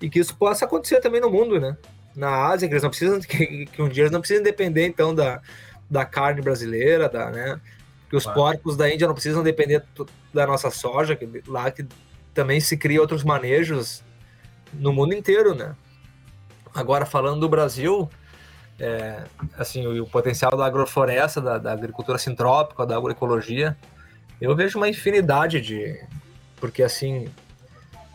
E 0.00 0.08
que 0.08 0.20
isso 0.20 0.36
possa 0.36 0.64
acontecer 0.64 1.00
também 1.00 1.20
no 1.20 1.30
mundo, 1.30 1.58
né? 1.58 1.76
Na 2.14 2.46
Ásia, 2.46 2.68
que 2.68 2.74
eles 2.74 2.82
não 2.82 2.90
precisam 2.90 3.18
que, 3.20 3.66
que 3.66 3.82
um 3.82 3.88
dia 3.88 4.04
eles 4.04 4.12
não 4.12 4.20
precisam 4.20 4.42
depender 4.42 4.86
então 4.86 5.14
da, 5.14 5.40
da 5.90 6.04
carne 6.04 6.40
brasileira, 6.40 7.08
da, 7.08 7.30
né? 7.30 7.60
Que 8.08 8.16
os 8.16 8.22
Claro. 8.24 8.40
porcos 8.40 8.76
da 8.76 8.88
Índia 8.88 9.06
não 9.06 9.14
precisam 9.14 9.42
depender 9.42 9.84
da 10.32 10.46
nossa 10.46 10.70
soja, 10.70 11.16
que 11.16 11.42
lá 11.46 11.70
que 11.70 11.84
também 12.32 12.60
se 12.60 12.76
cria 12.76 13.00
outros 13.00 13.24
manejos 13.24 14.04
no 14.72 14.92
mundo 14.92 15.14
inteiro, 15.14 15.54
né? 15.54 15.74
Agora 16.74 17.04
falando 17.04 17.40
do 17.40 17.48
Brasil, 17.48 18.08
é, 18.78 19.24
assim, 19.58 19.86
o, 19.86 20.04
o 20.04 20.08
potencial 20.08 20.56
da 20.56 20.64
agrofloresta, 20.64 21.40
da, 21.40 21.58
da 21.58 21.72
agricultura 21.72 22.18
sintrópica, 22.18 22.86
da 22.86 22.96
agroecologia, 22.96 23.76
eu 24.40 24.54
vejo 24.56 24.78
uma 24.78 24.88
infinidade 24.88 25.60
de. 25.60 25.98
Porque, 26.56 26.82
assim, 26.82 27.28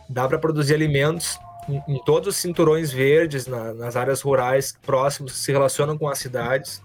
dá 0.08 0.28
para 0.28 0.38
produzir 0.38 0.74
alimentos 0.74 1.38
em, 1.68 1.82
em 1.88 2.04
todos 2.04 2.28
os 2.28 2.36
cinturões 2.36 2.92
verdes, 2.92 3.46
na- 3.46 3.72
nas 3.72 3.96
áreas 3.96 4.20
rurais 4.20 4.76
próximos 4.82 5.32
que 5.32 5.38
se 5.38 5.52
relacionam 5.52 5.96
com 5.96 6.08
as 6.08 6.18
cidades. 6.18 6.82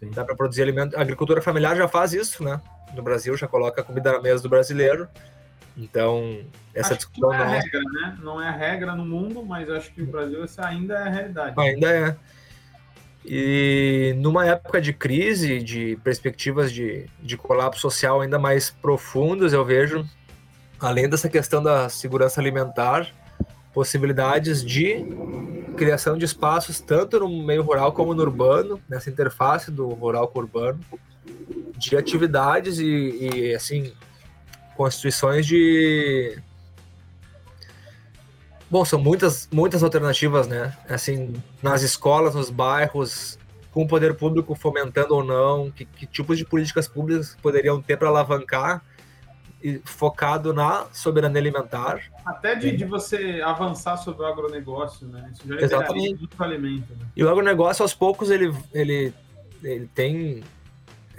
Sim. 0.00 0.10
Dá 0.10 0.24
para 0.24 0.34
produzir 0.36 0.62
alimentos. 0.62 0.96
A 0.96 1.00
agricultura 1.00 1.40
familiar 1.42 1.76
já 1.76 1.86
faz 1.88 2.12
isso, 2.12 2.42
né? 2.42 2.60
No 2.94 3.02
Brasil, 3.02 3.36
já 3.36 3.46
coloca 3.46 3.80
a 3.80 3.84
comida 3.84 4.12
na 4.12 4.20
mesa 4.20 4.42
do 4.42 4.48
brasileiro. 4.48 5.08
Então, 5.76 6.40
essa 6.74 6.94
Acho 6.94 7.06
que 7.08 7.12
discussão 7.20 7.30
não 7.30 7.34
é 7.34 7.42
a 7.42 7.44
não 7.46 7.52
regra, 7.60 7.80
né? 7.80 8.18
Não 8.20 8.42
é 8.42 8.48
a 8.48 8.52
regra 8.52 8.94
no 8.96 9.04
mundo, 9.04 9.44
mas 9.44 9.70
acho 9.70 9.92
que 9.92 10.02
o 10.02 10.06
Brasil 10.06 10.42
essa 10.42 10.66
ainda 10.66 10.94
é 10.94 11.02
a 11.02 11.08
realidade. 11.08 11.54
Ainda 11.60 11.90
é. 11.90 12.16
E 13.30 14.14
numa 14.16 14.46
época 14.46 14.80
de 14.80 14.90
crise, 14.94 15.58
de 15.58 15.98
perspectivas 16.02 16.72
de, 16.72 17.04
de 17.22 17.36
colapso 17.36 17.78
social 17.78 18.22
ainda 18.22 18.38
mais 18.38 18.70
profundas, 18.70 19.52
eu 19.52 19.62
vejo, 19.62 20.02
além 20.80 21.06
dessa 21.10 21.28
questão 21.28 21.62
da 21.62 21.90
segurança 21.90 22.40
alimentar, 22.40 23.06
possibilidades 23.74 24.64
de 24.64 25.04
criação 25.76 26.16
de 26.16 26.24
espaços 26.24 26.80
tanto 26.80 27.20
no 27.20 27.28
meio 27.28 27.62
rural 27.62 27.92
como 27.92 28.14
no 28.14 28.22
urbano, 28.22 28.80
nessa 28.88 29.10
interface 29.10 29.70
do 29.70 29.88
rural 29.88 30.28
com 30.28 30.38
o 30.38 30.42
urbano, 30.42 30.80
de 31.76 31.98
atividades 31.98 32.78
e, 32.78 32.86
e 33.20 33.54
assim, 33.54 33.92
constituições 34.74 35.46
de 35.46 36.38
Bom, 38.70 38.84
são 38.84 39.00
muitas, 39.00 39.48
muitas 39.50 39.82
alternativas, 39.82 40.46
né? 40.46 40.76
Assim, 40.88 41.34
nas 41.62 41.82
escolas, 41.82 42.34
nos 42.34 42.50
bairros, 42.50 43.38
com 43.72 43.82
o 43.82 43.88
poder 43.88 44.14
público 44.14 44.54
fomentando 44.54 45.14
ou 45.14 45.24
não, 45.24 45.70
que, 45.70 45.84
que 45.84 46.06
tipos 46.06 46.36
de 46.36 46.44
políticas 46.44 46.86
públicas 46.86 47.36
poderiam 47.40 47.80
ter 47.80 47.96
para 47.96 48.08
alavancar 48.08 48.82
e 49.62 49.80
focado 49.84 50.52
na 50.52 50.86
soberania 50.92 51.40
alimentar. 51.40 52.00
Até 52.24 52.54
de, 52.54 52.76
de 52.76 52.84
você 52.84 53.40
avançar 53.44 53.96
sobre 53.96 54.22
o 54.22 54.26
agronegócio, 54.26 55.06
né? 55.08 55.30
Isso 55.32 55.48
já 55.48 55.60
Exatamente. 55.60 56.28
alimento, 56.38 56.94
né? 56.94 57.06
E 57.16 57.24
o 57.24 57.28
agronegócio, 57.28 57.82
aos 57.82 57.94
poucos, 57.94 58.30
ele, 58.30 58.54
ele, 58.72 59.12
ele 59.62 59.88
tem 59.94 60.44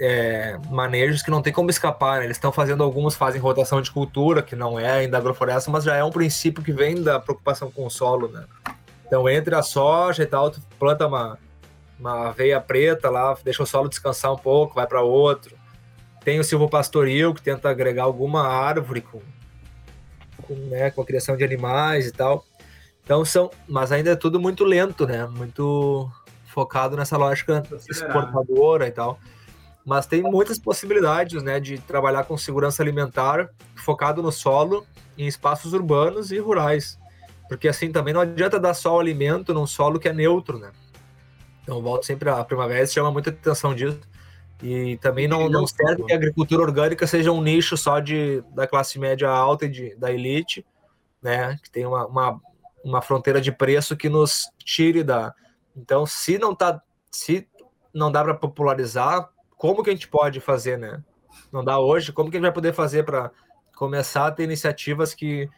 é, 0.00 0.58
manejos 0.70 1.22
que 1.22 1.30
não 1.30 1.42
tem 1.42 1.52
como 1.52 1.68
escapar. 1.68 2.20
né? 2.20 2.24
Eles 2.24 2.38
estão 2.38 2.50
fazendo 2.50 2.82
alguns, 2.82 3.14
fazem 3.14 3.38
rotação 3.38 3.82
de 3.82 3.90
cultura, 3.90 4.42
que 4.42 4.56
não 4.56 4.80
é 4.80 4.90
ainda 4.90 5.18
agrofloresta, 5.18 5.70
mas 5.70 5.84
já 5.84 5.94
é 5.94 6.02
um 6.02 6.10
princípio 6.10 6.64
que 6.64 6.72
vem 6.72 7.02
da 7.02 7.20
preocupação 7.20 7.70
com 7.70 7.84
o 7.84 7.90
solo, 7.90 8.28
né? 8.28 8.44
Então, 9.06 9.28
entre 9.28 9.54
a 9.54 9.62
soja 9.62 10.22
e 10.22 10.26
tal, 10.26 10.50
tu 10.50 10.62
planta 10.78 11.06
uma, 11.06 11.38
uma 11.98 12.28
aveia 12.28 12.58
preta 12.60 13.10
lá, 13.10 13.36
deixa 13.44 13.62
o 13.62 13.66
solo 13.66 13.88
descansar 13.88 14.32
um 14.32 14.38
pouco, 14.38 14.74
vai 14.74 14.86
para 14.86 15.02
outro. 15.02 15.54
Tem 16.24 16.40
o 16.40 16.44
silvopastoril, 16.44 17.34
que 17.34 17.42
tenta 17.42 17.68
agregar 17.68 18.04
alguma 18.04 18.46
árvore 18.46 19.02
com, 19.02 19.20
com, 20.42 20.54
né, 20.54 20.90
com 20.90 21.02
a 21.02 21.04
criação 21.04 21.36
de 21.36 21.44
animais 21.44 22.06
e 22.06 22.12
tal. 22.12 22.46
Então 23.04 23.24
são, 23.24 23.50
mas 23.68 23.90
ainda 23.90 24.10
é 24.10 24.16
tudo 24.16 24.38
muito 24.38 24.64
lento, 24.64 25.06
né? 25.06 25.26
Muito 25.26 26.10
focado 26.46 26.96
nessa 26.96 27.16
lógica 27.16 27.62
exportadora 27.88 28.86
e 28.86 28.92
tal. 28.92 29.18
Mas 29.84 30.06
tem 30.06 30.22
muitas 30.22 30.58
possibilidades, 30.58 31.42
né, 31.42 31.58
de 31.58 31.78
trabalhar 31.78 32.24
com 32.24 32.36
segurança 32.36 32.82
alimentar 32.82 33.50
focado 33.74 34.22
no 34.22 34.30
solo, 34.30 34.86
em 35.16 35.26
espaços 35.26 35.72
urbanos 35.72 36.30
e 36.30 36.38
rurais. 36.38 36.98
Porque 37.48 37.66
assim 37.66 37.90
também 37.90 38.14
não 38.14 38.20
adianta 38.20 38.60
dar 38.60 38.74
só 38.74 38.96
o 38.96 39.00
alimento 39.00 39.52
num 39.52 39.66
solo 39.66 39.98
que 39.98 40.08
é 40.08 40.12
neutro, 40.12 40.58
né? 40.58 40.70
Então 41.62 41.82
volto 41.82 42.04
sempre 42.04 42.28
à 42.28 42.44
primavera, 42.44 42.86
chama 42.86 43.10
muita 43.10 43.30
atenção 43.30 43.74
disso. 43.74 44.00
E 44.62 44.98
também 44.98 45.26
não, 45.26 45.48
não 45.48 45.66
serve 45.66 46.04
que 46.04 46.12
a 46.12 46.16
agricultura 46.16 46.62
orgânica 46.62 47.06
seja 47.06 47.32
um 47.32 47.40
nicho 47.42 47.76
só 47.76 47.98
de, 47.98 48.42
da 48.54 48.66
classe 48.66 48.98
média 48.98 49.28
alta 49.28 49.64
e 49.64 49.68
de, 49.68 49.94
da 49.96 50.12
elite, 50.12 50.64
né? 51.22 51.58
Que 51.62 51.70
tem 51.70 51.86
uma, 51.86 52.06
uma, 52.06 52.40
uma 52.84 53.02
fronteira 53.02 53.40
de 53.40 53.50
preço 53.50 53.96
que 53.96 54.08
nos 54.08 54.50
tire 54.58 55.02
da. 55.02 55.34
Então, 55.74 56.04
se 56.04 56.38
não 56.38 56.54
tá, 56.54 56.80
se 57.10 57.48
não 57.92 58.12
dá 58.12 58.22
para 58.22 58.34
popularizar, 58.34 59.28
como 59.60 59.82
que 59.82 59.90
a 59.90 59.92
gente 59.92 60.08
pode 60.08 60.40
fazer, 60.40 60.78
né? 60.78 61.04
Não 61.52 61.62
dá 61.62 61.78
hoje, 61.78 62.12
como 62.12 62.30
que 62.30 62.38
a 62.38 62.40
gente 62.40 62.46
vai 62.46 62.52
poder 62.52 62.72
fazer 62.72 63.04
para 63.04 63.30
começar 63.76 64.26
a 64.26 64.32
ter 64.32 64.44
iniciativas 64.44 65.12
que, 65.12 65.50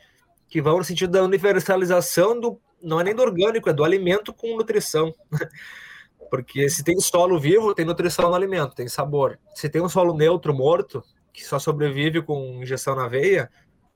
que 0.48 0.60
vão 0.60 0.78
no 0.78 0.82
sentido 0.82 1.12
da 1.12 1.22
universalização 1.22 2.38
do 2.40 2.60
não 2.82 3.00
é 3.00 3.04
nem 3.04 3.14
do 3.14 3.22
orgânico, 3.22 3.70
é 3.70 3.72
do 3.72 3.84
alimento 3.84 4.34
com 4.34 4.56
nutrição. 4.56 5.14
Porque 6.28 6.68
se 6.68 6.82
tem 6.82 6.98
solo 6.98 7.38
vivo, 7.38 7.76
tem 7.76 7.84
nutrição 7.84 8.28
no 8.28 8.34
alimento, 8.34 8.74
tem 8.74 8.88
sabor. 8.88 9.38
Se 9.54 9.68
tem 9.68 9.80
um 9.80 9.88
solo 9.88 10.14
neutro, 10.14 10.52
morto, 10.52 11.04
que 11.32 11.44
só 11.44 11.60
sobrevive 11.60 12.22
com 12.22 12.60
injeção 12.60 12.96
na 12.96 13.06
veia, 13.06 13.48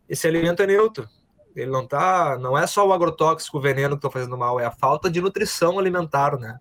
esse 0.08 0.28
alimento 0.28 0.62
é 0.62 0.68
neutro. 0.68 1.08
Ele 1.56 1.72
não 1.72 1.84
tá. 1.84 2.38
Não 2.38 2.56
é 2.56 2.64
só 2.68 2.86
o 2.86 2.92
agrotóxico, 2.92 3.58
o 3.58 3.60
veneno 3.60 3.96
que 3.96 4.06
estão 4.06 4.10
fazendo 4.12 4.38
mal, 4.38 4.60
é 4.60 4.66
a 4.66 4.70
falta 4.70 5.10
de 5.10 5.20
nutrição 5.20 5.80
alimentar, 5.80 6.38
né? 6.38 6.60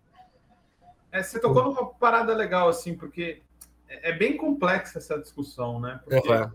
É, 1.16 1.24
você 1.24 1.40
tocou 1.40 1.64
numa 1.64 1.86
parada 1.86 2.34
legal, 2.34 2.68
assim, 2.68 2.94
porque 2.94 3.42
é 3.88 4.10
é 4.10 4.12
bem 4.12 4.36
complexa 4.36 4.98
essa 5.00 5.18
discussão, 5.18 5.80
né? 5.80 6.02
Porque 6.04 6.30
Uhum. 6.30 6.52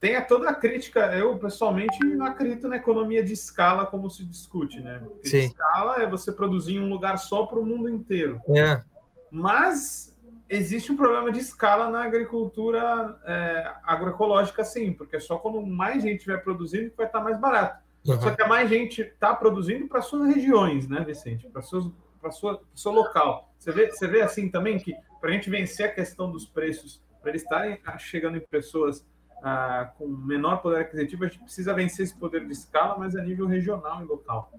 tem 0.00 0.20
toda 0.26 0.50
a 0.50 0.54
crítica. 0.54 1.00
Eu, 1.14 1.38
pessoalmente, 1.38 1.98
não 2.04 2.26
acredito 2.26 2.66
na 2.66 2.76
economia 2.76 3.22
de 3.22 3.32
escala 3.32 3.86
como 3.86 4.10
se 4.10 4.24
discute, 4.24 4.80
né? 4.80 5.00
Porque 5.02 5.28
Sim. 5.28 5.44
escala 5.44 6.02
é 6.02 6.10
você 6.10 6.32
produzir 6.32 6.74
em 6.74 6.80
um 6.80 6.88
lugar 6.88 7.18
só 7.18 7.46
para 7.46 7.60
o 7.60 7.64
mundo 7.64 7.88
inteiro. 7.88 8.40
É. 8.48 8.82
Mas 9.30 10.14
existe 10.48 10.90
um 10.90 10.96
problema 10.96 11.30
de 11.30 11.38
escala 11.38 11.88
na 11.88 12.02
agricultura 12.02 13.18
é, 13.24 13.72
agroecológica, 13.84 14.64
sim, 14.64 14.92
porque 14.92 15.20
só 15.20 15.38
quando 15.38 15.64
mais 15.64 16.02
gente 16.02 16.26
vai 16.26 16.38
produzindo 16.38 16.90
que 16.90 16.96
vai 16.96 17.06
estar 17.06 17.20
mais 17.20 17.38
barato. 17.38 17.82
Uhum. 18.06 18.20
Só 18.20 18.30
que 18.30 18.42
a 18.42 18.48
mais 18.48 18.68
gente 18.68 19.00
está 19.00 19.34
produzindo 19.34 19.86
para 19.86 20.02
suas 20.02 20.34
regiões, 20.34 20.88
né, 20.88 21.00
Vicente? 21.04 21.48
Para 21.48 21.62
suas 21.62 21.86
para 22.24 22.32
sua 22.32 22.58
seu 22.74 22.90
local. 22.90 23.52
Você 23.58 23.70
vê, 23.70 23.90
você 23.90 24.06
vê 24.06 24.22
assim 24.22 24.48
também 24.48 24.78
que 24.78 24.96
para 25.20 25.28
a 25.28 25.32
gente 25.34 25.50
vencer 25.50 25.86
a 25.86 25.92
questão 25.92 26.30
dos 26.32 26.46
preços, 26.46 27.02
para 27.20 27.30
eles 27.30 27.42
estarem 27.42 27.78
ah, 27.84 27.98
chegando 27.98 28.38
em 28.38 28.40
pessoas 28.40 29.06
ah, 29.42 29.92
com 29.98 30.06
menor 30.08 30.62
poder 30.62 30.80
aquisitivo, 30.80 31.24
a 31.24 31.28
gente 31.28 31.40
precisa 31.40 31.74
vencer 31.74 32.06
esse 32.06 32.18
poder 32.18 32.46
de 32.46 32.52
escala, 32.52 32.96
mas 32.98 33.14
a 33.14 33.22
nível 33.22 33.46
regional 33.46 34.02
e 34.02 34.06
local. 34.06 34.50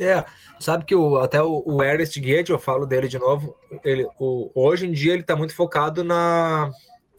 É, 0.00 0.24
sabe 0.58 0.84
que 0.86 0.94
o, 0.94 1.18
até 1.18 1.42
o, 1.42 1.62
o 1.66 1.82
Ernest 1.82 2.18
Goethe, 2.18 2.52
eu 2.52 2.58
falo 2.58 2.86
dele 2.86 3.08
de 3.08 3.18
novo, 3.18 3.54
ele, 3.84 4.08
o, 4.18 4.50
hoje 4.54 4.86
em 4.86 4.92
dia 4.92 5.12
ele 5.12 5.22
está 5.22 5.36
muito 5.36 5.54
focado 5.54 6.02
na, 6.02 6.70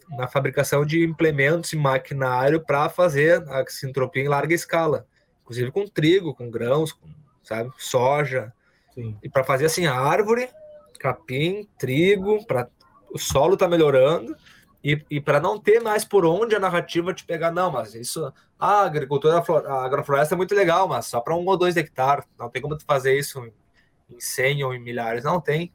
na 0.08 0.26
fabricação 0.26 0.84
de 0.84 1.04
implementos 1.04 1.72
e 1.72 1.76
maquinário 1.76 2.60
para 2.60 2.88
fazer 2.88 3.48
a 3.48 3.64
sintropia 3.68 4.24
em 4.24 4.28
larga 4.28 4.54
escala, 4.54 5.06
inclusive 5.42 5.70
com 5.70 5.86
trigo, 5.86 6.34
com 6.34 6.50
grãos, 6.50 6.92
com, 6.92 7.08
sabe, 7.44 7.70
soja, 7.76 8.52
Sim. 9.00 9.16
e 9.22 9.28
para 9.28 9.44
fazer 9.44 9.66
assim 9.66 9.86
a 9.86 9.94
árvore, 9.94 10.48
capim, 10.98 11.66
trigo, 11.78 12.44
para 12.46 12.68
o 13.10 13.18
solo 13.18 13.56
tá 13.56 13.66
melhorando 13.66 14.36
e, 14.84 15.02
e 15.10 15.20
para 15.20 15.40
não 15.40 15.58
ter 15.58 15.80
mais 15.80 16.04
por 16.04 16.24
onde 16.24 16.54
a 16.54 16.60
narrativa 16.60 17.12
te 17.12 17.24
pegar, 17.24 17.50
não, 17.50 17.70
mas 17.70 17.94
isso, 17.94 18.32
a 18.58 18.82
agricultura, 18.82 19.38
a 19.38 19.84
agrofloresta 19.84 20.34
é 20.34 20.36
muito 20.36 20.54
legal, 20.54 20.86
mas 20.86 21.06
só 21.06 21.20
para 21.20 21.34
um 21.34 21.46
ou 21.46 21.56
dois 21.56 21.76
hectares, 21.76 22.24
não 22.38 22.50
tem 22.50 22.60
como 22.60 22.76
tu 22.76 22.84
fazer 22.84 23.18
isso 23.18 23.42
em 24.08 24.20
100 24.20 24.64
ou 24.64 24.74
em 24.74 24.78
milhares, 24.80 25.24
não 25.24 25.40
tem. 25.40 25.72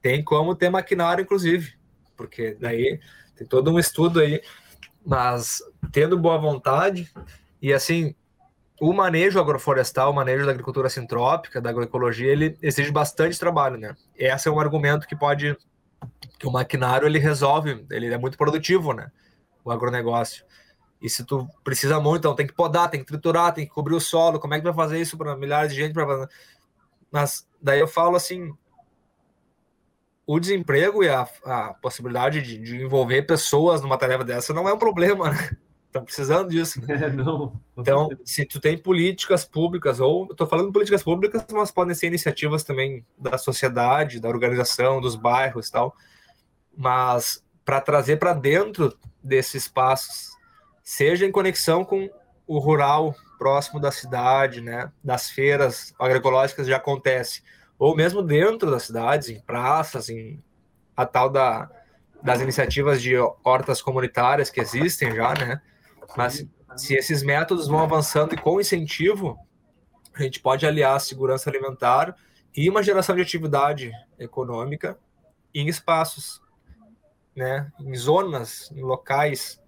Tem 0.00 0.22
como 0.22 0.54
ter 0.54 0.70
maquinário, 0.70 1.22
inclusive, 1.22 1.74
porque 2.16 2.56
daí 2.60 3.00
tem 3.36 3.46
todo 3.46 3.72
um 3.72 3.78
estudo 3.78 4.20
aí, 4.20 4.40
mas 5.04 5.62
tendo 5.92 6.18
boa 6.18 6.38
vontade 6.38 7.10
e 7.60 7.72
assim, 7.72 8.14
o 8.80 8.92
manejo 8.92 9.40
agroflorestal, 9.40 10.10
o 10.10 10.14
manejo 10.14 10.44
da 10.44 10.52
agricultura 10.52 10.88
sintrópica, 10.88 11.60
da 11.60 11.70
agroecologia, 11.70 12.30
ele 12.30 12.56
exige 12.62 12.90
bastante 12.90 13.38
trabalho, 13.38 13.76
né? 13.76 13.94
Esse 14.16 14.48
é 14.48 14.52
um 14.52 14.60
argumento 14.60 15.06
que 15.06 15.16
pode 15.16 15.56
que 16.38 16.46
o 16.46 16.52
maquinário 16.52 17.06
ele 17.06 17.18
resolve, 17.18 17.84
ele 17.90 18.12
é 18.12 18.18
muito 18.18 18.38
produtivo, 18.38 18.92
né? 18.92 19.10
O 19.64 19.70
agronegócio. 19.70 20.44
E 21.00 21.08
se 21.08 21.24
tu 21.24 21.48
precisa 21.62 22.00
muito, 22.00 22.20
então 22.20 22.34
tem 22.34 22.46
que 22.46 22.52
podar, 22.52 22.90
tem 22.90 23.00
que 23.00 23.06
triturar, 23.06 23.52
tem 23.52 23.66
que 23.66 23.72
cobrir 23.72 23.94
o 23.94 24.00
solo. 24.00 24.38
Como 24.38 24.54
é 24.54 24.58
que 24.58 24.64
vai 24.64 24.74
fazer 24.74 25.00
isso 25.00 25.16
para 25.16 25.36
milhares 25.36 25.72
de 25.72 25.80
gente? 25.80 25.94
Mas 27.10 27.46
daí 27.60 27.80
eu 27.80 27.88
falo 27.88 28.16
assim, 28.16 28.52
o 30.26 30.38
desemprego 30.38 31.02
e 31.02 31.08
a, 31.08 31.26
a 31.44 31.74
possibilidade 31.74 32.42
de, 32.42 32.58
de, 32.58 32.82
envolver 32.82 33.22
pessoas 33.22 33.80
numa 33.80 33.96
tarefa 33.96 34.24
dessa 34.24 34.52
não 34.52 34.68
é 34.68 34.72
um 34.72 34.78
problema, 34.78 35.30
né? 35.30 35.50
Estão 35.88 36.04
precisando 36.04 36.50
disso. 36.50 36.80
Né? 36.86 36.96
É, 37.02 37.10
não, 37.10 37.60
então, 37.76 38.08
se 38.24 38.44
tu 38.44 38.60
tem 38.60 38.76
políticas 38.76 39.44
públicas, 39.44 39.98
ou 40.00 40.26
estou 40.30 40.46
falando 40.46 40.72
políticas 40.72 41.02
públicas, 41.02 41.44
mas 41.52 41.70
podem 41.70 41.94
ser 41.94 42.06
iniciativas 42.06 42.62
também 42.62 43.04
da 43.18 43.38
sociedade, 43.38 44.20
da 44.20 44.28
organização, 44.28 45.00
dos 45.00 45.16
bairros 45.16 45.68
e 45.68 45.72
tal, 45.72 45.96
mas 46.76 47.42
para 47.64 47.80
trazer 47.80 48.18
para 48.18 48.32
dentro 48.32 48.96
desses 49.22 49.64
espaços, 49.64 50.30
seja 50.82 51.26
em 51.26 51.32
conexão 51.32 51.84
com 51.84 52.08
o 52.46 52.58
rural 52.58 53.14
próximo 53.38 53.78
da 53.78 53.92
cidade, 53.92 54.60
né, 54.60 54.90
das 55.02 55.30
feiras 55.30 55.94
agroecológicas 55.98 56.66
já 56.66 56.76
acontece, 56.76 57.42
ou 57.78 57.94
mesmo 57.94 58.22
dentro 58.22 58.70
das 58.70 58.84
cidades, 58.84 59.28
em 59.28 59.40
praças, 59.40 60.08
em 60.08 60.42
a 60.96 61.06
tal 61.06 61.30
da, 61.30 61.70
das 62.22 62.40
iniciativas 62.40 63.00
de 63.00 63.14
hortas 63.44 63.80
comunitárias 63.80 64.50
que 64.50 64.60
existem 64.60 65.14
já, 65.14 65.32
né, 65.34 65.60
mas 66.16 66.46
se 66.76 66.94
esses 66.94 67.22
métodos 67.22 67.66
vão 67.66 67.80
avançando 67.80 68.34
e 68.34 68.38
com 68.38 68.60
incentivo, 68.60 69.38
a 70.14 70.22
gente 70.22 70.40
pode 70.40 70.66
aliar 70.66 70.96
a 70.96 71.00
segurança 71.00 71.48
alimentar 71.48 72.14
e 72.56 72.68
uma 72.68 72.82
geração 72.82 73.14
de 73.14 73.22
atividade 73.22 73.92
econômica 74.18 74.98
em 75.54 75.68
espaços, 75.68 76.40
né, 77.34 77.70
em 77.78 77.94
zonas, 77.94 78.70
em 78.72 78.82
locais, 78.82 79.60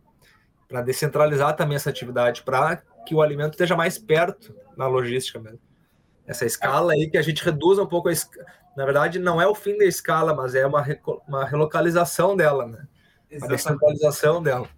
para 0.69 0.83
descentralizar 0.83 1.57
também 1.57 1.77
essa 1.77 1.91
atividade, 1.91 2.43
para 2.43 2.83
que 3.07 3.15
o 3.15 3.23
alimento 3.23 3.53
esteja 3.53 3.77
mais 3.77 3.99
perto 3.99 4.55
na 4.77 4.87
logística 4.87 5.39
mesmo. 5.39 5.61
Essa 6.27 6.45
escala 6.45 6.93
aí 6.93 7.09
que 7.11 7.19
a 7.19 7.23
gente 7.23 7.45
reduza 7.45 7.83
um 7.83 7.87
pouco 7.87 8.09
a 8.09 8.13
escala. 8.13 8.47
Na 8.77 8.85
verdade, 8.85 9.19
não 9.19 9.41
é 9.41 9.47
o 9.49 9.55
fim 9.55 9.77
da 9.77 9.85
escala, 9.85 10.33
mas 10.33 10.55
é 10.55 10.65
uma, 10.65 10.85
uma 11.27 11.45
relocalização 11.45 12.37
dela, 12.37 12.67
né? 12.67 12.87
Uma 13.33 13.49
descentralização 13.49 14.41
dela 14.41 14.69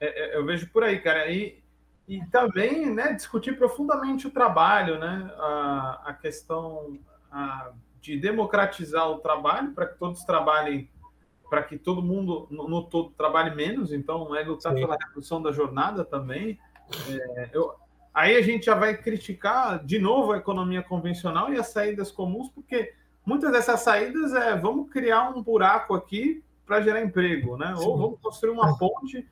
eu 0.00 0.44
vejo 0.44 0.70
por 0.70 0.84
aí, 0.84 0.98
cara. 0.98 1.30
E, 1.30 1.62
e 2.08 2.24
também 2.26 2.92
né, 2.94 3.12
discutir 3.12 3.56
profundamente 3.56 4.26
o 4.26 4.30
trabalho, 4.30 4.98
né? 4.98 5.30
A, 5.38 6.02
a 6.06 6.12
questão 6.14 6.98
a, 7.30 7.72
de 8.00 8.16
democratizar 8.16 9.10
o 9.10 9.18
trabalho 9.18 9.72
para 9.72 9.86
que 9.86 9.98
todos 9.98 10.24
trabalhem, 10.24 10.88
para 11.50 11.62
que 11.62 11.76
todo 11.76 12.02
mundo 12.02 12.46
no, 12.50 12.68
no, 12.68 12.82
todo 12.82 13.10
trabalhe 13.10 13.54
menos. 13.54 13.92
Então, 13.92 14.34
é 14.36 14.42
lutar 14.42 14.72
Sim. 14.72 14.80
pela 14.80 14.96
redução 14.96 15.42
da 15.42 15.50
jornada 15.50 16.04
também. 16.04 16.58
É, 17.10 17.50
eu, 17.52 17.74
aí 18.14 18.36
a 18.36 18.42
gente 18.42 18.66
já 18.66 18.74
vai 18.74 18.96
criticar 18.96 19.84
de 19.84 19.98
novo 19.98 20.32
a 20.32 20.38
economia 20.38 20.82
convencional 20.82 21.52
e 21.52 21.58
as 21.58 21.68
saídas 21.68 22.12
comuns, 22.12 22.48
porque 22.50 22.94
muitas 23.24 23.50
dessas 23.50 23.80
saídas 23.80 24.32
é 24.32 24.56
vamos 24.56 24.90
criar 24.90 25.30
um 25.30 25.42
buraco 25.42 25.94
aqui 25.94 26.44
para 26.64 26.80
gerar 26.80 27.02
emprego, 27.02 27.56
né? 27.56 27.74
Sim. 27.76 27.84
Ou 27.84 27.98
vamos 27.98 28.20
construir 28.20 28.52
uma 28.52 28.76
ponte 28.78 29.26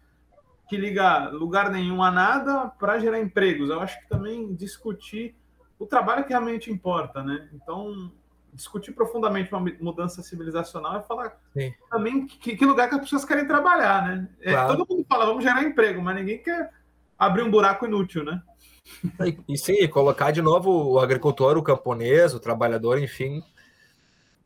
que 0.69 0.77
liga 0.77 1.29
lugar 1.31 1.71
nenhum 1.71 2.03
a 2.03 2.11
nada 2.11 2.69
para 2.79 2.99
gerar 2.99 3.21
empregos. 3.21 3.71
Eu 3.71 3.81
acho 3.81 4.01
que 4.01 4.09
também 4.09 4.55
discutir 4.55 5.37
o 5.79 5.87
trabalho 5.87 6.25
que 6.25 6.31
realmente 6.31 6.71
importa, 6.71 7.23
né? 7.23 7.49
Então, 7.53 8.11
discutir 8.53 8.93
profundamente 8.93 9.53
uma 9.53 9.65
mudança 9.81 10.23
civilizacional 10.23 10.97
é 10.97 11.03
falar 11.03 11.37
Sim. 11.53 11.73
também 11.91 12.27
que, 12.27 12.57
que, 12.57 12.65
lugar 12.65 12.89
que 12.89 12.95
as 12.95 13.01
pessoas 13.01 13.25
querem 13.25 13.47
trabalhar, 13.47 14.07
né? 14.07 14.29
É, 14.41 14.53
claro. 14.53 14.73
É, 14.73 14.77
todo 14.77 14.89
mundo 14.89 15.07
fala, 15.09 15.27
vamos 15.27 15.45
gerar 15.45 15.65
emprego, 15.65 16.01
mas 16.01 16.17
ninguém 16.17 16.43
quer 16.43 16.71
abrir 17.19 17.43
um 17.43 17.51
buraco 17.51 17.85
inútil, 17.85 18.25
né? 18.25 18.43
E, 19.25 19.55
e 19.55 19.59
sim, 19.59 19.87
colocar 19.89 20.31
de 20.31 20.43
novo 20.43 20.93
o 20.93 20.99
agricultor, 20.99 21.57
o 21.57 21.63
camponês, 21.63 22.35
o 22.35 22.41
trabalhador, 22.41 22.99
enfim, 22.99 23.43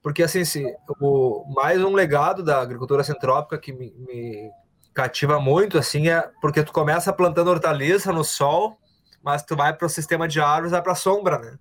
porque 0.03 0.23
assim, 0.23 0.45
se, 0.45 0.65
o, 1.01 1.45
mais 1.55 1.83
um 1.83 1.93
legado 1.93 2.43
da 2.43 2.61
agricultura 2.61 3.03
centrópica 3.03 3.59
que 3.59 3.73
me, 3.73 3.93
me 3.99 4.51
cativa 4.99 5.39
muito, 5.39 5.79
assim, 5.79 6.09
é 6.09 6.29
porque 6.41 6.61
tu 6.65 6.73
começa 6.73 7.13
plantando 7.13 7.53
hortaliça 7.53 8.13
no 8.13 8.25
sol, 8.25 8.77
mas 9.23 9.45
tu 9.45 9.55
vai 9.55 9.73
para 9.73 9.87
o 9.87 9.89
sistema 9.89 10.27
de 10.27 10.41
árvores, 10.41 10.73
vai 10.73 10.83
para 10.83 10.91
a 10.91 10.97
sombra, 10.97 11.39
né? 11.39 11.57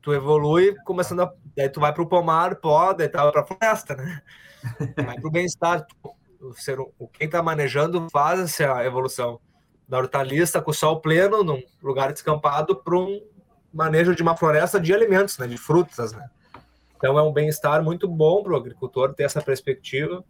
Tu 0.00 0.14
evolui 0.14 0.74
começando 0.86 1.20
a. 1.20 1.32
Daí 1.54 1.68
tu 1.68 1.80
vai 1.80 1.92
para 1.92 2.02
o 2.02 2.06
pomar, 2.06 2.56
poda 2.56 3.04
e 3.04 3.08
tal, 3.10 3.30
para 3.30 3.42
a 3.42 3.44
floresta, 3.44 3.94
né? 3.94 4.22
Vai 5.04 5.16
para 5.16 5.28
o 5.28 5.30
bem-estar. 5.30 5.86
O 6.40 6.54
ser, 6.54 6.80
o, 6.80 7.08
quem 7.08 7.26
está 7.26 7.42
manejando 7.42 8.06
faz 8.10 8.40
essa 8.40 8.84
evolução 8.84 9.38
da 9.86 9.98
hortaliça 9.98 10.60
com 10.60 10.70
o 10.70 10.74
sol 10.74 11.00
pleno, 11.00 11.44
num 11.44 11.62
lugar 11.82 12.12
descampado, 12.12 12.76
para 12.76 12.96
um 12.96 13.20
manejo 13.72 14.14
de 14.14 14.22
uma 14.22 14.36
floresta 14.36 14.80
de 14.80 14.94
alimentos, 14.94 15.38
né? 15.38 15.46
De 15.46 15.58
frutas, 15.58 16.12
né? 16.12 16.28
Então 16.96 17.18
é 17.18 17.22
um 17.22 17.32
bem-estar 17.32 17.82
muito 17.82 18.08
bom 18.08 18.42
para 18.42 18.52
o 18.52 18.56
agricultor 18.56 19.12
ter 19.12 19.24
essa 19.24 19.42
perspectiva 19.42 20.24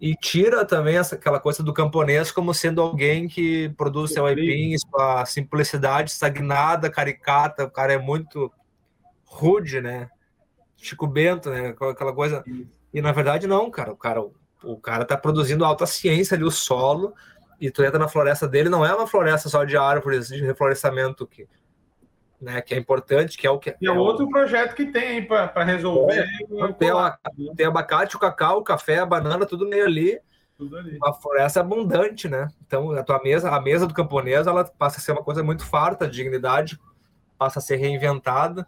e 0.00 0.14
tira 0.14 0.64
também 0.64 0.96
essa, 0.96 1.14
aquela 1.14 1.40
coisa 1.40 1.62
do 1.62 1.72
camponês 1.72 2.30
como 2.30 2.52
sendo 2.52 2.82
alguém 2.82 3.26
que 3.28 3.70
produz 3.70 4.12
seu 4.12 4.26
aipim 4.26 4.74
com 4.90 5.00
a 5.00 5.24
simplicidade 5.24 6.10
estagnada, 6.10 6.90
caricata, 6.90 7.64
o 7.64 7.70
cara 7.70 7.94
é 7.94 7.98
muito 7.98 8.52
rude, 9.24 9.80
né? 9.80 10.10
Chico 10.76 11.06
Bento, 11.06 11.50
né? 11.50 11.68
Aquela 11.68 12.12
coisa. 12.12 12.44
E 12.92 13.00
na 13.00 13.12
verdade 13.12 13.46
não, 13.46 13.70
cara. 13.70 13.92
O 13.92 13.96
cara, 13.96 14.22
o 14.62 14.76
cara 14.76 15.04
tá 15.04 15.16
produzindo 15.16 15.64
alta 15.64 15.86
ciência 15.86 16.34
ali, 16.34 16.44
o 16.44 16.50
solo, 16.50 17.14
e 17.58 17.70
tu 17.70 17.82
entra 17.82 17.98
na 17.98 18.08
floresta 18.08 18.46
dele, 18.46 18.68
não 18.68 18.84
é 18.84 18.94
uma 18.94 19.06
floresta 19.06 19.48
só 19.48 19.64
de 19.64 19.76
árvores 19.76 20.28
de 20.28 20.44
reflorestamento 20.44 21.26
que 21.26 21.48
né, 22.40 22.60
que 22.60 22.74
é 22.74 22.78
importante, 22.78 23.36
que 23.36 23.46
é 23.46 23.50
o 23.50 23.58
que 23.58 23.76
e 23.80 23.86
é, 23.86 23.90
é 23.90 23.92
outro 23.92 24.28
projeto 24.28 24.74
que 24.74 24.86
tem 24.86 25.24
para 25.24 25.64
resolver. 25.64 26.20
É, 26.20 26.72
tem, 26.72 26.90
tem 27.56 27.66
abacate, 27.66 28.16
o 28.16 28.18
cacau, 28.18 28.58
o 28.58 28.64
café, 28.64 28.98
a 28.98 29.06
banana, 29.06 29.46
tudo 29.46 29.68
meio 29.68 29.84
ali. 29.84 30.20
Tudo 30.56 30.76
ali. 30.76 30.96
Uma 30.96 31.12
floresta 31.12 31.60
abundante, 31.60 32.28
né? 32.28 32.48
Então, 32.66 32.92
a 32.92 33.02
tua 33.02 33.22
mesa, 33.22 33.50
a 33.50 33.60
mesa 33.60 33.86
do 33.86 33.94
camponês, 33.94 34.46
ela 34.46 34.64
passa 34.64 34.98
a 34.98 35.00
ser 35.00 35.12
uma 35.12 35.22
coisa 35.22 35.42
muito 35.42 35.64
farta, 35.64 36.06
de 36.06 36.16
dignidade, 36.16 36.78
passa 37.38 37.58
a 37.58 37.62
ser 37.62 37.76
reinventada. 37.76 38.66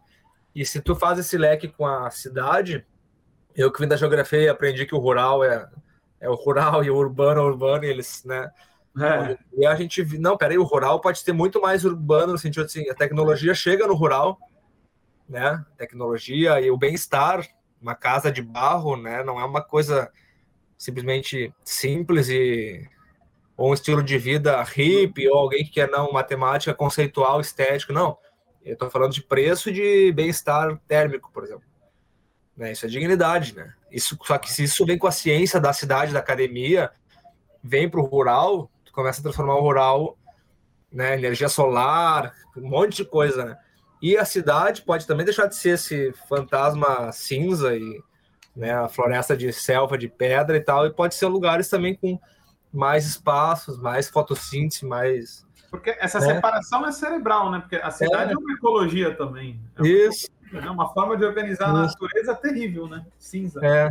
E 0.55 0.65
se 0.65 0.81
tu 0.81 0.95
faz 0.95 1.19
esse 1.19 1.37
leque 1.39 1.69
com 1.69 1.87
a 1.87 2.11
cidade, 2.11 2.87
eu 3.55 3.73
que 3.73 3.81
vim 3.81 3.89
da 3.89 3.97
geografia 3.97 4.41
e 4.41 4.49
aprendi 4.49 4.87
que 4.87 4.95
o 4.95 4.99
rural 4.99 5.43
é, 5.45 5.69
é 6.21 6.29
o 6.29 6.35
rural 6.35 6.83
e 6.85 6.91
o 6.91 6.97
urbano 6.97 7.41
é 7.41 7.43
o 7.45 7.47
urbano, 7.47 7.85
e 7.85 7.89
eles, 7.89 8.25
né? 8.25 8.51
É. 9.01 9.39
E 9.57 9.67
a 9.67 9.75
gente, 9.75 10.03
não, 10.19 10.37
peraí, 10.37 10.59
o 10.59 10.65
rural 10.65 11.01
pode 11.01 11.25
ter 11.25 11.33
muito 11.33 11.61
mais 11.61 11.85
urbano, 11.85 12.33
no 12.33 12.39
sentido 12.39 12.65
assim, 12.65 12.89
a 12.89 12.95
tecnologia 12.95 13.55
chega 13.55 13.87
no 13.87 13.95
rural, 13.95 14.39
né? 15.29 15.65
Tecnologia 15.77 16.61
e 16.61 16.71
o 16.71 16.77
bem-estar, 16.77 17.47
uma 17.81 17.95
casa 17.95 18.33
de 18.33 18.43
barro, 18.43 18.97
né? 18.97 19.23
Não 19.23 19.39
é 19.39 19.45
uma 19.45 19.63
coisa 19.63 20.11
simplesmente 20.77 21.53
simples 21.65 22.29
e 22.29 22.89
ou 23.57 23.71
um 23.71 23.75
estilo 23.75 24.05
de 24.05 24.17
vida 24.17 24.63
hippie, 24.63 25.29
ou 25.29 25.37
alguém 25.37 25.65
que 25.65 25.73
quer 25.73 25.91
não 25.91 26.13
matemática 26.13 26.73
conceitual, 26.73 27.41
estético, 27.41 27.93
não. 27.93 28.17
Eu 28.65 28.75
estou 28.75 28.89
falando 28.89 29.13
de 29.13 29.21
preço 29.21 29.73
de 29.73 30.13
bem-estar 30.13 30.79
térmico, 30.87 31.31
por 31.33 31.43
exemplo. 31.43 31.65
Né? 32.57 32.71
Isso 32.71 32.87
é 32.87 32.89
dignidade, 32.89 33.57
né? 33.57 33.75
Isso, 33.91 34.17
só 34.23 34.39
que 34.39 34.53
se 34.53 34.63
isso 34.63 34.87
vem 34.87 34.97
com 34.97 35.09
a 35.09 35.13
ciência 35.13 35.61
da 35.61 35.73
cidade, 35.73 36.13
da 36.13 36.21
academia, 36.21 36.93
vem 37.63 37.89
para 37.89 37.99
o 37.99 38.05
rural, 38.05 38.71
começa 38.99 39.21
a 39.21 39.23
transformar 39.23 39.55
o 39.55 39.61
rural, 39.61 40.19
né? 40.93 41.15
Energia 41.15 41.49
solar, 41.49 42.35
um 42.57 42.69
monte 42.69 42.97
de 42.97 43.05
coisa, 43.05 43.45
né? 43.45 43.57
E 44.03 44.17
a 44.17 44.25
cidade 44.25 44.83
pode 44.83 45.07
também 45.07 45.25
deixar 45.25 45.47
de 45.47 45.55
ser 45.55 45.75
esse 45.75 46.13
fantasma 46.29 47.13
cinza 47.13 47.77
e 47.77 48.03
né, 48.57 48.73
a 48.73 48.89
floresta 48.89 49.37
de 49.37 49.53
selva, 49.53 49.97
de 49.97 50.09
pedra 50.09 50.57
e 50.57 50.61
tal, 50.61 50.85
e 50.85 50.93
pode 50.93 51.15
ser 51.15 51.27
lugares 51.27 51.69
também 51.69 51.95
com 51.95 52.19
mais 52.73 53.07
espaços, 53.07 53.79
mais 53.79 54.09
fotossíntese, 54.09 54.85
mais. 54.85 55.47
Porque 55.71 55.97
essa 56.01 56.19
né? 56.19 56.35
separação 56.35 56.85
é 56.85 56.91
cerebral, 56.91 57.53
né? 57.53 57.61
Porque 57.61 57.77
a 57.77 57.93
cidade 57.93 58.33
é, 58.33 58.35
é 58.35 58.37
uma 58.37 58.53
ecologia 58.53 59.15
também. 59.15 59.61
É 59.77 59.81
uma 59.81 59.89
Isso. 59.89 60.29
É 60.53 60.71
uma 60.71 60.93
forma 60.93 61.17
de 61.17 61.25
organizar 61.25 61.69
Isso. 61.69 61.77
a 61.77 61.83
natureza 61.83 62.35
terrível, 62.35 62.89
né? 62.89 63.07
Cinza. 63.17 63.61
É. 63.63 63.89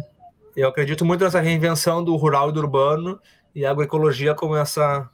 Eu 0.53 0.67
acredito 0.67 1.05
muito 1.05 1.23
nessa 1.23 1.39
reinvenção 1.39 2.03
do 2.03 2.13
rural 2.17 2.49
e 2.49 2.51
do 2.51 2.59
urbano 2.59 3.21
e 3.57 3.65
a 3.65 3.71
agroecologia 3.71 4.35
como 4.35 4.55
essa 4.55 5.09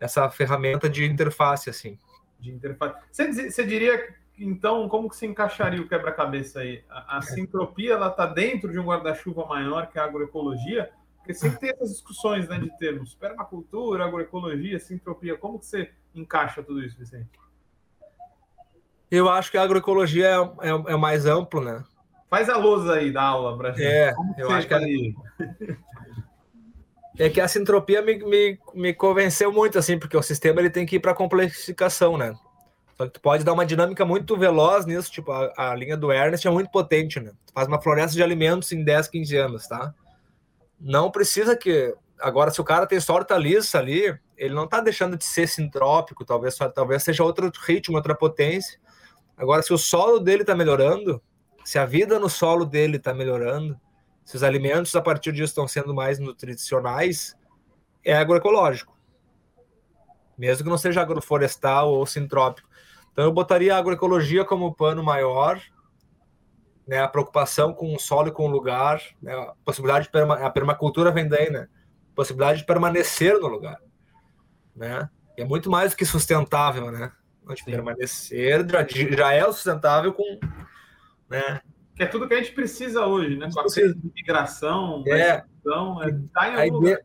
essa 0.00 0.28
ferramenta 0.30 0.90
de 0.90 1.04
interface, 1.04 1.70
assim. 1.70 1.96
De 2.40 2.50
interface. 2.50 2.96
Você, 3.12 3.50
você 3.50 3.64
diria, 3.64 4.16
então, 4.36 4.88
como 4.88 5.08
que 5.08 5.14
se 5.14 5.24
encaixaria 5.24 5.80
o 5.80 5.88
quebra-cabeça 5.88 6.60
aí? 6.60 6.84
A, 6.90 7.18
a 7.18 7.22
sintropia, 7.22 7.94
ela 7.94 8.08
está 8.08 8.26
dentro 8.26 8.72
de 8.72 8.80
um 8.80 8.84
guarda-chuva 8.84 9.46
maior 9.46 9.86
que 9.86 9.98
a 9.98 10.04
agroecologia? 10.04 10.90
Porque 11.18 11.34
sempre 11.34 11.58
tem 11.60 11.70
essas 11.70 11.90
discussões 11.90 12.48
né, 12.48 12.58
de 12.58 12.76
termos 12.78 13.14
permacultura, 13.14 14.04
agroecologia, 14.04 14.80
sintropia. 14.80 15.36
Como 15.36 15.60
que 15.60 15.66
você 15.66 15.92
encaixa 16.12 16.64
tudo 16.64 16.82
isso, 16.82 16.98
Vicente? 16.98 17.30
Eu 19.08 19.28
acho 19.28 19.52
que 19.52 19.58
a 19.58 19.62
agroecologia 19.62 20.26
é, 20.26 20.68
é, 20.68 20.92
é 20.92 20.96
mais 20.96 21.26
amplo, 21.26 21.60
né? 21.60 21.84
Faz 22.28 22.48
a 22.48 22.56
lousa 22.56 22.94
aí 22.94 23.12
da 23.12 23.22
aula 23.22 23.56
para 23.56 23.70
gente. 23.70 23.84
É, 23.84 24.12
eu 24.36 24.50
acho 24.50 24.66
que 24.66 24.74
é... 24.74 24.78
é 27.18 27.28
que 27.28 27.40
a 27.40 27.48
sintropia 27.48 28.00
me, 28.00 28.16
me, 28.18 28.58
me 28.74 28.94
convenceu 28.94 29.52
muito, 29.52 29.78
assim, 29.78 29.98
porque 29.98 30.16
o 30.16 30.22
sistema 30.22 30.60
ele 30.60 30.70
tem 30.70 30.86
que 30.86 30.96
ir 30.96 31.00
para 31.00 31.14
complexificação, 31.14 32.16
né? 32.16 32.34
Só 32.96 33.06
que 33.06 33.12
tu 33.12 33.20
pode 33.20 33.44
dar 33.44 33.52
uma 33.52 33.66
dinâmica 33.66 34.04
muito 34.04 34.36
veloz 34.36 34.86
nisso, 34.86 35.10
tipo, 35.10 35.30
a, 35.32 35.52
a 35.56 35.74
linha 35.74 35.96
do 35.96 36.12
Ernest 36.12 36.46
é 36.46 36.50
muito 36.50 36.70
potente, 36.70 37.20
né? 37.20 37.30
Tu 37.46 37.52
faz 37.52 37.68
uma 37.68 37.80
floresta 37.80 38.14
de 38.14 38.22
alimentos 38.22 38.72
em 38.72 38.84
10, 38.84 39.08
15 39.08 39.36
anos, 39.36 39.66
tá? 39.66 39.94
não 40.80 41.10
precisa 41.10 41.56
que. 41.56 41.94
Agora, 42.20 42.50
se 42.50 42.60
o 42.60 42.64
cara 42.64 42.86
tem 42.86 42.98
só 42.98 43.14
hortaliça 43.14 43.78
ali, 43.78 44.16
ele 44.36 44.54
não 44.54 44.64
está 44.64 44.80
deixando 44.80 45.16
de 45.16 45.24
ser 45.24 45.46
sintrópico, 45.46 46.24
talvez, 46.24 46.56
talvez 46.74 47.04
seja 47.04 47.22
outro 47.22 47.50
ritmo, 47.64 47.96
outra 47.96 48.14
potência. 48.14 48.78
Agora, 49.36 49.62
se 49.62 49.72
o 49.72 49.78
solo 49.78 50.18
dele 50.18 50.42
está 50.42 50.54
melhorando, 50.54 51.22
se 51.64 51.78
a 51.78 51.86
vida 51.86 52.18
no 52.18 52.28
solo 52.28 52.64
dele 52.64 52.96
está 52.96 53.14
melhorando, 53.14 53.78
se 54.28 54.36
os 54.36 54.42
alimentos 54.42 54.94
a 54.94 55.00
partir 55.00 55.32
disso 55.32 55.46
estão 55.46 55.66
sendo 55.66 55.94
mais 55.94 56.18
nutricionais, 56.18 57.34
é 58.04 58.14
agroecológico. 58.14 58.94
Mesmo 60.36 60.64
que 60.64 60.68
não 60.68 60.76
seja 60.76 61.00
agroflorestal 61.00 61.90
ou 61.90 62.04
sintrópico. 62.04 62.68
Então, 63.10 63.24
eu 63.24 63.32
botaria 63.32 63.74
a 63.74 63.78
agroecologia 63.78 64.44
como 64.44 64.74
pano 64.74 65.02
maior, 65.02 65.58
né, 66.86 66.98
a 67.00 67.08
preocupação 67.08 67.72
com 67.72 67.94
o 67.94 67.98
solo 67.98 68.28
e 68.28 68.30
com 68.30 68.44
o 68.44 68.50
lugar, 68.50 69.00
né, 69.22 69.32
a 69.32 69.54
possibilidade 69.64 70.04
de 70.04 70.12
perma 70.12 70.34
a 70.34 70.50
permacultura 70.50 71.10
vem 71.10 71.26
daí, 71.26 71.48
né? 71.48 71.66
Possibilidade 72.14 72.58
de 72.58 72.66
permanecer 72.66 73.32
no 73.40 73.46
lugar, 73.46 73.80
né? 74.76 75.08
é 75.38 75.44
muito 75.46 75.70
mais 75.70 75.92
do 75.92 75.96
que 75.96 76.04
sustentável, 76.04 76.92
né? 76.92 77.10
De 77.54 77.64
permanecer 77.64 78.68
já, 78.68 78.86
já 79.16 79.32
é 79.32 79.42
sustentável 79.46 80.12
com, 80.12 80.38
né? 81.30 81.62
Que 81.98 82.04
é 82.04 82.06
tudo 82.06 82.28
que 82.28 82.34
a 82.34 82.36
gente 82.36 82.52
precisa 82.52 83.04
hoje, 83.04 83.36
né? 83.36 83.48
Com 83.52 83.58
a 83.58 83.64
migração, 84.14 85.02
é. 85.04 85.44
Então, 85.60 86.00
é, 86.00 86.16
tá 86.32 86.48
em 86.48 86.54
aí, 86.54 86.70
de, 86.70 87.04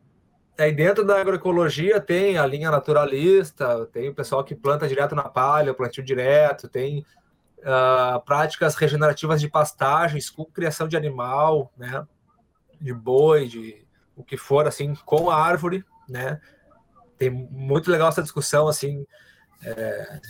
aí 0.56 0.72
dentro 0.72 1.04
da 1.04 1.20
agroecologia 1.20 2.00
tem 2.00 2.38
a 2.38 2.46
linha 2.46 2.70
naturalista, 2.70 3.88
tem 3.88 4.10
o 4.10 4.14
pessoal 4.14 4.44
que 4.44 4.54
planta 4.54 4.88
direto 4.88 5.16
na 5.16 5.24
palha, 5.24 5.74
plantio 5.74 6.04
direto, 6.04 6.70
tem 6.70 7.04
uh, 7.60 8.22
práticas 8.24 8.76
regenerativas 8.76 9.42
de 9.42 9.50
pastagens 9.50 10.30
com 10.30 10.46
criação 10.46 10.88
de 10.88 10.96
animal, 10.96 11.74
né, 11.76 12.06
de 12.80 12.94
boi, 12.94 13.48
de 13.48 13.84
o 14.16 14.24
que 14.24 14.38
for, 14.38 14.68
assim, 14.68 14.94
com 14.94 15.32
a 15.32 15.36
árvore, 15.36 15.84
né, 16.08 16.40
tem 17.18 17.32
muito 17.32 17.90
legal 17.90 18.10
essa 18.10 18.22
discussão, 18.22 18.68
assim, 18.68 19.08
é, 19.64 20.22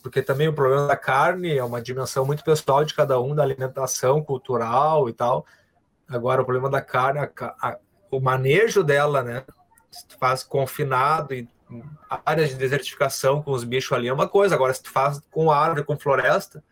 porque 0.00 0.22
também 0.22 0.48
o 0.48 0.52
problema 0.52 0.86
da 0.86 0.96
carne 0.96 1.56
é 1.56 1.64
uma 1.64 1.80
dimensão 1.80 2.24
muito 2.24 2.44
pessoal 2.44 2.84
de 2.84 2.94
cada 2.94 3.20
um, 3.20 3.34
da 3.34 3.42
alimentação 3.42 4.22
cultural 4.22 5.08
e 5.08 5.12
tal. 5.12 5.44
Agora, 6.08 6.42
o 6.42 6.44
problema 6.44 6.70
da 6.70 6.80
carne, 6.80 7.20
a, 7.20 7.30
a, 7.60 7.78
o 8.10 8.20
manejo 8.20 8.82
dela, 8.82 9.22
né? 9.22 9.44
Se 9.90 10.06
tu 10.06 10.18
faz 10.18 10.42
confinado 10.42 11.34
em 11.34 11.48
áreas 12.24 12.50
de 12.50 12.56
desertificação 12.56 13.42
com 13.42 13.52
os 13.52 13.64
bichos 13.64 13.92
ali 13.92 14.08
é 14.08 14.12
uma 14.12 14.28
coisa. 14.28 14.54
Agora, 14.54 14.74
se 14.74 14.82
tu 14.82 14.90
faz 14.90 15.20
com 15.30 15.50
árvore, 15.50 15.84
com 15.84 15.98
floresta, 15.98 16.62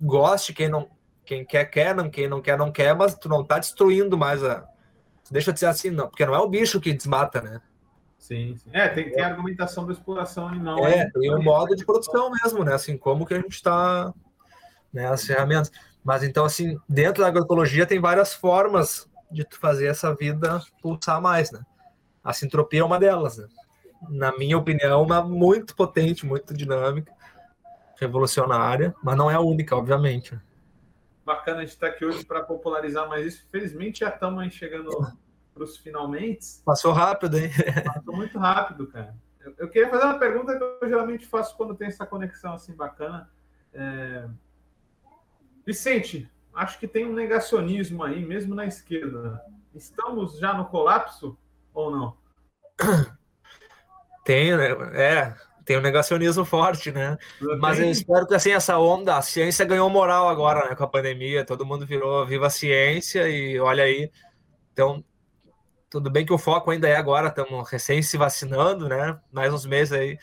goste, 0.00 0.52
quem 0.52 0.68
não 0.68 0.88
quem 1.24 1.44
quer, 1.44 1.64
quer, 1.64 1.94
não, 1.94 2.10
quem 2.10 2.28
não 2.28 2.42
quer, 2.42 2.58
não 2.58 2.70
quer, 2.70 2.94
mas 2.94 3.14
tu 3.14 3.28
não 3.28 3.42
tá 3.42 3.58
destruindo 3.58 4.16
mais 4.16 4.44
a. 4.44 4.68
Deixa 5.30 5.50
eu 5.50 5.54
dizer 5.54 5.66
assim, 5.66 5.90
não, 5.90 6.08
porque 6.08 6.26
não 6.26 6.34
é 6.34 6.38
o 6.38 6.48
bicho 6.48 6.80
que 6.80 6.92
desmata, 6.92 7.40
né? 7.40 7.60
Sim, 8.24 8.56
sim. 8.56 8.70
É, 8.72 8.88
tem, 8.88 9.12
tem 9.12 9.22
a 9.22 9.26
argumentação 9.26 9.84
da 9.84 9.92
exploração 9.92 10.48
animal. 10.48 10.78
É, 10.78 11.10
tem 11.10 11.30
o 11.30 11.36
um 11.36 11.42
modo 11.42 11.76
de 11.76 11.84
produção 11.84 12.30
mesmo, 12.30 12.64
né? 12.64 12.72
Assim, 12.72 12.96
como 12.96 13.26
que 13.26 13.34
a 13.34 13.36
gente 13.36 13.52
está, 13.52 14.14
né, 14.90 15.06
as 15.08 15.26
ferramentas. 15.26 15.70
Mas 16.02 16.22
então, 16.22 16.46
assim, 16.46 16.80
dentro 16.88 17.22
da 17.22 17.28
agroecologia 17.28 17.84
tem 17.84 18.00
várias 18.00 18.32
formas 18.32 19.06
de 19.30 19.44
tu 19.44 19.58
fazer 19.58 19.88
essa 19.88 20.14
vida 20.14 20.58
pulsar 20.80 21.20
mais, 21.20 21.52
né? 21.52 21.60
A 22.22 22.32
sintropia 22.32 22.80
é 22.80 22.84
uma 22.84 22.98
delas, 22.98 23.36
né? 23.36 23.46
Na 24.08 24.34
minha 24.38 24.56
opinião, 24.56 25.02
uma 25.02 25.22
muito 25.22 25.76
potente, 25.76 26.24
muito 26.24 26.54
dinâmica 26.54 27.12
revolucionária, 28.00 28.94
mas 29.04 29.18
não 29.18 29.30
é 29.30 29.34
a 29.34 29.40
única, 29.40 29.76
obviamente. 29.76 30.34
Bacana 31.26 31.58
a 31.58 31.60
gente 31.60 31.72
estar 31.72 31.88
aqui 31.88 32.06
hoje 32.06 32.24
para 32.24 32.42
popularizar 32.42 33.06
mais 33.06 33.26
isso. 33.26 33.46
Felizmente 33.52 34.00
já 34.00 34.08
estamos 34.08 34.54
chegando 34.54 34.88
para 35.54 35.62
os 35.62 35.76
finalmente. 35.76 36.60
Passou 36.64 36.92
rápido, 36.92 37.38
hein? 37.38 37.50
Passou 37.94 38.16
muito 38.16 38.38
rápido, 38.38 38.88
cara. 38.88 39.14
Eu, 39.40 39.54
eu, 39.58 39.68
queria 39.68 39.88
fazer 39.88 40.04
uma 40.04 40.18
pergunta 40.18 40.56
que 40.56 40.62
eu 40.62 40.88
geralmente 40.88 41.26
faço 41.26 41.56
quando 41.56 41.74
tem 41.74 41.86
essa 41.86 42.04
conexão 42.04 42.54
assim 42.54 42.74
bacana. 42.74 43.30
É... 43.72 44.26
Vicente, 45.64 46.28
acho 46.52 46.78
que 46.78 46.88
tem 46.88 47.06
um 47.06 47.12
negacionismo 47.12 48.02
aí, 48.02 48.24
mesmo 48.24 48.54
na 48.54 48.66
esquerda. 48.66 49.40
Estamos 49.74 50.38
já 50.38 50.52
no 50.52 50.66
colapso 50.66 51.38
ou 51.72 51.90
não? 51.90 52.16
Tem, 54.24 54.56
né? 54.56 54.70
É, 54.94 55.34
tem 55.66 55.76
um 55.76 55.82
negacionismo 55.82 56.46
forte, 56.46 56.90
né? 56.90 57.18
Mas 57.60 57.78
eu 57.78 57.90
espero 57.90 58.26
que 58.26 58.34
assim, 58.34 58.52
essa 58.52 58.78
onda, 58.78 59.18
a 59.18 59.22
ciência 59.22 59.66
ganhou 59.66 59.90
moral 59.90 60.30
agora, 60.30 60.68
né? 60.68 60.74
Com 60.74 60.84
a 60.84 60.88
pandemia, 60.88 61.44
todo 61.44 61.66
mundo 61.66 61.84
virou 61.84 62.24
viva 62.24 62.46
a 62.46 62.50
ciência 62.50 63.28
e 63.28 63.60
olha 63.60 63.84
aí. 63.84 64.10
Então, 64.72 65.04
tudo 65.90 66.10
bem 66.10 66.26
que 66.26 66.32
o 66.32 66.38
foco 66.38 66.70
ainda 66.70 66.88
é 66.88 66.96
agora, 66.96 67.28
estamos 67.28 67.68
recém 67.70 68.02
se 68.02 68.16
vacinando, 68.16 68.88
né? 68.88 69.18
Mais 69.32 69.52
uns 69.52 69.66
meses 69.66 69.92
aí. 69.92 70.18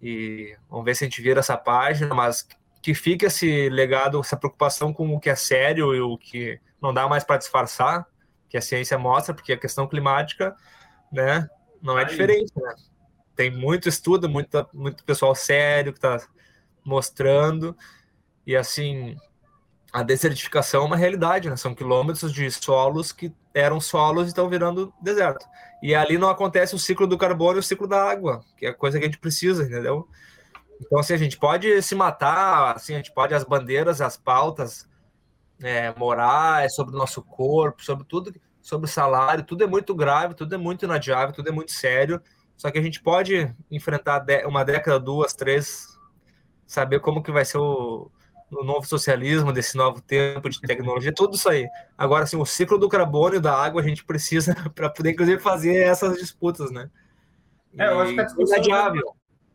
E 0.00 0.56
vamos 0.68 0.84
ver 0.84 0.94
se 0.94 1.04
a 1.04 1.08
gente 1.08 1.20
vira 1.20 1.40
essa 1.40 1.56
página, 1.56 2.14
mas 2.14 2.46
que 2.82 2.94
fique 2.94 3.26
esse 3.26 3.68
legado, 3.68 4.18
essa 4.20 4.36
preocupação 4.36 4.92
com 4.92 5.14
o 5.14 5.20
que 5.20 5.28
é 5.28 5.36
sério 5.36 5.94
e 5.94 6.00
o 6.00 6.16
que 6.16 6.58
não 6.80 6.94
dá 6.94 7.06
mais 7.06 7.22
para 7.22 7.36
disfarçar, 7.36 8.06
que 8.48 8.56
a 8.56 8.62
ciência 8.62 8.98
mostra, 8.98 9.34
porque 9.34 9.52
a 9.52 9.58
questão 9.58 9.86
climática, 9.86 10.56
né, 11.12 11.48
não 11.82 11.98
é 11.98 12.04
diferente, 12.04 12.52
né? 12.56 12.74
tem 13.36 13.50
muito 13.50 13.88
estudo, 13.88 14.28
muito, 14.28 14.68
muito 14.72 15.02
pessoal 15.02 15.34
sério 15.34 15.92
que 15.92 15.98
está 15.98 16.18
mostrando. 16.84 17.76
E 18.46 18.56
assim, 18.56 19.16
a 19.92 20.02
desertificação 20.02 20.82
é 20.82 20.86
uma 20.86 20.96
realidade, 20.96 21.50
né? 21.50 21.56
São 21.56 21.74
quilômetros 21.74 22.32
de 22.32 22.50
solos 22.50 23.12
que 23.12 23.32
eram 23.52 23.80
solos 23.80 24.26
e 24.26 24.28
estão 24.28 24.48
virando 24.48 24.92
deserto. 25.02 25.44
E 25.82 25.94
ali 25.94 26.16
não 26.16 26.28
acontece 26.28 26.74
o 26.74 26.78
ciclo 26.78 27.06
do 27.06 27.18
carbono 27.18 27.58
e 27.58 27.60
o 27.60 27.62
ciclo 27.62 27.88
da 27.88 28.02
água, 28.02 28.44
que 28.56 28.66
é 28.66 28.68
a 28.68 28.74
coisa 28.74 28.98
que 28.98 29.04
a 29.04 29.08
gente 29.08 29.18
precisa, 29.18 29.64
entendeu? 29.64 30.08
Então, 30.80 30.98
assim, 30.98 31.12
a 31.12 31.16
gente 31.16 31.38
pode 31.38 31.82
se 31.82 31.94
matar, 31.94 32.76
assim, 32.76 32.94
a 32.94 32.96
gente 32.98 33.12
pode 33.12 33.34
as 33.34 33.44
bandeiras, 33.44 34.00
as 34.00 34.16
pautas 34.16 34.88
é, 35.62 35.92
morais 35.96 36.74
sobre 36.74 36.94
o 36.94 36.98
nosso 36.98 37.22
corpo, 37.22 37.84
sobre 37.84 38.04
tudo, 38.06 38.32
sobre 38.62 38.88
salário, 38.88 39.44
tudo 39.44 39.64
é 39.64 39.66
muito 39.66 39.94
grave, 39.94 40.34
tudo 40.34 40.54
é 40.54 40.58
muito 40.58 40.84
inadiável, 40.84 41.34
tudo 41.34 41.48
é 41.48 41.52
muito 41.52 41.72
sério. 41.72 42.20
Só 42.56 42.70
que 42.70 42.78
a 42.78 42.82
gente 42.82 43.02
pode 43.02 43.54
enfrentar 43.70 44.24
uma 44.46 44.64
década, 44.64 45.00
duas, 45.00 45.34
três, 45.34 45.86
saber 46.66 47.00
como 47.00 47.22
que 47.22 47.32
vai 47.32 47.44
ser 47.44 47.58
o, 47.58 48.10
o 48.50 48.64
novo 48.64 48.86
socialismo, 48.86 49.52
desse 49.52 49.76
novo 49.76 50.00
tempo 50.00 50.48
de 50.48 50.60
tecnologia, 50.60 51.12
tudo 51.14 51.36
isso 51.36 51.48
aí. 51.48 51.68
Agora, 51.96 52.24
assim, 52.24 52.36
o 52.36 52.44
ciclo 52.44 52.78
do 52.78 52.88
carbono 52.88 53.36
e 53.36 53.40
da 53.40 53.54
água 53.54 53.80
a 53.80 53.84
gente 53.84 54.04
precisa 54.04 54.54
para 54.74 54.90
poder, 54.90 55.12
inclusive, 55.12 55.40
fazer 55.40 55.76
essas 55.76 56.18
disputas, 56.18 56.70
né? 56.70 56.90
É, 57.78 57.86
eu 57.86 58.00
acho 58.00 58.14
que 58.14 58.20
a 58.20 58.24
discussão... 58.24 58.56
É 58.56 58.58
inadiável. 58.58 59.14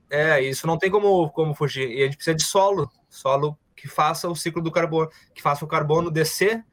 É, 0.09 0.41
isso 0.41 0.65
não 0.65 0.77
tem 0.77 0.89
como, 0.89 1.29
como 1.31 1.53
fugir. 1.53 1.89
E 1.89 2.01
a 2.01 2.05
gente 2.05 2.15
precisa 2.15 2.35
de 2.35 2.43
solo, 2.43 2.89
solo 3.09 3.57
que 3.75 3.87
faça 3.87 4.29
o 4.29 4.35
ciclo 4.35 4.61
do 4.61 4.71
carbono, 4.71 5.09
que 5.33 5.41
faça 5.41 5.65
o 5.65 5.67
carbono 5.67 6.09
descer 6.09 6.63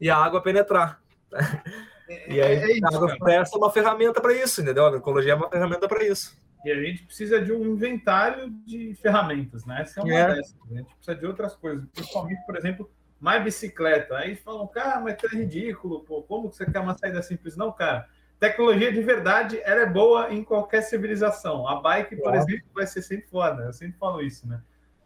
e 0.00 0.10
a 0.10 0.16
água 0.16 0.42
penetrar. 0.42 1.00
É, 2.06 2.34
e 2.34 2.38
aí 2.38 2.56
é 2.56 2.72
isso, 2.72 2.84
a 2.84 2.94
água 2.94 3.32
é 3.32 3.42
uma 3.56 3.70
ferramenta 3.70 4.20
para 4.20 4.34
isso, 4.34 4.60
entendeu? 4.60 4.84
A 4.84 4.88
agroecologia 4.88 5.32
é 5.32 5.34
uma 5.34 5.48
ferramenta 5.48 5.88
para 5.88 6.04
isso. 6.04 6.36
E 6.64 6.72
a 6.72 6.82
gente 6.82 7.04
precisa 7.04 7.40
de 7.40 7.52
um 7.52 7.64
inventário 7.66 8.50
de 8.64 8.94
ferramentas, 8.94 9.66
né? 9.66 9.82
Essa 9.82 10.00
é 10.00 10.02
uma 10.02 10.14
é. 10.14 10.34
dessas. 10.34 10.56
A 10.70 10.74
gente 10.74 10.94
precisa 10.94 11.16
de 11.16 11.26
outras 11.26 11.54
coisas, 11.54 11.84
principalmente, 11.92 12.44
por 12.46 12.56
exemplo, 12.56 12.90
mais 13.20 13.42
bicicleta. 13.44 14.16
Aí 14.16 14.34
falam, 14.36 14.66
cara, 14.66 15.00
mas 15.00 15.16
é 15.22 15.36
ridículo, 15.36 16.00
pô, 16.00 16.22
como 16.22 16.48
que 16.48 16.56
você 16.56 16.64
quer 16.64 16.80
uma 16.80 16.96
saída 16.96 17.22
simples? 17.22 17.56
Não, 17.56 17.72
cara. 17.72 18.08
Tecnologia 18.40 18.92
de 18.92 19.00
verdade, 19.00 19.60
ela 19.62 19.82
é 19.82 19.86
boa 19.86 20.32
em 20.32 20.42
qualquer 20.42 20.82
civilização. 20.82 21.68
A 21.68 21.80
bike, 21.80 22.16
por 22.16 22.34
é. 22.34 22.38
exemplo, 22.38 22.66
vai 22.74 22.86
ser 22.86 23.02
sempre 23.02 23.28
foda. 23.28 23.64
Eu 23.64 23.72
sempre 23.72 23.98
falo 23.98 24.20
isso, 24.20 24.46
né? 24.46 24.60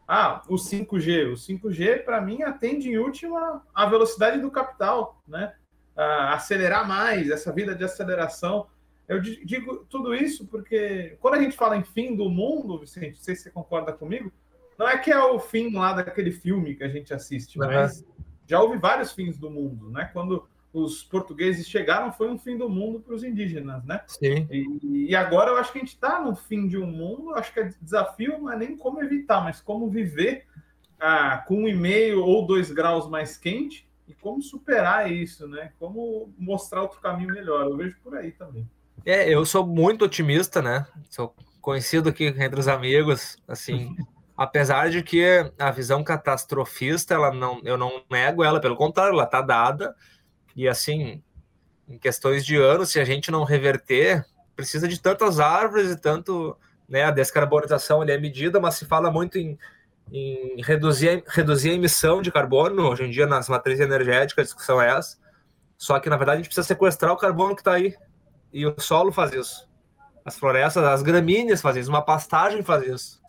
Ah, 0.07 0.43
o 0.49 0.55
5G. 0.55 1.33
O 1.33 1.35
5G, 1.35 2.03
para 2.03 2.21
mim, 2.21 2.43
atende 2.43 2.89
em 2.89 2.97
última 2.97 3.63
a 3.75 3.87
velocidade 3.87 4.41
do 4.41 4.51
capital, 4.51 5.23
né? 5.29 5.53
Ah, 5.95 6.33
acelerar 6.35 6.89
mais, 6.89 7.29
essa 7.31 7.53
vida 7.53 7.75
de 7.75 7.85
aceleração. 7.85 8.67
Eu 9.09 9.21
digo 9.21 9.87
tudo 9.89 10.15
isso 10.15 10.47
porque 10.47 11.17
quando 11.19 11.35
a 11.35 11.43
gente 11.43 11.57
fala 11.57 11.77
em 11.77 11.83
fim 11.83 12.15
do 12.15 12.29
mundo, 12.29 12.79
Vicente, 12.79 13.17
não 13.17 13.25
sei 13.25 13.35
se 13.35 13.45
você 13.45 13.51
concorda 13.51 13.91
comigo, 13.93 14.31
não 14.79 14.87
é 14.87 14.99
que 14.99 15.11
é 15.11 15.19
o 15.19 15.39
fim 15.39 15.75
lá 15.75 15.95
daquele 15.95 16.31
filme 16.31 16.75
que 16.75 16.85
a 16.85 16.89
gente 16.89 17.15
assiste, 17.15 17.59
mas 17.59 18.05
já 18.47 18.61
houve 18.61 18.77
vários 18.79 19.13
fins 19.13 19.39
do 19.39 19.51
mundo, 19.51 19.91
né? 19.91 20.11
Quando 20.13 20.47
os 20.73 21.03
portugueses 21.03 21.67
chegaram, 21.67 22.13
foi 22.13 22.29
um 22.31 22.39
fim 22.39 22.57
do 22.57 22.69
mundo 22.69 23.01
para 23.01 23.15
os 23.15 23.25
indígenas, 23.25 23.85
né? 23.85 24.03
Sim. 24.07 24.47
E, 24.51 25.09
e, 25.09 25.17
agora 25.17 25.51
eu 25.51 25.57
acho 25.57 25.73
que 25.73 25.79
a 25.79 25.81
gente 25.81 25.95
está 25.95 26.21
no 26.21 26.37
fim 26.37 26.69
de 26.69 26.77
um 26.77 26.87
mundo, 26.87 27.35
acho 27.35 27.53
que 27.53 27.61
o 27.61 27.75
desafio 27.81 28.39
não 28.39 28.53
é 28.53 28.57
nem 28.57 28.77
como 28.77 29.03
evitar, 29.03 29.43
mas 29.43 29.61
como 29.61 29.91
viver 29.91 30.45
ah, 31.01 31.43
com 31.47 31.63
um 31.63 31.69
e 31.69 31.75
meio 31.75 32.23
ou 32.23 32.47
dois 32.47 32.71
graus 32.71 33.09
mais 33.09 33.37
quente 33.37 33.89
e 34.07 34.15
como 34.15 34.43
superar 34.43 35.11
isso, 35.11 35.49
né? 35.49 35.73
Como 35.79 36.33
mostrar 36.39 36.83
outro 36.83 37.01
caminho 37.01 37.33
melhor. 37.33 37.65
Eu 37.67 37.77
vejo 37.77 37.97
por 38.03 38.15
aí 38.15 38.33
também. 38.33 38.69
É, 39.05 39.29
eu 39.29 39.45
sou 39.45 39.67
muito 39.67 40.05
otimista, 40.05 40.61
né? 40.61 40.87
Sou 41.09 41.35
conhecido 41.61 42.09
aqui 42.09 42.27
entre 42.27 42.59
os 42.59 42.69
amigos, 42.69 43.37
assim. 43.47 43.95
apesar 44.39 44.89
de 44.89 45.03
que 45.03 45.25
a 45.59 45.73
visão 45.73 46.05
catastrofista, 46.05 47.13
ela 47.13 47.33
não, 47.33 47.61
eu 47.65 47.77
não 47.77 48.05
nego 48.09 48.45
ela, 48.45 48.61
pelo 48.61 48.77
contrário, 48.77 49.13
ela 49.13 49.25
está 49.25 49.43
dada 49.43 49.97
e 50.55 50.69
assim, 50.69 51.21
em 51.89 51.99
questões 51.99 52.47
de 52.47 52.57
anos, 52.57 52.91
se 52.91 53.01
a 53.01 53.05
gente 53.05 53.31
não 53.31 53.43
reverter, 53.43 54.25
precisa 54.55 54.87
de 54.87 55.01
tantas 55.01 55.41
árvores 55.41 55.91
e 55.91 55.97
tanto. 55.97 56.57
Né, 56.89 57.03
a 57.03 57.11
descarbonização 57.11 58.03
é 58.03 58.17
medida, 58.17 58.59
mas 58.59 58.77
se 58.77 58.87
fala 58.87 59.11
muito 59.11 59.37
em, 59.37 59.59
em 60.11 60.63
reduzir, 60.63 61.23
reduzir 61.29 61.71
a 61.71 61.75
emissão 61.75 62.23
de 62.23 62.33
carbono. 62.33 62.89
Hoje 62.89 63.05
em 63.05 63.11
dia, 63.11 63.27
nas 63.27 63.49
matrizes 63.49 63.85
energéticas, 63.85 64.43
a 64.43 64.47
discussão 64.47 64.81
é 64.81 64.97
essa. 64.97 65.19
Só 65.77 66.01
que, 66.01 66.09
na 66.09 66.17
verdade, 66.17 66.37
a 66.37 66.39
gente 66.39 66.49
precisa 66.49 66.67
sequestrar 66.67 67.13
o 67.13 67.17
carbono 67.17 67.55
que 67.55 67.61
está 67.61 67.75
aí. 67.75 67.95
E 68.53 68.67
o 68.67 68.75
solo 68.79 69.13
faz 69.13 69.33
isso. 69.33 69.69
As 70.25 70.39
florestas, 70.39 70.85
as 70.85 71.03
gramíneas 71.03 71.61
fazem 71.61 71.81
isso. 71.81 71.91
Uma 71.91 72.03
pastagem 72.03 72.63
faz 72.63 72.87
isso. 72.87 73.23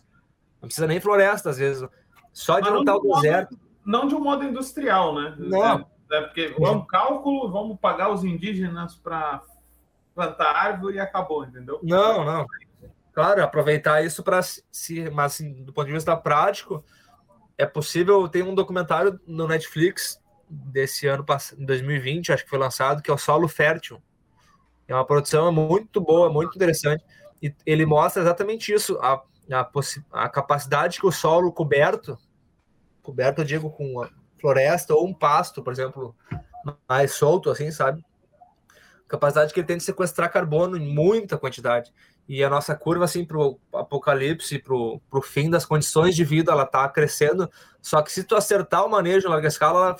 Não 0.62 0.68
precisa 0.68 0.88
nem 0.88 1.00
floresta, 1.00 1.50
às 1.50 1.58
vezes. 1.58 1.88
Só 2.34 2.60
de 2.60 2.70
montar 2.70 2.96
o 2.96 3.16
deserto. 3.16 3.58
não 3.86 4.08
de 4.08 4.16
um 4.16 4.20
modo 4.20 4.44
industrial, 4.44 5.16
né? 5.16 5.36
Não. 5.38 5.80
É 5.80 5.86
né? 6.10 6.22
Porque 6.22 6.56
é 6.60 6.70
um 6.70 6.86
cálculo, 6.86 7.50
vamos 7.52 7.80
pagar 7.80 8.10
os 8.10 8.24
indígenas 8.24 8.96
para 8.96 9.42
plantar 10.16 10.56
árvore 10.56 10.96
e 10.96 11.00
acabou, 11.00 11.46
entendeu? 11.46 11.80
Não, 11.84 12.26
não. 12.26 12.46
Claro, 13.14 13.44
aproveitar 13.44 14.04
isso 14.04 14.24
para 14.24 14.42
se, 14.42 15.10
mas 15.12 15.34
assim, 15.34 15.64
do 15.64 15.72
ponto 15.72 15.88
de 15.88 15.94
vista 15.94 16.16
prático, 16.18 16.84
é 17.58 17.66
possível. 17.66 18.28
Tem 18.28 18.42
um 18.42 18.56
documentário 18.56 19.20
no 19.28 19.48
Netflix 19.48 20.22
desse 20.50 21.08
ano, 21.08 21.26
2020, 21.58 22.34
acho 22.34 22.44
que 22.44 22.50
foi 22.50 22.60
lançado, 22.60 23.04
que 23.04 23.12
é 23.12 23.14
o 23.14 23.18
Solo 23.18 23.48
Fértil. 23.48 24.02
É 24.90 24.96
uma 24.96 25.06
produção 25.06 25.52
muito 25.52 26.02
boa, 26.02 26.32
muito 26.32 26.56
interessante. 26.56 27.06
E 27.42 27.54
ele 27.64 27.86
mostra 27.86 28.24
exatamente 28.24 28.74
isso, 28.74 28.98
a, 29.00 29.22
a, 29.52 29.70
a 30.12 30.30
capacidade 30.30 31.00
que 31.00 31.06
o 31.06 31.12
solo 31.12 31.52
coberto, 31.52 32.18
coberto, 33.04 33.42
eu 33.42 33.46
digo, 33.46 33.70
com 33.70 34.04
floresta 34.42 34.96
ou 34.96 35.08
um 35.08 35.14
pasto, 35.14 35.62
por 35.62 35.72
exemplo, 35.72 36.16
mais 36.88 37.14
solto, 37.14 37.52
assim, 37.52 37.70
sabe? 37.70 38.04
Capacidade 39.08 39.54
que 39.54 39.60
ele 39.60 39.68
tem 39.68 39.78
de 39.78 39.84
sequestrar 39.84 40.32
carbono 40.32 40.76
em 40.76 40.94
muita 40.94 41.38
quantidade. 41.38 41.94
E 42.28 42.44
a 42.44 42.50
nossa 42.50 42.76
curva, 42.76 43.06
assim, 43.06 43.24
para 43.24 43.38
o 43.38 43.60
apocalipse, 43.74 44.58
para 44.60 44.76
o 44.76 45.22
fim 45.22 45.52
das 45.52 45.66
condições 45.66 46.16
de 46.16 46.24
vida, 46.24 46.52
ela 46.52 46.64
está 46.64 46.90
crescendo. 46.90 47.50
Só 47.80 48.02
que 48.02 48.12
se 48.12 48.24
tu 48.24 48.36
acertar 48.36 48.86
o 48.86 48.90
manejo 48.90 49.28
em 49.28 49.32
larga 49.32 49.48
escala, 49.48 49.80
ela... 49.80 49.98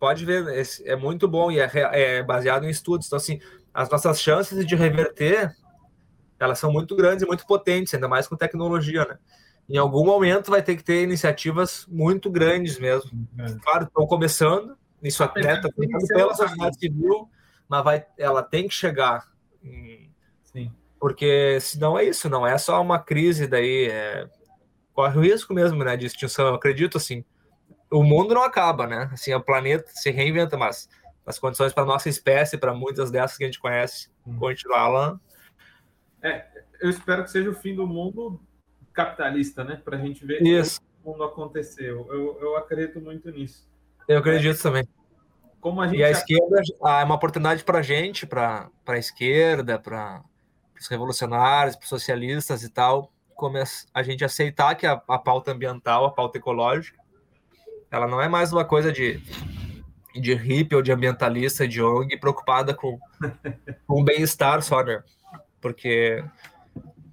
pode 0.00 0.24
ver, 0.24 0.44
é 0.84 0.96
muito 0.96 1.28
bom 1.28 1.52
e 1.52 1.60
é, 1.60 1.70
é 1.74 2.22
baseado 2.22 2.64
em 2.64 2.70
estudos. 2.70 3.06
Então, 3.06 3.18
assim, 3.18 3.38
as 3.72 3.88
nossas 3.88 4.20
chances 4.20 4.66
de 4.66 4.74
reverter, 4.74 5.54
elas 6.38 6.58
são 6.58 6.72
muito 6.72 6.96
grandes 6.96 7.22
e 7.22 7.26
muito 7.26 7.46
potentes, 7.46 7.94
ainda 7.94 8.08
mais 8.08 8.26
com 8.26 8.34
tecnologia, 8.34 9.04
né? 9.04 9.18
em 9.70 9.76
algum 9.76 10.04
momento 10.04 10.50
vai 10.50 10.60
ter 10.62 10.74
que 10.74 10.82
ter 10.82 11.04
iniciativas 11.04 11.86
muito 11.88 12.28
grandes 12.28 12.76
mesmo. 12.76 13.10
É. 13.38 13.52
Claro, 13.62 13.84
estão 13.84 14.04
começando, 14.04 14.76
isso 15.00 15.22
até 15.22 15.54
está 15.54 15.68
pela 16.08 16.34
sociedade 16.34 16.76
civil, 16.76 17.30
mas 17.68 17.84
vai, 17.84 18.04
ela 18.18 18.42
tem 18.42 18.66
que 18.66 18.74
chegar. 18.74 19.28
Sim. 20.42 20.72
Porque 20.98 21.58
senão 21.60 21.96
é 21.96 22.04
isso, 22.04 22.28
não 22.28 22.44
é 22.44 22.58
só 22.58 22.82
uma 22.82 22.98
crise 22.98 23.46
daí, 23.46 23.88
é, 23.88 24.28
corre 24.92 25.16
o 25.16 25.22
risco 25.22 25.54
mesmo 25.54 25.84
né, 25.84 25.96
de 25.96 26.06
extinção. 26.06 26.48
Eu 26.48 26.54
acredito 26.54 26.98
assim, 26.98 27.24
o 27.90 28.04
mundo 28.04 28.34
não 28.34 28.42
acaba, 28.42 28.86
né? 28.86 29.10
Assim, 29.12 29.34
o 29.34 29.40
planeta 29.40 29.90
se 29.92 30.10
reinventa, 30.10 30.56
mas 30.56 30.88
as 31.26 31.38
condições 31.38 31.72
para 31.72 31.84
nossa 31.84 32.08
espécie, 32.08 32.56
para 32.56 32.74
muitas 32.74 33.10
dessas 33.10 33.36
que 33.36 33.44
a 33.44 33.46
gente 33.46 33.60
conhece, 33.60 34.08
hum. 34.26 34.36
continuar 34.38 34.88
lá. 34.88 35.20
É, 36.22 36.46
eu 36.80 36.90
espero 36.90 37.24
que 37.24 37.30
seja 37.30 37.50
o 37.50 37.54
fim 37.54 37.74
do 37.74 37.86
mundo 37.86 38.40
capitalista, 38.92 39.64
né? 39.64 39.80
Para 39.84 39.96
a 39.96 40.00
gente 40.00 40.24
ver 40.24 40.42
Isso. 40.42 40.80
como 40.80 41.14
o 41.14 41.18
mundo 41.18 41.24
aconteceu. 41.24 42.06
Eu, 42.10 42.38
eu 42.40 42.56
acredito 42.56 43.00
muito 43.00 43.30
nisso. 43.30 43.68
Eu 44.06 44.18
acredito 44.18 44.58
é, 44.58 44.62
também. 44.62 44.88
Como 45.60 45.80
a 45.80 45.86
gente 45.86 45.98
e 45.98 46.04
a 46.04 46.10
esquerda 46.10 46.62
ah, 46.82 47.00
é 47.00 47.04
uma 47.04 47.14
oportunidade 47.14 47.64
para 47.64 47.78
a 47.78 47.82
gente, 47.82 48.26
para 48.26 48.70
a 48.86 48.98
esquerda, 48.98 49.78
para 49.78 50.22
os 50.78 50.88
revolucionários, 50.88 51.76
para 51.76 51.84
os 51.84 51.88
socialistas 51.88 52.62
e 52.62 52.70
tal, 52.70 53.12
a 53.94 54.02
gente 54.02 54.24
aceitar 54.24 54.74
que 54.74 54.86
a, 54.86 55.00
a 55.08 55.18
pauta 55.18 55.52
ambiental, 55.52 56.04
a 56.04 56.10
pauta 56.10 56.38
ecológica, 56.38 56.99
ela 57.90 58.06
não 58.06 58.20
é 58.20 58.28
mais 58.28 58.52
uma 58.52 58.64
coisa 58.64 58.92
de 58.92 59.20
de 60.14 60.34
hippie 60.34 60.74
ou 60.74 60.82
de 60.82 60.92
ambientalista 60.92 61.68
de 61.68 61.82
ONG 61.82 62.16
preocupada 62.18 62.74
com, 62.74 62.98
com 63.86 64.00
o 64.00 64.04
bem-estar 64.04 64.62
só, 64.62 64.82
né? 64.82 65.02
Porque 65.60 66.24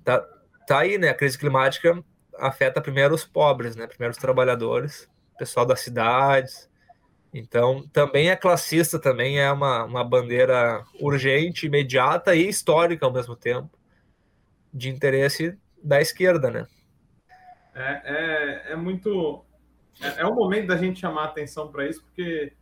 tá, 0.04 0.26
tá 0.66 0.80
aí, 0.80 0.98
né? 0.98 1.10
A 1.10 1.14
crise 1.14 1.38
climática 1.38 2.04
afeta 2.40 2.82
primeiro 2.82 3.14
os 3.14 3.24
pobres, 3.24 3.76
né? 3.76 3.86
Primeiro 3.88 4.12
os 4.12 4.18
trabalhadores, 4.18 5.10
pessoal 5.38 5.66
das 5.66 5.82
cidades. 5.82 6.70
Então, 7.34 7.88
também 7.90 8.30
é 8.30 8.36
classista, 8.36 8.98
também 8.98 9.40
é 9.40 9.52
uma, 9.52 9.84
uma 9.84 10.04
bandeira 10.04 10.84
urgente, 11.00 11.68
imediata 11.68 12.34
e 12.34 12.48
histórica 12.48 13.06
ao 13.06 13.14
mesmo 13.14 13.36
tempo, 13.36 13.70
de 14.74 14.90
interesse 14.90 15.58
da 15.84 16.02
esquerda, 16.02 16.50
né? 16.50 16.66
É, 17.76 18.02
é, 18.04 18.72
é 18.72 18.76
muito. 18.76 19.46
É, 20.02 20.22
é 20.22 20.26
o 20.26 20.34
momento 20.34 20.68
da 20.68 20.78
gente 20.78 21.00
chamar 21.00 21.26
atenção 21.26 21.70
para 21.72 21.88
isso, 21.88 22.04
porque 22.04 22.54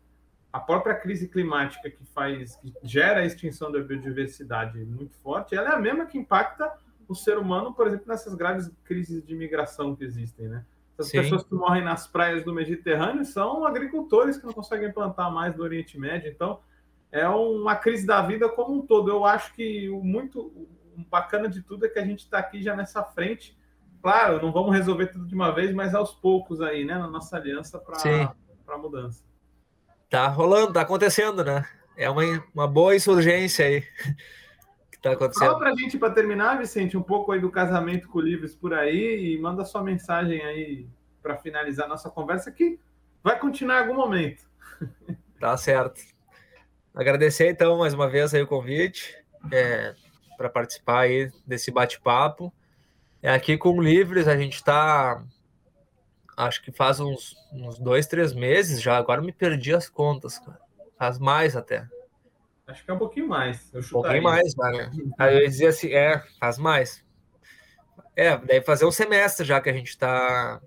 a 0.51 0.59
própria 0.59 0.95
crise 0.95 1.27
climática 1.27 1.89
que 1.89 2.05
faz, 2.05 2.55
que 2.55 2.73
gera 2.81 3.21
a 3.21 3.25
extinção 3.25 3.71
da 3.71 3.79
biodiversidade 3.79 4.77
muito 4.85 5.15
forte, 5.17 5.55
ela 5.55 5.71
é 5.71 5.75
a 5.75 5.79
mesma 5.79 6.05
que 6.05 6.17
impacta 6.17 6.71
o 7.07 7.13
ser 7.13 7.37
humano, 7.37 7.73
por 7.73 7.87
exemplo, 7.87 8.05
nessas 8.07 8.33
graves 8.33 8.71
crises 8.83 9.23
de 9.23 9.33
imigração 9.33 9.95
que 9.95 10.03
existem, 10.03 10.47
né? 10.47 10.65
As 10.97 11.11
pessoas 11.11 11.43
que 11.43 11.53
morrem 11.53 11.83
nas 11.83 12.07
praias 12.07 12.43
do 12.43 12.53
Mediterrâneo 12.53 13.25
são 13.25 13.65
agricultores 13.65 14.37
que 14.37 14.45
não 14.45 14.53
conseguem 14.53 14.91
plantar 14.93 15.29
mais 15.29 15.53
do 15.53 15.61
Oriente 15.61 15.99
Médio. 15.99 16.31
Então, 16.31 16.61
é 17.11 17.27
uma 17.27 17.75
crise 17.75 18.05
da 18.05 18.21
vida 18.21 18.47
como 18.47 18.75
um 18.75 18.81
todo. 18.81 19.09
Eu 19.09 19.25
acho 19.25 19.53
que 19.53 19.89
o 19.89 20.01
muito 20.01 20.39
o 20.39 20.67
bacana 21.09 21.49
de 21.49 21.61
tudo 21.61 21.85
é 21.85 21.89
que 21.89 21.99
a 21.99 22.05
gente 22.05 22.19
está 22.19 22.39
aqui 22.39 22.63
já 22.63 22.75
nessa 22.75 23.03
frente. 23.03 23.54
Claro, 24.05 24.39
não 24.39 24.51
vamos 24.51 24.75
resolver 24.75 25.07
tudo 25.07 25.25
de 25.25 25.33
uma 25.33 25.51
vez, 25.51 25.73
mas 25.73 25.95
aos 25.95 26.13
poucos 26.13 26.61
aí, 26.61 26.85
né? 26.85 26.95
Na 26.95 27.07
nossa 27.07 27.37
aliança 27.37 27.79
para 27.79 28.35
a 28.67 28.77
mudança. 28.77 29.23
Tá 30.09 30.27
rolando, 30.27 30.73
tá 30.73 30.81
acontecendo, 30.81 31.43
né? 31.43 31.65
é 31.97 32.09
uma, 32.09 32.23
uma 32.53 32.67
boa 32.67 32.95
insurgência 32.95 33.65
aí 33.65 33.81
que 34.91 34.97
está 34.97 35.11
acontecendo. 35.11 35.47
Fala 35.47 35.59
para 35.59 35.71
a 35.71 35.75
gente, 35.75 35.97
para 35.97 36.13
terminar, 36.13 36.57
Vicente, 36.57 36.97
um 36.97 37.01
pouco 37.01 37.31
aí 37.31 37.39
do 37.39 37.49
casamento 37.49 38.07
com 38.09 38.19
livros 38.19 38.55
por 38.55 38.73
aí 38.73 39.33
e 39.33 39.39
manda 39.39 39.65
sua 39.65 39.83
mensagem 39.83 40.41
aí 40.43 40.87
para 41.21 41.37
finalizar 41.37 41.87
nossa 41.87 42.09
conversa 42.09 42.51
que 42.51 42.79
vai 43.23 43.39
continuar 43.39 43.77
em 43.77 43.81
algum 43.81 43.95
momento. 43.95 44.43
Tá 45.37 45.55
certo. 45.57 45.99
Agradecer 46.93 47.49
então 47.49 47.77
mais 47.77 47.93
uma 47.93 48.09
vez 48.09 48.33
aí 48.33 48.41
o 48.41 48.47
convite 48.47 49.13
é, 49.51 49.93
para 50.37 50.49
participar 50.49 51.01
aí 51.01 51.29
desse 51.45 51.69
bate-papo. 51.71 52.53
É, 53.25 53.33
aqui 53.33 53.57
com 53.57 53.81
Livres 53.81 54.27
a 54.27 54.37
gente 54.37 54.53
está, 54.53 55.19
acho 56.37 56.61
que 56.61 56.71
faz 56.71 56.99
uns, 56.99 57.35
uns 57.51 57.79
dois, 57.79 58.05
três 58.05 58.33
meses 58.33 58.79
já. 58.79 58.95
Agora 58.97 59.19
me 59.19 59.31
perdi 59.31 59.73
as 59.73 59.89
contas, 59.89 60.37
cara. 60.37 60.59
Faz 60.95 61.17
mais 61.17 61.55
até. 61.55 61.87
Acho 62.67 62.85
que 62.85 62.91
é 62.91 62.93
um 62.93 62.99
pouquinho 62.99 63.27
mais. 63.27 63.71
um 63.73 63.81
pouquinho 63.81 64.21
mais, 64.21 64.55
né? 64.55 64.91
Aí 65.17 65.41
eu 65.41 65.47
dizia 65.47 65.69
assim, 65.69 65.91
é, 65.91 66.23
faz 66.39 66.59
mais. 66.59 67.03
É, 68.15 68.37
deve 68.37 68.63
fazer 68.63 68.85
um 68.85 68.91
semestre 68.91 69.43
já 69.43 69.59
que 69.59 69.71
a 69.71 69.73
gente 69.73 69.89
está 69.89 70.61